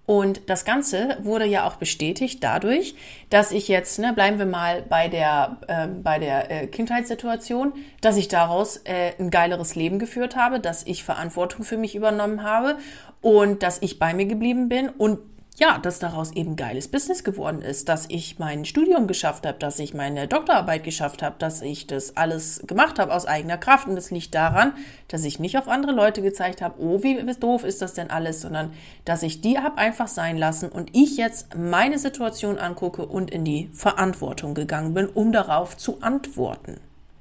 Und 0.09 0.49
das 0.49 0.65
Ganze 0.65 1.19
wurde 1.21 1.45
ja 1.45 1.69
auch 1.69 1.77
bestätigt 1.77 2.43
dadurch, 2.43 2.95
dass 3.29 3.53
ich 3.53 3.69
jetzt, 3.69 3.99
ne, 3.99 4.15
bleiben 4.15 4.39
wir 4.39 4.47
mal 4.47 4.81
bei 4.81 5.07
der, 5.07 5.59
äh, 5.69 5.87
bei 5.87 6.19
der 6.19 6.51
äh, 6.51 6.67
Kindheitssituation, 6.67 7.75
dass 8.01 8.17
ich 8.17 8.29
daraus 8.29 8.79
äh, 8.85 9.13
ein 9.19 9.29
geileres 9.29 9.75
Leben 9.75 9.99
geführt 9.99 10.35
habe, 10.35 10.61
dass 10.61 10.87
ich 10.87 11.05
Verantwortung 11.05 11.63
für 11.63 11.77
mich 11.77 11.95
übernommen 11.95 12.43
habe 12.43 12.79
und 13.21 13.63
dass 13.63 13.83
ich 13.83 13.99
bei 13.99 14.15
mir 14.15 14.25
geblieben 14.25 14.71
bin. 14.71 14.89
Und 14.89 15.19
ja, 15.59 15.79
dass 15.79 15.99
daraus 15.99 16.31
eben 16.33 16.55
geiles 16.55 16.87
Business 16.87 17.25
geworden 17.25 17.63
ist, 17.63 17.89
dass 17.89 18.07
ich 18.09 18.39
mein 18.39 18.65
Studium 18.65 19.09
geschafft 19.09 19.45
habe, 19.45 19.59
dass 19.59 19.81
ich 19.81 19.93
meine 19.93 20.29
Doktorarbeit 20.29 20.85
geschafft 20.85 21.21
habe, 21.23 21.35
dass 21.39 21.63
ich 21.63 21.89
das 21.89 22.17
alles 22.17 22.63
gemacht 22.67 23.01
habe 23.01 23.13
aus 23.13 23.27
eigener 23.27 23.59
Kraft. 23.59 23.89
Und 23.89 23.97
das 23.97 24.13
liegt 24.13 24.35
daran, 24.35 24.73
dass 25.09 25.25
ich 25.25 25.41
nicht 25.41 25.59
auf 25.59 25.69
andere 25.69 25.93
Leute 25.93 26.23
gezeigt 26.23 26.63
habe, 26.63 26.81
oh, 26.81 27.03
wie 27.03 27.19
doof 27.41 27.65
ist 27.65 27.83
das 27.83 27.95
denn 27.95 28.11
alles, 28.11 28.41
sondern 28.41 28.73
dass 29.05 29.25
ich 29.25 29.41
die 29.41 29.59
habe 29.59 29.79
einfach 29.79 30.09
sein 30.09 30.37
lassen 30.37 30.69
und 30.69 30.97
ich 30.97 31.17
jetzt 31.17 31.57
meine 31.57 31.99
Situation 31.99 32.59
angucke 32.59 33.05
und 33.05 33.31
in 33.31 33.45
die 33.45 33.69
Verantwortung 33.73 34.55
gegangen 34.55 34.95
bin, 34.95 35.07
um 35.09 35.33
darauf 35.33 35.77
zu 35.77 36.01
antworten. 36.03 36.79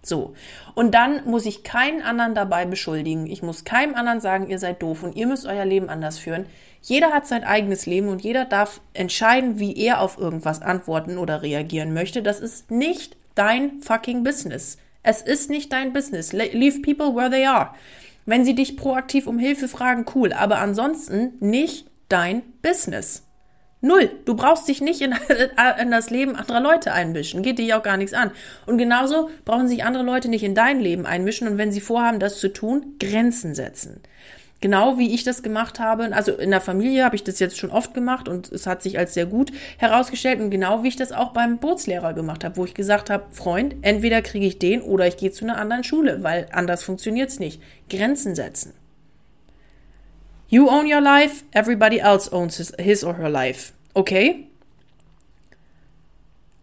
So. 0.07 0.33
Und 0.73 0.93
dann 0.93 1.25
muss 1.25 1.45
ich 1.45 1.63
keinen 1.63 2.01
anderen 2.01 2.33
dabei 2.33 2.65
beschuldigen. 2.65 3.27
Ich 3.27 3.41
muss 3.43 3.65
keinem 3.65 3.95
anderen 3.95 4.21
sagen, 4.21 4.49
ihr 4.49 4.59
seid 4.59 4.81
doof 4.81 5.03
und 5.03 5.15
ihr 5.15 5.27
müsst 5.27 5.45
euer 5.45 5.65
Leben 5.65 5.89
anders 5.89 6.17
führen. 6.17 6.45
Jeder 6.81 7.11
hat 7.11 7.27
sein 7.27 7.43
eigenes 7.43 7.85
Leben 7.85 8.07
und 8.07 8.21
jeder 8.21 8.45
darf 8.45 8.79
entscheiden, 8.93 9.59
wie 9.59 9.75
er 9.75 10.01
auf 10.01 10.17
irgendwas 10.17 10.61
antworten 10.61 11.17
oder 11.17 11.41
reagieren 11.41 11.93
möchte. 11.93 12.23
Das 12.23 12.39
ist 12.39 12.71
nicht 12.71 13.17
dein 13.35 13.81
fucking 13.81 14.23
Business. 14.23 14.77
Es 15.03 15.21
ist 15.21 15.49
nicht 15.49 15.71
dein 15.73 15.93
Business. 15.93 16.33
Leave 16.33 16.81
people 16.81 17.15
where 17.15 17.29
they 17.29 17.45
are. 17.45 17.73
Wenn 18.25 18.45
sie 18.45 18.55
dich 18.55 18.77
proaktiv 18.77 19.27
um 19.27 19.39
Hilfe 19.39 19.67
fragen, 19.67 20.05
cool. 20.15 20.33
Aber 20.33 20.59
ansonsten 20.59 21.33
nicht 21.39 21.89
dein 22.09 22.43
Business. 22.61 23.26
Null. 23.81 24.09
Du 24.25 24.35
brauchst 24.35 24.67
dich 24.67 24.81
nicht 24.81 25.01
in, 25.01 25.13
in, 25.81 25.91
das 25.91 26.09
Leben 26.09 26.35
anderer 26.35 26.61
Leute 26.61 26.93
einmischen. 26.93 27.43
Geht 27.43 27.59
dich 27.59 27.73
auch 27.73 27.83
gar 27.83 27.97
nichts 27.97 28.13
an. 28.13 28.31
Und 28.65 28.77
genauso 28.77 29.29
brauchen 29.45 29.67
sich 29.67 29.83
andere 29.83 30.03
Leute 30.03 30.29
nicht 30.29 30.43
in 30.43 30.55
dein 30.55 30.79
Leben 30.79 31.05
einmischen. 31.05 31.47
Und 31.47 31.57
wenn 31.57 31.71
sie 31.71 31.81
vorhaben, 31.81 32.19
das 32.19 32.39
zu 32.39 32.51
tun, 32.51 32.95
Grenzen 32.99 33.53
setzen. 33.53 34.01
Genau 34.59 34.97
wie 34.97 35.13
ich 35.13 35.23
das 35.23 35.43
gemacht 35.43 35.79
habe. 35.79 36.11
Also 36.15 36.31
in 36.33 36.49
der 36.49 36.61
Familie 36.61 37.05
habe 37.05 37.15
ich 37.15 37.23
das 37.23 37.37
jetzt 37.37 37.59
schon 37.59 37.69
oft 37.69 37.93
gemacht 37.93 38.27
und 38.27 38.51
es 38.51 38.65
hat 38.65 38.81
sich 38.81 38.97
als 38.97 39.13
sehr 39.13 39.27
gut 39.27 39.51
herausgestellt. 39.77 40.39
Und 40.39 40.49
genau 40.49 40.81
wie 40.81 40.87
ich 40.87 40.95
das 40.95 41.11
auch 41.11 41.31
beim 41.31 41.59
Bootslehrer 41.59 42.13
gemacht 42.13 42.43
habe, 42.43 42.57
wo 42.57 42.65
ich 42.65 42.73
gesagt 42.73 43.11
habe, 43.11 43.25
Freund, 43.29 43.75
entweder 43.83 44.23
kriege 44.23 44.47
ich 44.47 44.57
den 44.57 44.81
oder 44.81 45.05
ich 45.05 45.17
gehe 45.17 45.31
zu 45.31 45.45
einer 45.45 45.57
anderen 45.57 45.83
Schule, 45.83 46.23
weil 46.23 46.47
anders 46.51 46.83
funktioniert 46.83 47.29
es 47.29 47.39
nicht. 47.39 47.61
Grenzen 47.89 48.33
setzen. 48.33 48.73
You 50.49 50.69
own 50.69 50.91
your 50.91 51.01
life, 51.01 51.43
everybody 51.51 51.99
else 51.99 52.31
owns 52.31 52.57
his, 52.57 52.73
his 52.79 53.03
or 53.03 53.15
her 53.15 53.29
life. 53.29 53.73
Okay? 53.93 54.47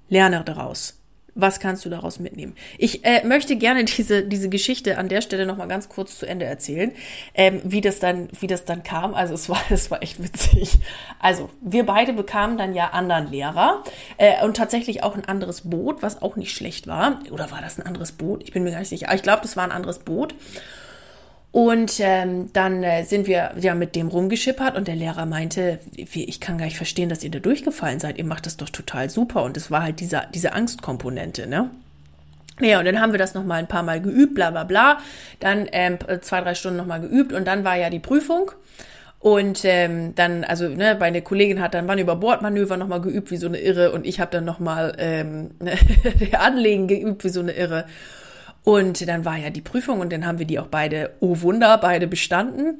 Lerne 0.08 0.42
daraus. 0.44 0.94
Was 1.36 1.58
kannst 1.58 1.84
du 1.84 1.90
daraus 1.90 2.20
mitnehmen? 2.20 2.54
Ich 2.78 3.04
äh, 3.04 3.26
möchte 3.26 3.56
gerne 3.56 3.84
diese, 3.96 4.22
diese 4.22 4.48
Geschichte 4.48 4.96
an 4.98 5.08
der 5.08 5.20
Stelle 5.20 5.46
nochmal 5.46 5.68
ganz 5.68 5.88
kurz 5.88 6.18
zu 6.18 6.26
Ende 6.26 6.46
erzählen, 6.46 6.92
ähm, 7.34 7.60
wie, 7.64 7.80
das 7.80 7.98
dann, 7.98 8.28
wie 8.38 8.46
das 8.46 8.64
dann 8.64 8.84
kam. 8.84 9.14
Also 9.14 9.34
es 9.34 9.48
war, 9.48 9.60
es 9.70 9.90
war 9.90 10.02
echt 10.02 10.22
witzig. 10.22 10.78
Also 11.18 11.50
wir 11.60 11.84
beide 11.84 12.12
bekamen 12.12 12.56
dann 12.56 12.72
ja 12.72 12.90
anderen 12.90 13.30
Lehrer 13.30 13.82
äh, 14.16 14.44
und 14.44 14.56
tatsächlich 14.56 15.02
auch 15.02 15.16
ein 15.16 15.24
anderes 15.24 15.62
Boot, 15.62 16.02
was 16.02 16.22
auch 16.22 16.36
nicht 16.36 16.54
schlecht 16.56 16.86
war. 16.86 17.18
Oder 17.30 17.50
war 17.50 17.60
das 17.60 17.78
ein 17.78 17.86
anderes 17.86 18.12
Boot? 18.12 18.42
Ich 18.44 18.52
bin 18.52 18.62
mir 18.62 18.70
gar 18.70 18.78
nicht 18.78 18.88
sicher. 18.88 19.12
Ich 19.12 19.22
glaube, 19.22 19.42
das 19.42 19.56
war 19.56 19.64
ein 19.64 19.72
anderes 19.72 19.98
Boot. 19.98 20.34
Und 21.54 22.00
ähm, 22.00 22.52
dann 22.52 22.82
äh, 22.82 23.04
sind 23.04 23.28
wir 23.28 23.52
ja 23.60 23.76
mit 23.76 23.94
dem 23.94 24.08
rumgeschippert 24.08 24.76
und 24.76 24.88
der 24.88 24.96
Lehrer 24.96 25.24
meinte, 25.24 25.78
wie, 25.92 26.24
ich 26.24 26.40
kann 26.40 26.58
gar 26.58 26.64
nicht 26.64 26.76
verstehen, 26.76 27.08
dass 27.08 27.22
ihr 27.22 27.30
da 27.30 27.38
durchgefallen 27.38 28.00
seid. 28.00 28.18
Ihr 28.18 28.24
macht 28.24 28.46
das 28.46 28.56
doch 28.56 28.70
total 28.70 29.08
super. 29.08 29.44
Und 29.44 29.56
es 29.56 29.70
war 29.70 29.84
halt 29.84 30.00
dieser, 30.00 30.26
diese 30.34 30.52
Angstkomponente, 30.52 31.46
ne? 31.46 31.70
Ja, 32.60 32.80
und 32.80 32.86
dann 32.86 33.00
haben 33.00 33.12
wir 33.12 33.20
das 33.20 33.34
nochmal 33.34 33.60
ein 33.60 33.68
paar 33.68 33.84
Mal 33.84 34.00
geübt, 34.00 34.34
bla 34.34 34.50
bla 34.50 34.64
bla. 34.64 34.98
Dann 35.38 35.68
ähm, 35.70 35.98
zwei, 36.22 36.40
drei 36.40 36.56
Stunden 36.56 36.76
nochmal 36.76 37.00
geübt 37.00 37.32
und 37.32 37.46
dann 37.46 37.62
war 37.62 37.76
ja 37.76 37.88
die 37.88 38.00
Prüfung. 38.00 38.50
Und 39.20 39.60
ähm, 39.64 40.12
dann, 40.16 40.42
also 40.42 40.68
ne, 40.68 40.96
meine 40.98 41.22
Kollegin 41.22 41.62
hat 41.62 41.74
dann 41.74 41.86
wann 41.86 42.00
über 42.00 42.16
Bordmanöver 42.16 42.76
nochmal 42.76 43.00
geübt 43.00 43.30
wie 43.30 43.36
so 43.36 43.46
eine 43.46 43.58
Irre 43.58 43.92
und 43.92 44.08
ich 44.08 44.18
habe 44.18 44.32
dann 44.32 44.44
nochmal 44.44 44.96
ähm, 44.98 45.52
Anlegen 46.32 46.88
geübt 46.88 47.22
wie 47.22 47.28
so 47.28 47.38
eine 47.38 47.52
Irre. 47.52 47.84
Und 48.64 49.06
dann 49.06 49.24
war 49.24 49.36
ja 49.36 49.50
die 49.50 49.60
Prüfung 49.60 50.00
und 50.00 50.10
dann 50.12 50.26
haben 50.26 50.38
wir 50.38 50.46
die 50.46 50.58
auch 50.58 50.68
beide, 50.68 51.14
oh 51.20 51.42
Wunder, 51.42 51.78
beide 51.78 52.06
bestanden. 52.06 52.78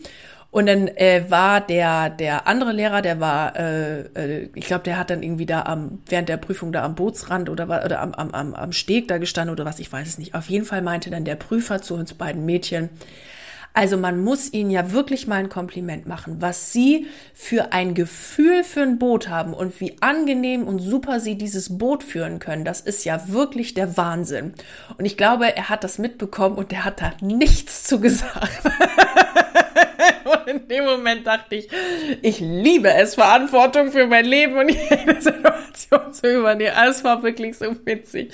Und 0.50 0.66
dann 0.66 0.86
äh, 0.86 1.24
war 1.28 1.60
der 1.60 2.10
der 2.10 2.46
andere 2.46 2.72
Lehrer, 2.72 3.02
der 3.02 3.18
war, 3.18 3.56
äh, 3.56 4.02
äh, 4.14 4.48
ich 4.54 4.66
glaube, 4.66 4.84
der 4.84 4.98
hat 4.98 5.10
dann 5.10 5.22
irgendwie 5.22 5.46
da 5.46 5.62
am 5.62 6.00
während 6.06 6.28
der 6.28 6.36
Prüfung 6.36 6.72
da 6.72 6.84
am 6.84 6.94
Bootsrand 6.94 7.50
oder 7.50 7.64
oder 7.84 8.00
am 8.00 8.14
am 8.14 8.30
am 8.30 8.54
am 8.54 8.72
Steg 8.72 9.08
da 9.08 9.18
gestanden 9.18 9.52
oder 9.52 9.64
was, 9.64 9.80
ich 9.80 9.92
weiß 9.92 10.06
es 10.06 10.18
nicht. 10.18 10.34
Auf 10.34 10.48
jeden 10.48 10.64
Fall 10.64 10.80
meinte 10.80 11.10
dann 11.10 11.24
der 11.24 11.34
Prüfer 11.34 11.82
zu 11.82 11.94
uns 11.94 12.14
beiden 12.14 12.46
Mädchen, 12.46 12.88
also 13.76 13.96
man 13.96 14.22
muss 14.22 14.52
ihnen 14.52 14.70
ja 14.70 14.92
wirklich 14.92 15.26
mal 15.26 15.40
ein 15.40 15.48
Kompliment 15.48 16.06
machen, 16.06 16.36
was 16.38 16.72
sie 16.72 17.08
für 17.34 17.72
ein 17.72 17.94
Gefühl 17.94 18.62
für 18.62 18.82
ein 18.82 19.00
Boot 19.00 19.28
haben 19.28 19.52
und 19.52 19.80
wie 19.80 19.96
angenehm 20.00 20.62
und 20.62 20.78
super 20.78 21.18
sie 21.18 21.36
dieses 21.36 21.76
Boot 21.76 22.04
führen 22.04 22.38
können. 22.38 22.64
Das 22.64 22.80
ist 22.80 23.04
ja 23.04 23.28
wirklich 23.28 23.74
der 23.74 23.96
Wahnsinn. 23.96 24.54
Und 24.96 25.06
ich 25.06 25.16
glaube, 25.16 25.56
er 25.56 25.68
hat 25.68 25.82
das 25.82 25.98
mitbekommen 25.98 26.54
und 26.56 26.72
er 26.72 26.84
hat 26.84 27.00
da 27.00 27.14
nichts 27.20 27.82
zu 27.82 28.00
gesagt. 28.00 28.62
Und 30.24 30.48
in 30.48 30.68
dem 30.68 30.84
Moment 30.84 31.26
dachte 31.26 31.54
ich, 31.54 31.68
ich 32.22 32.40
liebe 32.40 32.92
es, 32.92 33.14
Verantwortung 33.14 33.92
für 33.92 34.06
mein 34.06 34.24
Leben 34.24 34.56
und 34.56 34.68
jede 34.90 35.20
Situation 35.20 36.12
zu 36.12 36.38
übernehmen. 36.38 36.72
Es 36.88 37.04
war 37.04 37.22
wirklich 37.22 37.58
so 37.58 37.66
witzig. 37.84 38.32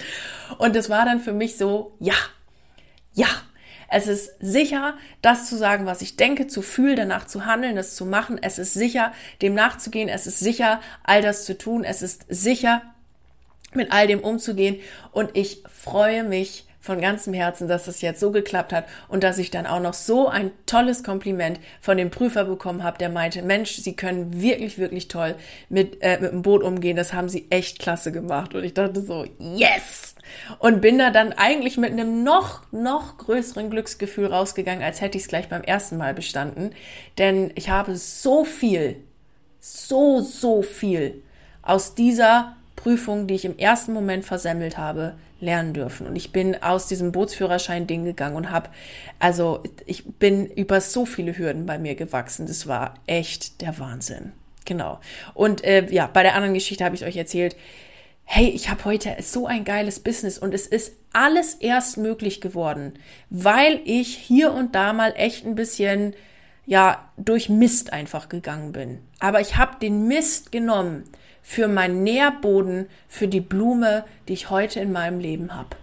Und 0.59 0.77
es 0.77 0.89
war 0.89 1.05
dann 1.05 1.21
für 1.21 1.33
mich 1.33 1.57
so, 1.57 1.97
ja, 1.99 2.15
ja, 3.15 3.27
es 3.91 4.07
ist 4.07 4.33
sicher, 4.39 4.95
das 5.21 5.49
zu 5.49 5.57
sagen, 5.57 5.85
was 5.85 6.01
ich 6.01 6.17
denke, 6.17 6.47
zu 6.47 6.63
fühlen, 6.63 6.97
danach 6.97 7.27
zu 7.27 7.45
handeln, 7.45 7.77
es 7.77 7.97
zu 7.97 8.07
machen. 8.07 8.39
Es 8.41 8.59
ist 8.59 8.73
sicher, 8.73 9.13
dem 9.43 9.55
nachzugehen. 9.55 10.09
Es 10.09 10.29
ist 10.29 10.39
sicher, 10.39 10.81
all 11.03 11.23
das 11.23 11.45
zu 11.45 11.59
tun. 11.59 11.83
Es 11.83 12.01
ist 12.01 12.25
sicher, 12.29 12.83
mit 13.75 13.91
all 13.91 14.07
dem 14.07 14.21
umzugehen. 14.21 14.81
Und 15.11 15.37
ich 15.37 15.65
freue 15.69 16.23
mich 16.23 16.67
von 16.81 17.01
ganzem 17.01 17.35
Herzen, 17.35 17.69
dass 17.69 17.89
es 17.89 18.01
jetzt 18.01 18.21
so 18.21 18.31
geklappt 18.31 18.73
hat 18.73 18.87
und 19.09 19.23
dass 19.23 19.39
ich 19.39 19.51
dann 19.51 19.67
auch 19.67 19.81
noch 19.81 19.93
so 19.93 20.29
ein 20.29 20.51
tolles 20.65 21.05
Kompliment 21.05 21.61
von 21.81 21.99
dem 21.99 22.11
Prüfer 22.11 22.45
bekommen 22.45 22.83
habe, 22.83 22.99
der 22.99 23.11
meinte, 23.11 23.43
Mensch, 23.43 23.77
Sie 23.77 23.95
können 23.95 24.41
wirklich, 24.41 24.79
wirklich 24.79 25.09
toll 25.09 25.35
mit, 25.69 26.03
äh, 26.03 26.19
mit 26.21 26.33
dem 26.33 26.43
Boot 26.43 26.63
umgehen. 26.63 26.97
Das 26.97 27.13
haben 27.13 27.29
Sie 27.29 27.47
echt 27.51 27.79
klasse 27.79 28.13
gemacht. 28.13 28.55
Und 28.55 28.65
ich 28.65 28.73
dachte 28.73 29.03
so, 29.03 29.27
yes! 29.39 30.15
Und 30.59 30.81
bin 30.81 30.99
da 30.99 31.11
dann 31.11 31.33
eigentlich 31.33 31.77
mit 31.77 31.93
einem 31.93 32.23
noch, 32.25 32.63
noch 32.73 33.19
größeren 33.19 33.69
Glücksgefühl 33.69 34.27
rausgegangen, 34.27 34.83
als 34.83 35.01
hätte 35.01 35.19
ich 35.19 35.25
es 35.25 35.29
gleich 35.29 35.49
beim 35.49 35.63
ersten 35.63 35.99
Mal 35.99 36.15
bestanden. 36.15 36.71
Denn 37.19 37.53
ich 37.57 37.69
habe 37.69 37.97
so 37.97 38.45
viel, 38.45 38.97
so, 39.59 40.21
so 40.21 40.63
viel 40.63 41.23
aus 41.63 41.95
dieser 41.95 42.57
Prüfung, 42.77 43.27
die 43.27 43.35
ich 43.35 43.45
im 43.45 43.59
ersten 43.59 43.93
Moment 43.93 44.25
versemmelt 44.25 44.79
habe, 44.79 45.15
lernen 45.41 45.73
dürfen. 45.73 46.07
Und 46.07 46.17
ich 46.17 46.33
bin 46.33 46.63
aus 46.63 46.87
diesem 46.87 47.13
Bootsführerschein-Ding 47.13 48.05
gegangen 48.05 48.37
und 48.37 48.51
habe, 48.51 48.71
also 49.19 49.63
ich 49.87 50.05
bin 50.05 50.47
über 50.47 50.81
so 50.81 51.07
viele 51.07 51.37
Hürden 51.37 51.67
bei 51.67 51.79
mir 51.79 51.95
gewachsen. 51.95 52.47
Das 52.47 52.67
war 52.67 52.95
echt 53.07 53.61
der 53.61 53.79
Wahnsinn. 53.79 54.33
Genau. 54.65 55.01
Und 55.35 55.65
äh, 55.65 55.87
ja, 55.91 56.07
bei 56.07 56.23
der 56.23 56.35
anderen 56.35 56.55
Geschichte 56.55 56.85
habe 56.85 56.95
ich 56.95 57.05
euch 57.05 57.17
erzählt, 57.17 57.57
hey, 58.25 58.49
ich 58.49 58.69
habe 58.69 58.85
heute 58.85 59.17
so 59.21 59.47
ein 59.47 59.65
geiles 59.65 59.99
Business 59.99 60.39
und 60.39 60.55
es 60.55 60.67
ist 60.67 60.93
alles 61.13 61.55
erst 61.55 61.97
möglich 61.97 62.41
geworden, 62.41 62.93
weil 63.29 63.81
ich 63.85 64.17
hier 64.17 64.53
und 64.53 64.77
da 64.77 64.93
mal 64.93 65.13
echt 65.17 65.45
ein 65.45 65.57
bisschen 65.57 66.15
ja 66.67 67.11
durch 67.17 67.49
Mist 67.49 67.93
einfach 67.93 68.29
gegangen 68.29 68.71
bin. 68.71 69.01
Aber 69.19 69.41
ich 69.41 69.57
habe 69.57 69.81
den 69.81 70.07
Mist 70.07 70.53
genommen 70.53 71.05
für 71.43 71.69
meinen 71.69 72.03
Nährboden, 72.03 72.87
für 73.09 73.29
die 73.29 73.41
Blume, 73.41 74.05
die 74.29 74.35
ich 74.35 74.51
heute 74.51 74.81
in 74.81 74.93
meinem 74.93 75.21
Leben 75.21 75.55
habe. 75.55 75.77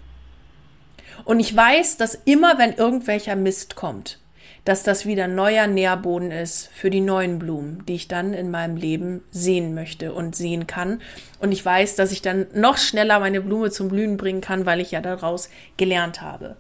Und 1.26 1.40
ich 1.40 1.56
weiß, 1.56 1.98
dass 1.98 2.16
immer, 2.16 2.58
wenn 2.58 2.74
irgendwelcher 2.74 3.36
Mist 3.36 3.76
kommt, 3.76 4.20
dass 4.68 4.84
das 4.84 5.06
wieder 5.06 5.30
neuer 5.30 5.66
Nährboden 5.68 6.30
ist 6.30 6.70
für 6.74 6.90
die 6.90 7.00
neuen 7.00 7.40
Blumen, 7.40 7.86
die 7.88 7.96
ich 7.96 8.10
dann 8.10 8.34
in 8.34 8.52
meinem 8.52 8.76
Leben 8.76 9.24
sehen 9.32 9.74
möchte 9.74 10.14
und 10.14 10.36
sehen 10.36 10.68
kann. 10.68 11.02
Und 11.40 11.54
ich 11.54 11.64
weiß, 11.64 11.96
dass 11.96 12.12
ich 12.12 12.22
dann 12.22 12.48
noch 12.54 12.78
schneller 12.78 13.20
meine 13.22 13.40
Blume 13.40 13.72
zum 13.72 13.88
Blühen 13.88 14.18
bringen 14.18 14.42
kann, 14.42 14.66
weil 14.66 14.82
ich 14.82 14.92
ja 14.92 15.00
daraus 15.00 15.50
gelernt 15.78 16.22
habe. 16.22 16.58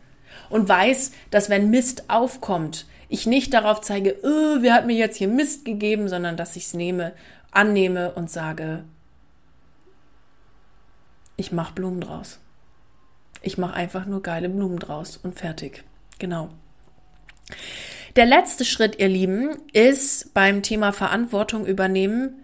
Und 0.50 0.70
weiß, 0.70 1.12
dass 1.32 1.50
wenn 1.50 1.70
Mist 1.70 2.10
aufkommt, 2.10 2.86
ich 3.10 3.26
nicht 3.26 3.54
darauf 3.54 3.82
zeige, 3.82 4.16
oh, 4.24 4.62
wer 4.62 4.74
hat 4.74 4.86
mir 4.86 4.95
jetzt 4.95 5.18
hier 5.18 5.28
Mist 5.28 5.66
gegeben, 5.66 6.08
sondern 6.08 6.38
dass 6.38 6.56
ich 6.56 6.68
es 6.68 6.74
nehme, 6.74 7.14
annehme 7.52 8.12
und 8.12 8.30
sage, 8.30 8.84
ich 11.36 11.52
mache 11.52 11.74
Blumen 11.74 12.02
draus. 12.02 12.39
Ich 13.41 13.58
mache 13.58 13.76
einfach 13.76 14.06
nur 14.06 14.22
geile 14.22 14.50
Blumen 14.50 14.80
draus 14.80 15.18
und 15.18 15.38
fertig. 15.39 15.84
Genau. 16.20 16.50
Der 18.16 18.26
letzte 18.26 18.66
Schritt, 18.66 19.00
ihr 19.00 19.08
Lieben, 19.08 19.58
ist 19.74 20.34
beim 20.34 20.64
Thema 20.64 20.91
Verantwortung 20.91 21.66
übernehmen, 21.66 22.43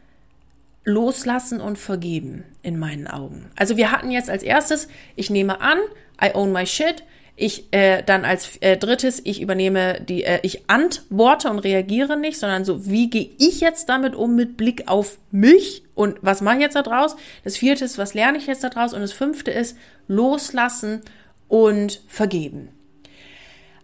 loslassen 0.85 1.61
und 1.61 1.77
vergeben 1.77 2.43
in 2.61 2.77
meinen 2.77 3.07
Augen. 3.07 3.49
Also 3.55 3.77
wir 3.77 3.91
hatten 3.91 4.11
jetzt 4.11 4.29
als 4.29 4.43
erstes, 4.43 4.87
ich 5.15 5.29
nehme 5.29 5.61
an, 5.61 5.79
I 6.21 6.31
own 6.33 6.51
my 6.51 6.67
shit. 6.67 7.03
Ich 7.35 7.73
äh, 7.73 8.03
dann 8.03 8.25
als 8.25 8.57
äh, 8.57 8.77
drittes, 8.77 9.19
ich 9.23 9.41
übernehme 9.41 9.99
die, 10.01 10.23
äh, 10.23 10.39
ich 10.43 10.69
antworte 10.69 11.49
und 11.49 11.59
reagiere 11.59 12.15
nicht, 12.15 12.37
sondern 12.37 12.63
so, 12.63 12.85
wie 12.85 13.09
gehe 13.09 13.31
ich 13.39 13.59
jetzt 13.59 13.89
damit 13.89 14.15
um 14.15 14.35
mit 14.35 14.55
Blick 14.55 14.87
auf 14.87 15.17
mich 15.31 15.83
und 15.95 16.17
was 16.21 16.41
mache 16.41 16.57
ich 16.57 16.61
jetzt 16.61 16.75
da 16.75 16.83
draus? 16.83 17.15
Das 17.43 17.57
vierte 17.57 17.85
ist, 17.85 17.97
was 17.97 18.13
lerne 18.13 18.37
ich 18.37 18.45
jetzt 18.45 18.63
da 18.63 18.69
draus? 18.69 18.93
Und 18.93 19.01
das 19.01 19.13
fünfte 19.13 19.49
ist, 19.49 19.77
loslassen 20.07 21.01
und 21.47 22.01
vergeben. 22.07 22.69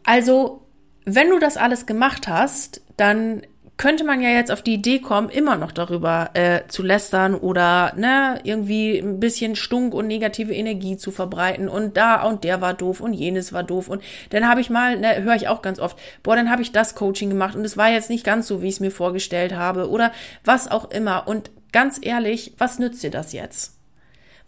Also 0.03 0.61
wenn 1.05 1.29
du 1.29 1.39
das 1.39 1.57
alles 1.57 1.85
gemacht 1.85 2.27
hast, 2.27 2.81
dann 2.97 3.41
könnte 3.79 4.03
man 4.03 4.21
ja 4.21 4.29
jetzt 4.29 4.51
auf 4.51 4.61
die 4.61 4.73
Idee 4.73 4.99
kommen, 4.99 5.29
immer 5.29 5.55
noch 5.55 5.71
darüber 5.71 6.31
äh, 6.33 6.67
zu 6.67 6.83
lästern 6.83 7.33
oder 7.33 7.93
ne, 7.95 8.37
irgendwie 8.43 8.99
ein 8.99 9.21
bisschen 9.21 9.55
Stunk 9.55 9.93
und 9.93 10.05
negative 10.05 10.53
Energie 10.53 10.97
zu 10.97 11.11
verbreiten 11.11 11.69
und 11.69 11.95
da 11.95 12.23
und 12.23 12.43
der 12.43 12.59
war 12.59 12.73
doof 12.73 12.99
und 12.99 13.13
jenes 13.13 13.53
war 13.53 13.63
doof 13.63 13.87
und 13.87 14.03
dann 14.31 14.49
habe 14.49 14.59
ich 14.59 14.69
mal, 14.69 14.99
ne, 14.99 15.23
höre 15.23 15.35
ich 15.35 15.47
auch 15.47 15.61
ganz 15.61 15.79
oft, 15.79 15.97
boah, 16.23 16.35
dann 16.35 16.51
habe 16.51 16.61
ich 16.61 16.73
das 16.73 16.93
Coaching 16.93 17.29
gemacht 17.29 17.55
und 17.55 17.63
es 17.63 17.77
war 17.77 17.89
jetzt 17.89 18.09
nicht 18.09 18.25
ganz 18.25 18.47
so, 18.47 18.61
wie 18.61 18.67
ich 18.67 18.75
es 18.75 18.79
mir 18.81 18.91
vorgestellt 18.91 19.55
habe 19.55 19.89
oder 19.89 20.11
was 20.43 20.69
auch 20.69 20.91
immer 20.91 21.25
und 21.29 21.49
ganz 21.71 21.99
ehrlich, 22.01 22.55
was 22.57 22.79
nützt 22.79 23.01
dir 23.01 23.11
das 23.11 23.31
jetzt? 23.31 23.77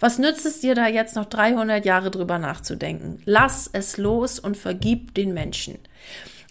Was 0.01 0.17
nützt 0.17 0.45
es 0.45 0.59
dir 0.59 0.75
da 0.75 0.87
jetzt 0.87 1.15
noch 1.15 1.25
300 1.25 1.85
Jahre 1.85 2.11
drüber 2.11 2.37
nachzudenken? 2.37 3.21
Lass 3.23 3.69
es 3.71 3.95
los 3.95 4.39
und 4.39 4.57
vergib 4.57 5.13
den 5.13 5.33
Menschen. 5.33 5.77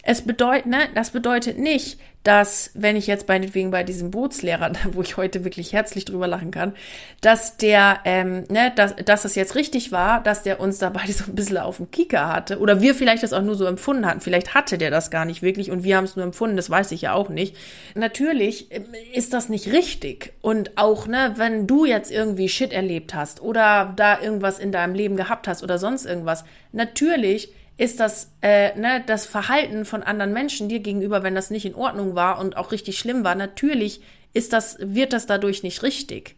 Es 0.03 0.23
bedeutet, 0.23 0.65
ne, 0.65 0.89
das 0.95 1.11
bedeutet 1.11 1.59
nicht, 1.59 1.99
dass, 2.23 2.69
wenn 2.75 2.95
ich 2.95 3.07
jetzt 3.07 3.27
meinetwegen 3.27 3.71
bei 3.71 3.83
diesem 3.83 4.11
Bootslehrer, 4.11 4.71
wo 4.91 5.01
ich 5.01 5.17
heute 5.17 5.43
wirklich 5.43 5.73
herzlich 5.73 6.05
drüber 6.05 6.27
lachen 6.27 6.51
kann, 6.51 6.73
dass 7.21 7.57
der, 7.57 7.99
ähm, 8.05 8.43
ne, 8.49 8.71
dass, 8.75 8.95
dass 8.95 9.23
das 9.23 9.35
jetzt 9.35 9.55
richtig 9.55 9.91
war, 9.91 10.21
dass 10.21 10.43
der 10.43 10.59
uns 10.59 10.77
dabei 10.77 11.05
so 11.07 11.25
ein 11.25 11.35
bisschen 11.35 11.57
auf 11.57 11.77
dem 11.77 11.89
Kicker 11.89 12.27
hatte. 12.27 12.59
Oder 12.59 12.81
wir 12.81 12.93
vielleicht 12.93 13.23
das 13.23 13.33
auch 13.33 13.41
nur 13.41 13.55
so 13.55 13.65
empfunden 13.65 14.05
hatten. 14.05 14.21
Vielleicht 14.21 14.53
hatte 14.53 14.77
der 14.77 14.91
das 14.91 15.09
gar 15.09 15.25
nicht 15.25 15.41
wirklich 15.41 15.71
und 15.71 15.83
wir 15.83 15.97
haben 15.97 16.05
es 16.05 16.15
nur 16.15 16.25
empfunden, 16.25 16.57
das 16.57 16.69
weiß 16.69 16.91
ich 16.91 17.01
ja 17.01 17.13
auch 17.13 17.29
nicht. 17.29 17.55
Natürlich 17.95 18.71
ähm, 18.71 18.85
ist 19.13 19.33
das 19.33 19.49
nicht 19.49 19.71
richtig. 19.71 20.33
Und 20.41 20.77
auch, 20.77 21.07
ne, 21.07 21.33
wenn 21.37 21.65
du 21.65 21.85
jetzt 21.85 22.11
irgendwie 22.11 22.49
Shit 22.49 22.71
erlebt 22.71 23.15
hast 23.15 23.41
oder 23.41 23.93
da 23.95 24.21
irgendwas 24.21 24.59
in 24.59 24.71
deinem 24.71 24.93
Leben 24.93 25.15
gehabt 25.15 25.47
hast 25.47 25.63
oder 25.63 25.79
sonst 25.79 26.05
irgendwas, 26.05 26.43
natürlich 26.71 27.51
ist 27.77 27.99
das, 27.99 28.31
äh, 28.41 28.77
ne, 28.77 29.03
das 29.05 29.25
Verhalten 29.25 29.85
von 29.85 30.03
anderen 30.03 30.33
Menschen 30.33 30.69
dir 30.69 30.79
gegenüber, 30.79 31.23
wenn 31.23 31.35
das 31.35 31.49
nicht 31.49 31.65
in 31.65 31.75
Ordnung 31.75 32.15
war 32.15 32.39
und 32.39 32.57
auch 32.57 32.71
richtig 32.71 32.99
schlimm 32.99 33.23
war, 33.23 33.35
natürlich 33.35 34.01
ist 34.33 34.53
das, 34.53 34.77
wird 34.79 35.13
das 35.13 35.25
dadurch 35.25 35.63
nicht 35.63 35.83
richtig. 35.83 36.35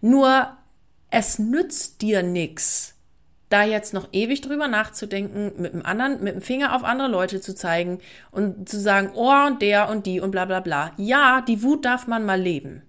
Nur 0.00 0.56
es 1.10 1.38
nützt 1.38 2.02
dir 2.02 2.22
nix, 2.22 2.94
da 3.48 3.62
jetzt 3.62 3.94
noch 3.94 4.08
ewig 4.12 4.40
drüber 4.40 4.68
nachzudenken, 4.68 5.52
mit 5.60 5.72
dem 5.72 5.84
anderen, 5.84 6.22
mit 6.22 6.34
dem 6.34 6.42
Finger 6.42 6.74
auf 6.74 6.84
andere 6.84 7.08
Leute 7.08 7.40
zu 7.40 7.54
zeigen 7.54 8.00
und 8.30 8.68
zu 8.68 8.80
sagen, 8.80 9.10
oh, 9.14 9.46
und 9.46 9.62
der 9.62 9.88
und 9.88 10.06
die 10.06 10.20
und 10.20 10.32
bla 10.32 10.44
bla 10.44 10.60
bla. 10.60 10.92
Ja, 10.96 11.42
die 11.42 11.62
Wut 11.62 11.84
darf 11.84 12.06
man 12.06 12.24
mal 12.24 12.40
leben. 12.40 12.82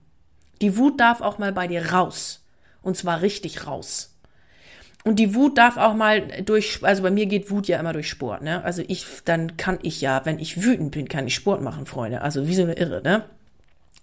Die 0.62 0.78
Wut 0.78 1.00
darf 1.00 1.22
auch 1.22 1.38
mal 1.38 1.52
bei 1.52 1.68
dir 1.68 1.92
raus. 1.92 2.44
Und 2.82 2.98
zwar 2.98 3.22
richtig 3.22 3.68
raus. 3.68 4.17
Und 5.08 5.20
die 5.20 5.36
Wut 5.36 5.58
darf 5.58 5.78
auch 5.78 5.94
mal 5.94 6.20
durch, 6.44 6.80
also 6.82 7.02
bei 7.02 7.12
mir 7.12 7.28
geht 7.28 7.50
Wut 7.50 7.70
ja 7.70 7.80
immer 7.80 7.94
durch 7.94 8.10
Sport, 8.10 8.42
ne? 8.42 8.62
Also 8.66 8.84
ich, 8.86 9.06
dann 9.24 9.56
kann 9.56 9.80
ich 9.82 10.02
ja, 10.02 10.26
wenn 10.26 10.38
ich 10.38 10.62
wütend 10.62 10.92
bin, 10.92 11.08
kann 11.08 11.28
ich 11.28 11.34
Sport 11.34 11.62
machen, 11.62 11.86
Freunde. 11.86 12.24
Also 12.24 12.46
wie 12.50 12.56
so 12.56 12.64
eine 12.64 12.74
Irre, 12.74 13.02
ne? 13.02 13.24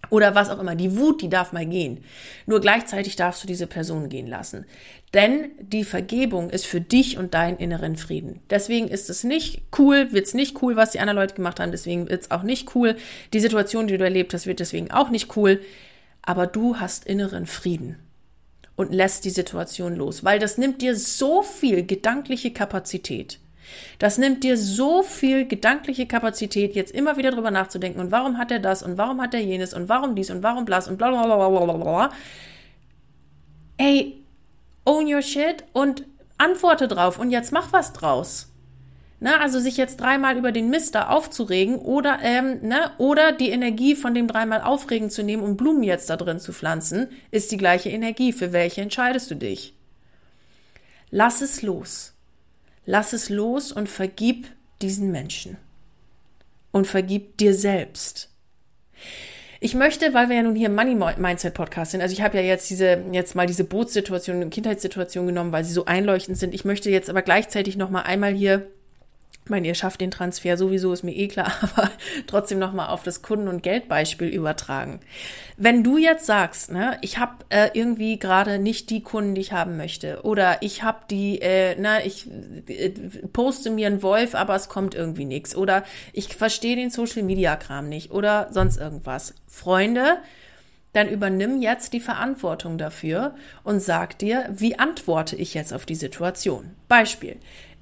Oder 0.09 0.35
was 0.35 0.49
auch 0.49 0.59
immer. 0.59 0.75
Die 0.75 0.97
Wut, 0.97 1.21
die 1.21 1.29
darf 1.29 1.53
mal 1.53 1.67
gehen. 1.67 2.03
Nur 2.47 2.63
gleichzeitig 2.63 3.17
darfst 3.17 3.43
du 3.43 3.47
diese 3.47 3.67
Person 3.67 4.09
gehen 4.09 4.27
lassen. 4.27 4.65
Denn 5.13 5.51
die 5.61 5.85
Vergebung 5.85 6.49
ist 6.49 6.65
für 6.65 6.81
dich 6.81 7.19
und 7.19 7.35
deinen 7.35 7.59
inneren 7.59 7.97
Frieden. 7.97 8.41
Deswegen 8.49 8.89
ist 8.89 9.11
es 9.11 9.25
nicht 9.25 9.61
cool, 9.79 10.11
wird 10.11 10.25
es 10.25 10.33
nicht 10.33 10.63
cool, 10.63 10.77
was 10.77 10.93
die 10.93 11.01
anderen 11.01 11.19
Leute 11.19 11.35
gemacht 11.35 11.61
haben. 11.61 11.71
Deswegen 11.71 12.09
wird 12.09 12.23
es 12.23 12.31
auch 12.31 12.45
nicht 12.45 12.75
cool. 12.75 12.97
Die 13.35 13.41
Situation, 13.41 13.89
die 13.89 13.99
du 13.99 14.05
erlebt 14.05 14.33
hast, 14.33 14.47
wird 14.47 14.61
deswegen 14.61 14.91
auch 14.91 15.11
nicht 15.11 15.37
cool. 15.37 15.61
Aber 16.23 16.47
du 16.47 16.79
hast 16.81 17.05
inneren 17.05 17.45
Frieden 17.45 17.99
und 18.77 18.93
lässt 18.93 19.25
die 19.25 19.31
Situation 19.31 19.97
los, 19.97 20.25
weil 20.25 20.39
das 20.39 20.59
nimmt 20.59 20.83
dir 20.83 20.97
so 20.97 21.43
viel 21.43 21.85
gedankliche 21.85 22.53
Kapazität. 22.53 23.39
Das 23.99 24.19
nimmt 24.19 24.45
dir 24.45 24.57
so 24.57 25.03
viel 25.03 25.47
gedankliche 25.47 26.07
Kapazität, 26.07 26.75
jetzt 26.75 26.93
immer 26.93 27.17
wieder 27.17 27.31
drüber 27.31 27.51
nachzudenken 27.51 28.01
und 28.01 28.11
warum 28.11 28.39
hat 28.39 28.51
er 28.51 28.59
das 28.59 28.83
und 28.83 28.99
warum 28.99 29.21
hat 29.21 29.35
er 29.35 29.41
jenes 29.41 29.75
und 29.75 29.89
warum 29.89 30.15
dies 30.15 30.31
und 30.31 30.43
warum 30.43 30.65
blas 30.65 30.89
und 30.89 30.99
bla 30.99 31.11
bla 31.11 31.25
bla 31.25 31.49
bla 31.49 31.65
bla 31.65 31.77
bla. 31.77 32.13
Ey, 33.77 34.23
own 34.85 35.13
your 35.13 35.23
shit 35.23 35.65
und 35.73 36.05
antworte 36.37 36.89
drauf 36.89 37.19
und 37.19 37.31
jetzt 37.31 37.53
mach 37.53 37.73
was 37.73 37.93
draus. 37.93 38.49
Ne, 39.21 39.41
also 39.41 39.59
sich 39.59 39.77
jetzt 39.77 40.01
dreimal 40.01 40.37
über 40.37 40.53
den 40.53 40.69
Mist 40.69 40.95
da 40.95 41.09
aufzuregen 41.09 41.77
oder, 41.77 42.19
ähm, 42.23 42.59
ne, 42.63 42.91
oder 42.99 43.33
die 43.33 43.51
Energie 43.51 43.95
von 43.95 44.13
dem 44.15 44.27
dreimal 44.27 44.61
aufregen 44.61 45.09
zu 45.09 45.23
nehmen 45.23 45.43
und 45.43 45.57
Blumen 45.57 45.83
jetzt 45.83 46.11
da 46.11 46.17
drin 46.17 46.41
zu 46.41 46.53
pflanzen, 46.53 47.09
ist 47.31 47.51
die 47.53 47.57
gleiche 47.57 47.91
Energie. 47.91 48.33
Für 48.33 48.53
welche 48.53 48.83
entscheidest 48.83 49.31
du 49.31 49.37
dich? 49.37 49.73
Lass 51.11 51.41
es 51.41 51.63
los. 51.63 52.13
Lass 52.87 53.13
es 53.13 53.31
los 53.31 53.73
und 53.73 53.89
vergib 53.89 54.49
diesen 54.83 55.11
Menschen. 55.11 55.57
Und 56.73 56.87
vergib 56.87 57.39
dir 57.39 57.55
selbst. 57.55 58.31
Ich 59.61 59.75
möchte, 59.75 60.13
weil 60.13 60.29
wir 60.29 60.37
ja 60.37 60.43
nun 60.43 60.57
hier 60.57 60.67
im 60.67 60.75
Money 60.75 60.95
Mindset 60.95 61.55
Podcast 61.55 61.93
sind, 61.93 62.03
also 62.03 62.13
ich 62.13 62.21
habe 62.21 62.37
ja 62.37 62.43
jetzt 62.43 62.69
diese, 62.69 63.03
jetzt 63.13 63.35
mal 63.35 63.47
diese 63.47 63.65
Bootssituation 63.65 64.51
Kindheitssituation 64.51 65.27
genommen, 65.27 65.53
weil 65.53 65.65
sie 65.65 65.73
so 65.73 65.87
einleuchtend 65.87 66.37
sind. 66.37 66.53
Ich 66.53 66.67
möchte 66.67 66.91
jetzt 66.91 67.09
aber 67.09 67.23
gleichzeitig 67.23 67.77
noch 67.77 67.89
mal 67.89 68.03
einmal 68.03 68.35
hier 68.35 68.67
ich 69.45 69.51
meine, 69.51 69.67
ihr 69.67 69.75
schafft 69.75 70.01
den 70.01 70.11
Transfer 70.11 70.57
sowieso, 70.57 70.95
ist 70.95 71.03
mir 71.03 71.15
eh 71.15 71.29
klar, 71.29 71.53
aber 71.61 71.91
trotzdem 72.27 72.59
nochmal 72.59 72.89
auf 72.89 73.03
das 73.03 73.21
Kunden- 73.21 73.49
und 73.49 73.63
Geldbeispiel 73.63 74.29
übertragen. 74.29 75.01
Wenn 75.59 75.85
du 75.85 75.99
jetzt 75.99 76.25
sagst, 76.25 76.73
ne, 76.73 76.97
ich 77.03 77.19
habe 77.19 77.45
äh, 77.51 77.69
irgendwie 77.75 78.19
gerade 78.19 78.59
nicht 78.59 78.89
die 78.89 79.03
Kunden, 79.03 79.35
die 79.35 79.43
ich 79.43 79.53
haben 79.53 79.77
möchte, 79.77 80.23
oder 80.23 80.63
ich 80.63 80.83
habe 80.83 81.01
die, 81.11 81.43
äh, 81.43 81.79
ne, 81.79 82.07
ich 82.07 82.27
äh, 82.69 82.91
poste 83.35 83.69
mir 83.69 83.89
einen 83.89 84.03
Wolf, 84.03 84.35
aber 84.35 84.55
es 84.55 84.71
kommt 84.71 84.95
irgendwie 84.95 85.27
nichts, 85.27 85.55
oder 85.55 85.85
ich 86.15 86.35
verstehe 86.35 86.77
den 86.77 86.89
Social-Media-Kram 86.89 87.87
nicht, 87.87 88.13
oder 88.13 88.49
sonst 88.51 88.79
irgendwas. 88.79 89.35
Freunde, 89.47 90.17
dann 90.95 91.09
übernimm 91.09 91.61
jetzt 91.61 91.93
die 91.93 92.01
Verantwortung 92.01 92.79
dafür 92.79 93.35
und 93.63 93.81
sag 93.81 94.19
dir, 94.19 94.47
wie 94.51 94.79
antworte 94.79 95.37
ich 95.37 95.53
jetzt 95.53 95.75
auf 95.75 95.85
die 95.85 95.97
Situation. 95.97 96.71
Beispiel. 96.89 97.37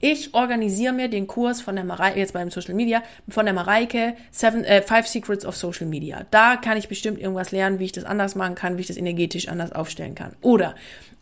Ich 0.05 0.35
organisiere 0.35 0.93
mir 0.93 1.07
den 1.07 1.29
Kurs 1.29 1.61
von 1.61 1.77
der 1.77 1.85
Mareike, 1.85 2.19
jetzt 2.19 2.33
beim 2.33 2.51
Social 2.51 2.75
Media, 2.75 3.05
von 3.29 3.45
der 3.45 3.55
Mareike, 3.55 4.17
Seven, 4.33 4.65
äh, 4.65 4.83
Five 4.83 5.07
Secrets 5.07 5.47
of 5.47 5.55
Social 5.55 5.87
Media. 5.87 6.27
Da 6.33 6.57
kann 6.57 6.77
ich 6.77 6.89
bestimmt 6.89 7.21
irgendwas 7.21 7.53
lernen, 7.53 7.79
wie 7.79 7.85
ich 7.85 7.93
das 7.93 8.03
anders 8.03 8.35
machen 8.35 8.57
kann, 8.57 8.77
wie 8.77 8.81
ich 8.81 8.89
das 8.89 8.97
energetisch 8.97 9.47
anders 9.47 9.71
aufstellen 9.71 10.17
kann. 10.17 10.35
Oder 10.41 10.75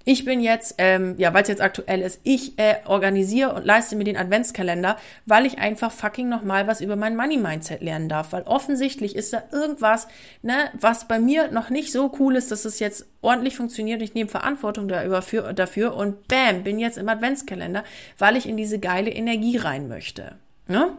Ich 0.04 0.24
bin 0.24 0.40
jetzt, 0.40 0.76
ähm, 0.78 1.14
ja, 1.18 1.34
weil 1.34 1.42
es 1.42 1.48
jetzt 1.48 1.60
aktuell 1.60 2.00
ist, 2.00 2.20
ich 2.24 2.58
äh, 2.58 2.76
organisiere 2.86 3.52
und 3.52 3.66
leiste 3.66 3.96
mir 3.96 4.04
den 4.04 4.16
Adventskalender, 4.16 4.96
weil 5.26 5.44
ich 5.44 5.58
einfach 5.58 5.92
fucking 5.92 6.28
nochmal 6.28 6.66
was 6.66 6.80
über 6.80 6.96
mein 6.96 7.16
Money-Mindset 7.16 7.82
lernen 7.82 8.08
darf. 8.08 8.32
Weil 8.32 8.42
offensichtlich 8.44 9.14
ist 9.14 9.34
da 9.34 9.42
irgendwas, 9.52 10.08
ne, 10.40 10.70
was 10.72 11.06
bei 11.06 11.18
mir 11.18 11.50
noch 11.50 11.68
nicht 11.68 11.92
so 11.92 12.10
cool 12.18 12.36
ist, 12.36 12.50
dass 12.50 12.64
es 12.64 12.78
jetzt 12.78 13.06
ordentlich 13.20 13.56
funktioniert. 13.56 14.00
Ich 14.00 14.14
nehme 14.14 14.30
Verantwortung 14.30 14.88
dafür, 14.88 15.52
dafür 15.52 15.94
und 15.94 16.28
bam, 16.28 16.62
bin 16.62 16.78
jetzt 16.78 16.96
im 16.96 17.08
Adventskalender, 17.08 17.84
weil 18.16 18.36
ich 18.36 18.48
in 18.48 18.56
diese 18.56 18.78
geile 18.78 19.10
Energie 19.10 19.58
rein 19.58 19.86
möchte. 19.86 20.36
Ne? 20.66 20.96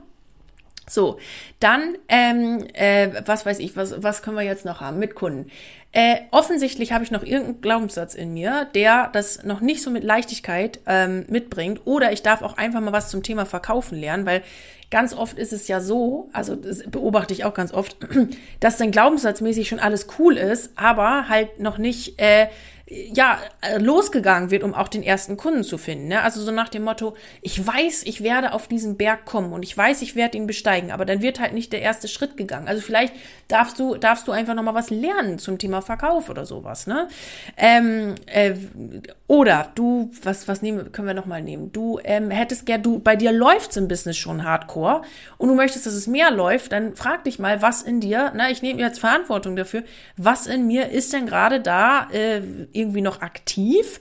So, 0.92 1.20
dann, 1.62 1.98
ähm, 2.10 2.66
äh, 2.74 3.10
was 3.26 3.46
weiß 3.46 3.60
ich, 3.60 3.78
was, 3.78 4.04
was 4.04 4.22
können 4.22 4.36
wir 4.36 4.44
jetzt 4.44 4.66
noch 4.66 4.82
haben 4.82 5.00
mit 5.00 5.16
Kunden? 5.16 5.50
Äh, 5.94 6.18
offensichtlich 6.32 6.92
habe 6.92 7.06
ich 7.06 7.12
noch 7.12 7.24
irgendeinen 7.24 7.62
Glaubenssatz 7.62 8.14
in 8.14 8.34
mir, 8.34 8.68
der 8.76 9.10
das 9.14 9.44
noch 9.44 9.62
nicht 9.62 9.82
so 9.82 9.90
mit 9.90 10.04
Leichtigkeit 10.04 10.82
ähm, 10.86 11.26
mitbringt. 11.30 11.82
Oder 11.86 12.12
ich 12.12 12.24
darf 12.24 12.42
auch 12.42 12.58
einfach 12.58 12.82
mal 12.82 12.92
was 12.92 13.10
zum 13.10 13.24
Thema 13.24 13.46
Verkaufen 13.46 13.98
lernen, 13.98 14.26
weil 14.26 14.44
ganz 14.90 15.14
oft 15.14 15.40
ist 15.40 15.54
es 15.54 15.70
ja 15.70 15.80
so, 15.80 16.30
also 16.34 16.56
das 16.56 16.84
beobachte 16.84 17.34
ich 17.34 17.46
auch 17.46 17.54
ganz 17.54 17.74
oft, 17.74 17.96
dass 18.60 18.78
dann 18.78 18.92
glaubenssatzmäßig 18.92 19.70
schon 19.70 19.80
alles 19.80 20.08
cool 20.20 20.36
ist, 20.36 20.72
aber 20.76 21.30
halt 21.30 21.60
noch 21.62 21.78
nicht 21.78 22.20
äh, 22.20 22.48
ja, 23.14 23.40
äh, 23.62 23.78
losgegangen 23.78 24.52
wird, 24.52 24.64
um 24.64 24.74
auch 24.74 24.90
den 24.90 25.02
ersten 25.02 25.38
Kunden 25.38 25.64
zu 25.64 25.78
finden. 25.78 26.10
Ne? 26.10 26.22
Also 26.22 26.42
so 26.42 26.52
nach 26.52 26.68
dem 26.68 26.84
Motto, 26.84 27.16
ich 27.42 27.66
weiß, 27.66 28.04
ich 28.04 28.22
werde 28.22 28.54
auf 28.54 28.68
diesen 28.68 28.98
Berg 28.98 29.26
kommen 29.26 29.54
und 29.54 29.64
ich 29.64 29.78
weiß, 29.78 30.02
ich 30.02 30.16
werde 30.18 30.38
ihn 30.38 30.46
besteigen, 30.46 30.92
aber 30.92 31.06
dann 31.06 31.22
wird 31.22 31.40
halt 31.40 31.54
nicht 31.54 31.72
der 31.72 31.82
erste 31.82 32.10
Schritt 32.10 32.36
gegangen. 32.36 32.68
Also 32.68 32.82
vielleicht 32.82 33.14
darfst 33.48 33.80
du, 33.80 33.96
darfst 33.96 34.28
du 34.28 34.34
einfach 34.34 34.56
nochmal 34.56 34.74
was 34.74 34.90
lernen 34.90 35.40
zum 35.40 35.58
Thema 35.58 35.82
Verkauf 35.82 36.30
oder 36.30 36.46
sowas. 36.46 36.86
Ne? 36.86 37.08
Ähm, 37.56 38.16
äh, 38.26 38.56
oder 39.28 39.72
du, 39.76 40.12
was, 40.24 40.50
was 40.50 40.62
nehmen, 40.62 40.92
können 40.92 41.08
wir 41.08 41.14
nochmal 41.14 41.42
nehmen? 41.42 41.72
Du 41.72 41.98
ähm, 42.04 42.30
hättest 42.30 42.66
gern, 42.66 42.84
du, 42.84 43.00
bei 43.00 43.16
dir 43.16 43.32
läuft's 43.32 43.78
im 43.78 43.88
Business 43.88 44.18
schon 44.18 44.44
hardcore 44.44 45.04
und 45.38 45.48
du 45.48 45.56
möchtest, 45.56 45.86
dass 45.86 45.94
es 45.94 46.08
mehr 46.08 46.30
läuft, 46.30 46.74
dann 46.74 46.96
frag 46.96 47.24
dich 47.24 47.40
mal, 47.40 47.62
was 47.62 47.84
in 47.84 48.02
dir, 48.02 48.34
na, 48.36 48.50
ich 48.50 48.62
nehme 48.62 48.82
jetzt 48.82 49.00
Verantwortung 49.00 49.56
dafür, 49.56 49.84
was 50.18 50.46
in 50.46 50.68
mir 50.68 50.90
ist 50.90 51.14
denn 51.14 51.26
gerade 51.26 51.62
da, 51.62 52.10
äh, 52.12 52.42
irgendwie 52.82 53.02
noch 53.02 53.22
aktiv 53.22 54.00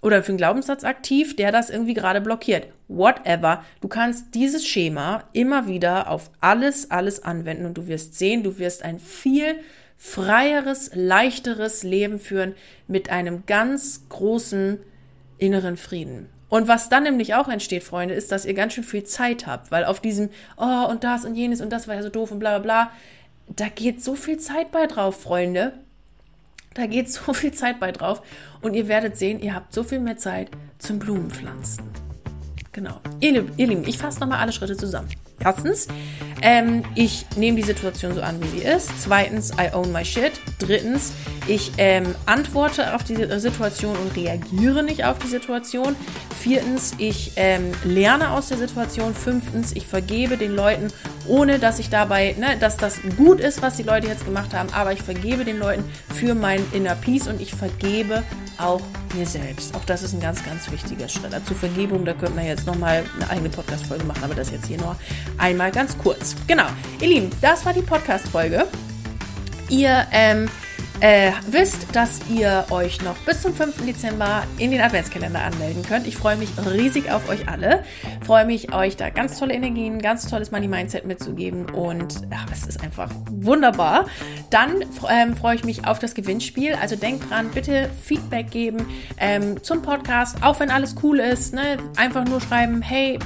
oder 0.00 0.22
für 0.22 0.30
einen 0.30 0.38
Glaubenssatz 0.38 0.84
aktiv, 0.84 1.36
der 1.36 1.52
das 1.52 1.70
irgendwie 1.70 1.94
gerade 1.94 2.20
blockiert. 2.20 2.66
Whatever. 2.88 3.64
Du 3.80 3.88
kannst 3.88 4.34
dieses 4.34 4.66
Schema 4.66 5.24
immer 5.32 5.68
wieder 5.68 6.10
auf 6.10 6.30
alles, 6.40 6.90
alles 6.90 7.22
anwenden 7.22 7.64
und 7.66 7.74
du 7.74 7.86
wirst 7.86 8.18
sehen, 8.18 8.42
du 8.42 8.58
wirst 8.58 8.82
ein 8.82 8.98
viel 8.98 9.56
freieres, 9.96 10.90
leichteres 10.94 11.84
Leben 11.84 12.18
führen 12.18 12.56
mit 12.88 13.10
einem 13.10 13.46
ganz 13.46 14.02
großen 14.08 14.80
inneren 15.38 15.76
Frieden. 15.76 16.28
Und 16.48 16.68
was 16.68 16.88
dann 16.88 17.04
nämlich 17.04 17.34
auch 17.34 17.48
entsteht, 17.48 17.84
Freunde, 17.84 18.14
ist, 18.14 18.32
dass 18.32 18.44
ihr 18.44 18.52
ganz 18.52 18.74
schön 18.74 18.84
viel 18.84 19.04
Zeit 19.04 19.46
habt, 19.46 19.70
weil 19.70 19.84
auf 19.84 20.00
diesem, 20.00 20.28
oh, 20.58 20.86
und 20.90 21.04
das 21.04 21.24
und 21.24 21.34
jenes 21.34 21.60
und 21.60 21.70
das 21.70 21.88
war 21.88 21.94
ja 21.94 22.02
so 22.02 22.10
doof 22.10 22.32
und 22.32 22.40
bla 22.40 22.58
bla 22.58 22.88
bla, 22.88 22.90
da 23.48 23.68
geht 23.68 24.02
so 24.02 24.14
viel 24.14 24.38
Zeit 24.38 24.70
bei 24.70 24.86
drauf, 24.86 25.22
Freunde. 25.22 25.72
Da 26.74 26.86
geht 26.86 27.10
so 27.10 27.32
viel 27.32 27.52
Zeit 27.52 27.80
bei 27.80 27.92
drauf 27.92 28.22
und 28.60 28.74
ihr 28.74 28.88
werdet 28.88 29.16
sehen, 29.16 29.40
ihr 29.40 29.54
habt 29.54 29.72
so 29.72 29.82
viel 29.84 30.00
mehr 30.00 30.16
Zeit 30.16 30.50
zum 30.78 30.98
Blumenpflanzen. 30.98 32.11
Genau. 32.72 33.00
Ihr, 33.20 33.44
ihr 33.58 33.66
Lieben, 33.66 33.86
ich 33.86 33.98
fasse 33.98 34.18
nochmal 34.18 34.38
alle 34.38 34.50
Schritte 34.50 34.78
zusammen. 34.78 35.08
Erstens, 35.44 35.88
ähm, 36.40 36.84
ich 36.94 37.26
nehme 37.36 37.58
die 37.58 37.64
Situation 37.64 38.14
so 38.14 38.22
an, 38.22 38.42
wie 38.42 38.60
sie 38.60 38.64
ist. 38.64 38.90
Zweitens, 39.02 39.50
I 39.52 39.74
own 39.74 39.92
my 39.92 40.04
shit. 40.04 40.32
Drittens, 40.58 41.12
ich 41.48 41.72
ähm, 41.76 42.14
antworte 42.24 42.94
auf 42.94 43.04
die 43.04 43.16
Situation 43.38 43.94
und 43.96 44.16
reagiere 44.16 44.82
nicht 44.82 45.04
auf 45.04 45.18
die 45.18 45.26
Situation. 45.26 45.96
Viertens, 46.40 46.94
ich 46.96 47.32
ähm, 47.36 47.72
lerne 47.84 48.30
aus 48.30 48.48
der 48.48 48.56
Situation. 48.56 49.14
Fünftens, 49.14 49.72
ich 49.72 49.86
vergebe 49.86 50.38
den 50.38 50.54
Leuten, 50.54 50.88
ohne 51.28 51.58
dass 51.58 51.78
ich 51.78 51.90
dabei, 51.90 52.34
ne, 52.38 52.56
dass 52.58 52.78
das 52.78 53.00
gut 53.18 53.38
ist, 53.40 53.60
was 53.60 53.76
die 53.76 53.82
Leute 53.82 54.06
jetzt 54.06 54.24
gemacht 54.24 54.54
haben, 54.54 54.72
aber 54.72 54.92
ich 54.92 55.02
vergebe 55.02 55.44
den 55.44 55.58
Leuten 55.58 55.84
für 56.14 56.34
mein 56.34 56.64
Inner 56.72 56.94
Peace 56.94 57.28
und 57.28 57.40
ich 57.40 57.54
vergebe 57.54 58.22
auch 58.58 58.80
mir 59.14 59.26
selbst. 59.26 59.74
Auch 59.74 59.84
das 59.84 60.02
ist 60.02 60.12
ein 60.12 60.20
ganz, 60.20 60.44
ganz 60.44 60.70
wichtiger 60.70 61.08
Schritt. 61.08 61.32
Zur 61.46 61.56
Vergebung, 61.56 62.04
da 62.04 62.12
könnte 62.12 62.34
man 62.34 62.46
jetzt 62.46 62.66
nochmal 62.66 63.04
eine 63.16 63.30
eigene 63.30 63.48
Podcast-Folge 63.48 64.04
machen, 64.04 64.24
aber 64.24 64.34
das 64.34 64.50
jetzt 64.50 64.66
hier 64.66 64.78
nur 64.78 64.96
einmal 65.38 65.70
ganz 65.70 65.96
kurz. 65.98 66.36
Genau. 66.46 66.66
Ihr 67.00 67.08
Lieben, 67.08 67.30
das 67.40 67.64
war 67.64 67.72
die 67.72 67.82
Podcast-Folge. 67.82 68.66
Ihr 69.68 70.06
ähm, 70.12 70.48
äh, 71.02 71.32
wisst, 71.50 71.96
dass 71.96 72.20
ihr 72.32 72.64
euch 72.70 73.02
noch 73.02 73.16
bis 73.26 73.42
zum 73.42 73.52
5. 73.52 73.84
Dezember 73.84 74.44
in 74.58 74.70
den 74.70 74.80
Adventskalender 74.80 75.42
anmelden 75.42 75.82
könnt. 75.82 76.06
Ich 76.06 76.16
freue 76.16 76.36
mich 76.36 76.50
riesig 76.64 77.10
auf 77.10 77.28
euch 77.28 77.48
alle. 77.48 77.82
Freue 78.24 78.46
mich, 78.46 78.72
euch 78.72 78.96
da 78.96 79.10
ganz 79.10 79.36
tolle 79.36 79.52
Energien, 79.52 79.98
ganz 79.98 80.28
tolles 80.28 80.52
Money 80.52 80.68
Mindset 80.68 81.04
mitzugeben 81.04 81.68
und 81.70 82.22
ja, 82.30 82.46
es 82.52 82.66
ist 82.66 82.84
einfach 82.84 83.10
wunderbar. 83.32 84.06
Dann 84.50 84.84
ähm, 85.10 85.36
freue 85.36 85.56
ich 85.56 85.64
mich 85.64 85.88
auf 85.88 85.98
das 85.98 86.14
Gewinnspiel. 86.14 86.74
Also 86.80 86.94
denkt 86.94 87.28
dran, 87.28 87.50
bitte 87.50 87.90
Feedback 88.00 88.52
geben 88.52 88.86
ähm, 89.18 89.60
zum 89.60 89.82
Podcast, 89.82 90.40
auch 90.44 90.60
wenn 90.60 90.70
alles 90.70 90.94
cool 91.02 91.18
ist. 91.18 91.52
Ne? 91.52 91.78
Einfach 91.96 92.24
nur 92.24 92.40
schreiben, 92.40 92.80
hey, 92.80 93.18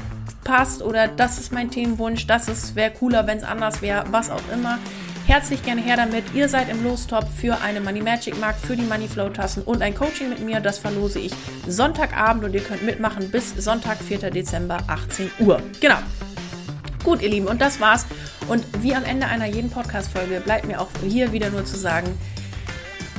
passt 0.45 0.83
oder 0.83 1.09
das 1.09 1.39
ist 1.39 1.53
mein 1.53 1.71
Themenwunsch, 1.71 2.27
das 2.27 2.75
wäre 2.75 2.93
cooler, 2.93 3.27
wenn 3.27 3.39
es 3.39 3.45
anders 3.45 3.83
wäre, 3.83 4.05
was 4.13 4.31
auch 4.31 4.41
immer. 4.51 4.79
Herzlich 5.27 5.65
gerne 5.65 5.83
her 5.83 5.97
damit. 5.97 6.23
Ihr 6.35 6.49
seid 6.49 6.69
im 6.69 6.85
Lostop 6.85 7.27
für 7.29 7.61
eine 7.61 7.81
Money 7.81 8.01
Magic 8.01 8.39
Mark, 8.39 8.57
für 8.57 8.77
die 8.77 8.85
Money 8.85 9.09
Flow 9.09 9.29
Tassen 9.29 9.65
und 9.65 9.83
ein 9.83 9.93
Coaching 9.93 10.29
mit 10.29 10.39
mir. 10.39 10.61
Das 10.61 10.79
verlose 10.79 11.19
ich 11.19 11.33
Sonntagabend 11.67 12.45
und 12.45 12.55
ihr 12.55 12.63
könnt 12.63 12.85
mitmachen 12.85 13.29
bis 13.33 13.51
Sonntag, 13.57 13.99
4. 13.99 14.31
Dezember, 14.31 14.79
18 14.87 15.29
Uhr. 15.41 15.61
Genau. 15.81 15.99
Gut, 17.03 17.23
ihr 17.23 17.29
Lieben, 17.29 17.49
und 17.49 17.61
das 17.61 17.81
war's. 17.81 18.07
Und 18.47 18.65
wie 18.83 18.95
am 18.95 19.05
Ende 19.05 19.27
einer 19.27 19.47
jeden 19.47 19.69
Podcast-Folge 19.69 20.41
bleibt 20.41 20.69
mir 20.69 20.81
auch 20.81 20.91
hier 21.05 21.33
wieder 21.33 21.51
nur 21.51 21.65
zu 21.65 21.77
sagen, 21.77 22.17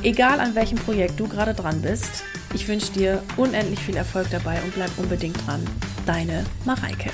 egal 0.02 0.40
an 0.40 0.54
welchem 0.54 0.78
Projekt 0.78 1.20
du 1.20 1.28
gerade 1.28 1.52
dran 1.52 1.82
bist, 1.82 2.24
ich 2.54 2.66
wünsche 2.68 2.90
dir 2.90 3.22
unendlich 3.36 3.80
viel 3.80 3.96
Erfolg 3.96 4.28
dabei 4.30 4.62
und 4.62 4.74
bleib 4.74 4.90
unbedingt 4.96 5.46
dran. 5.46 5.62
Deine 6.06 6.46
Mareike. 6.64 7.10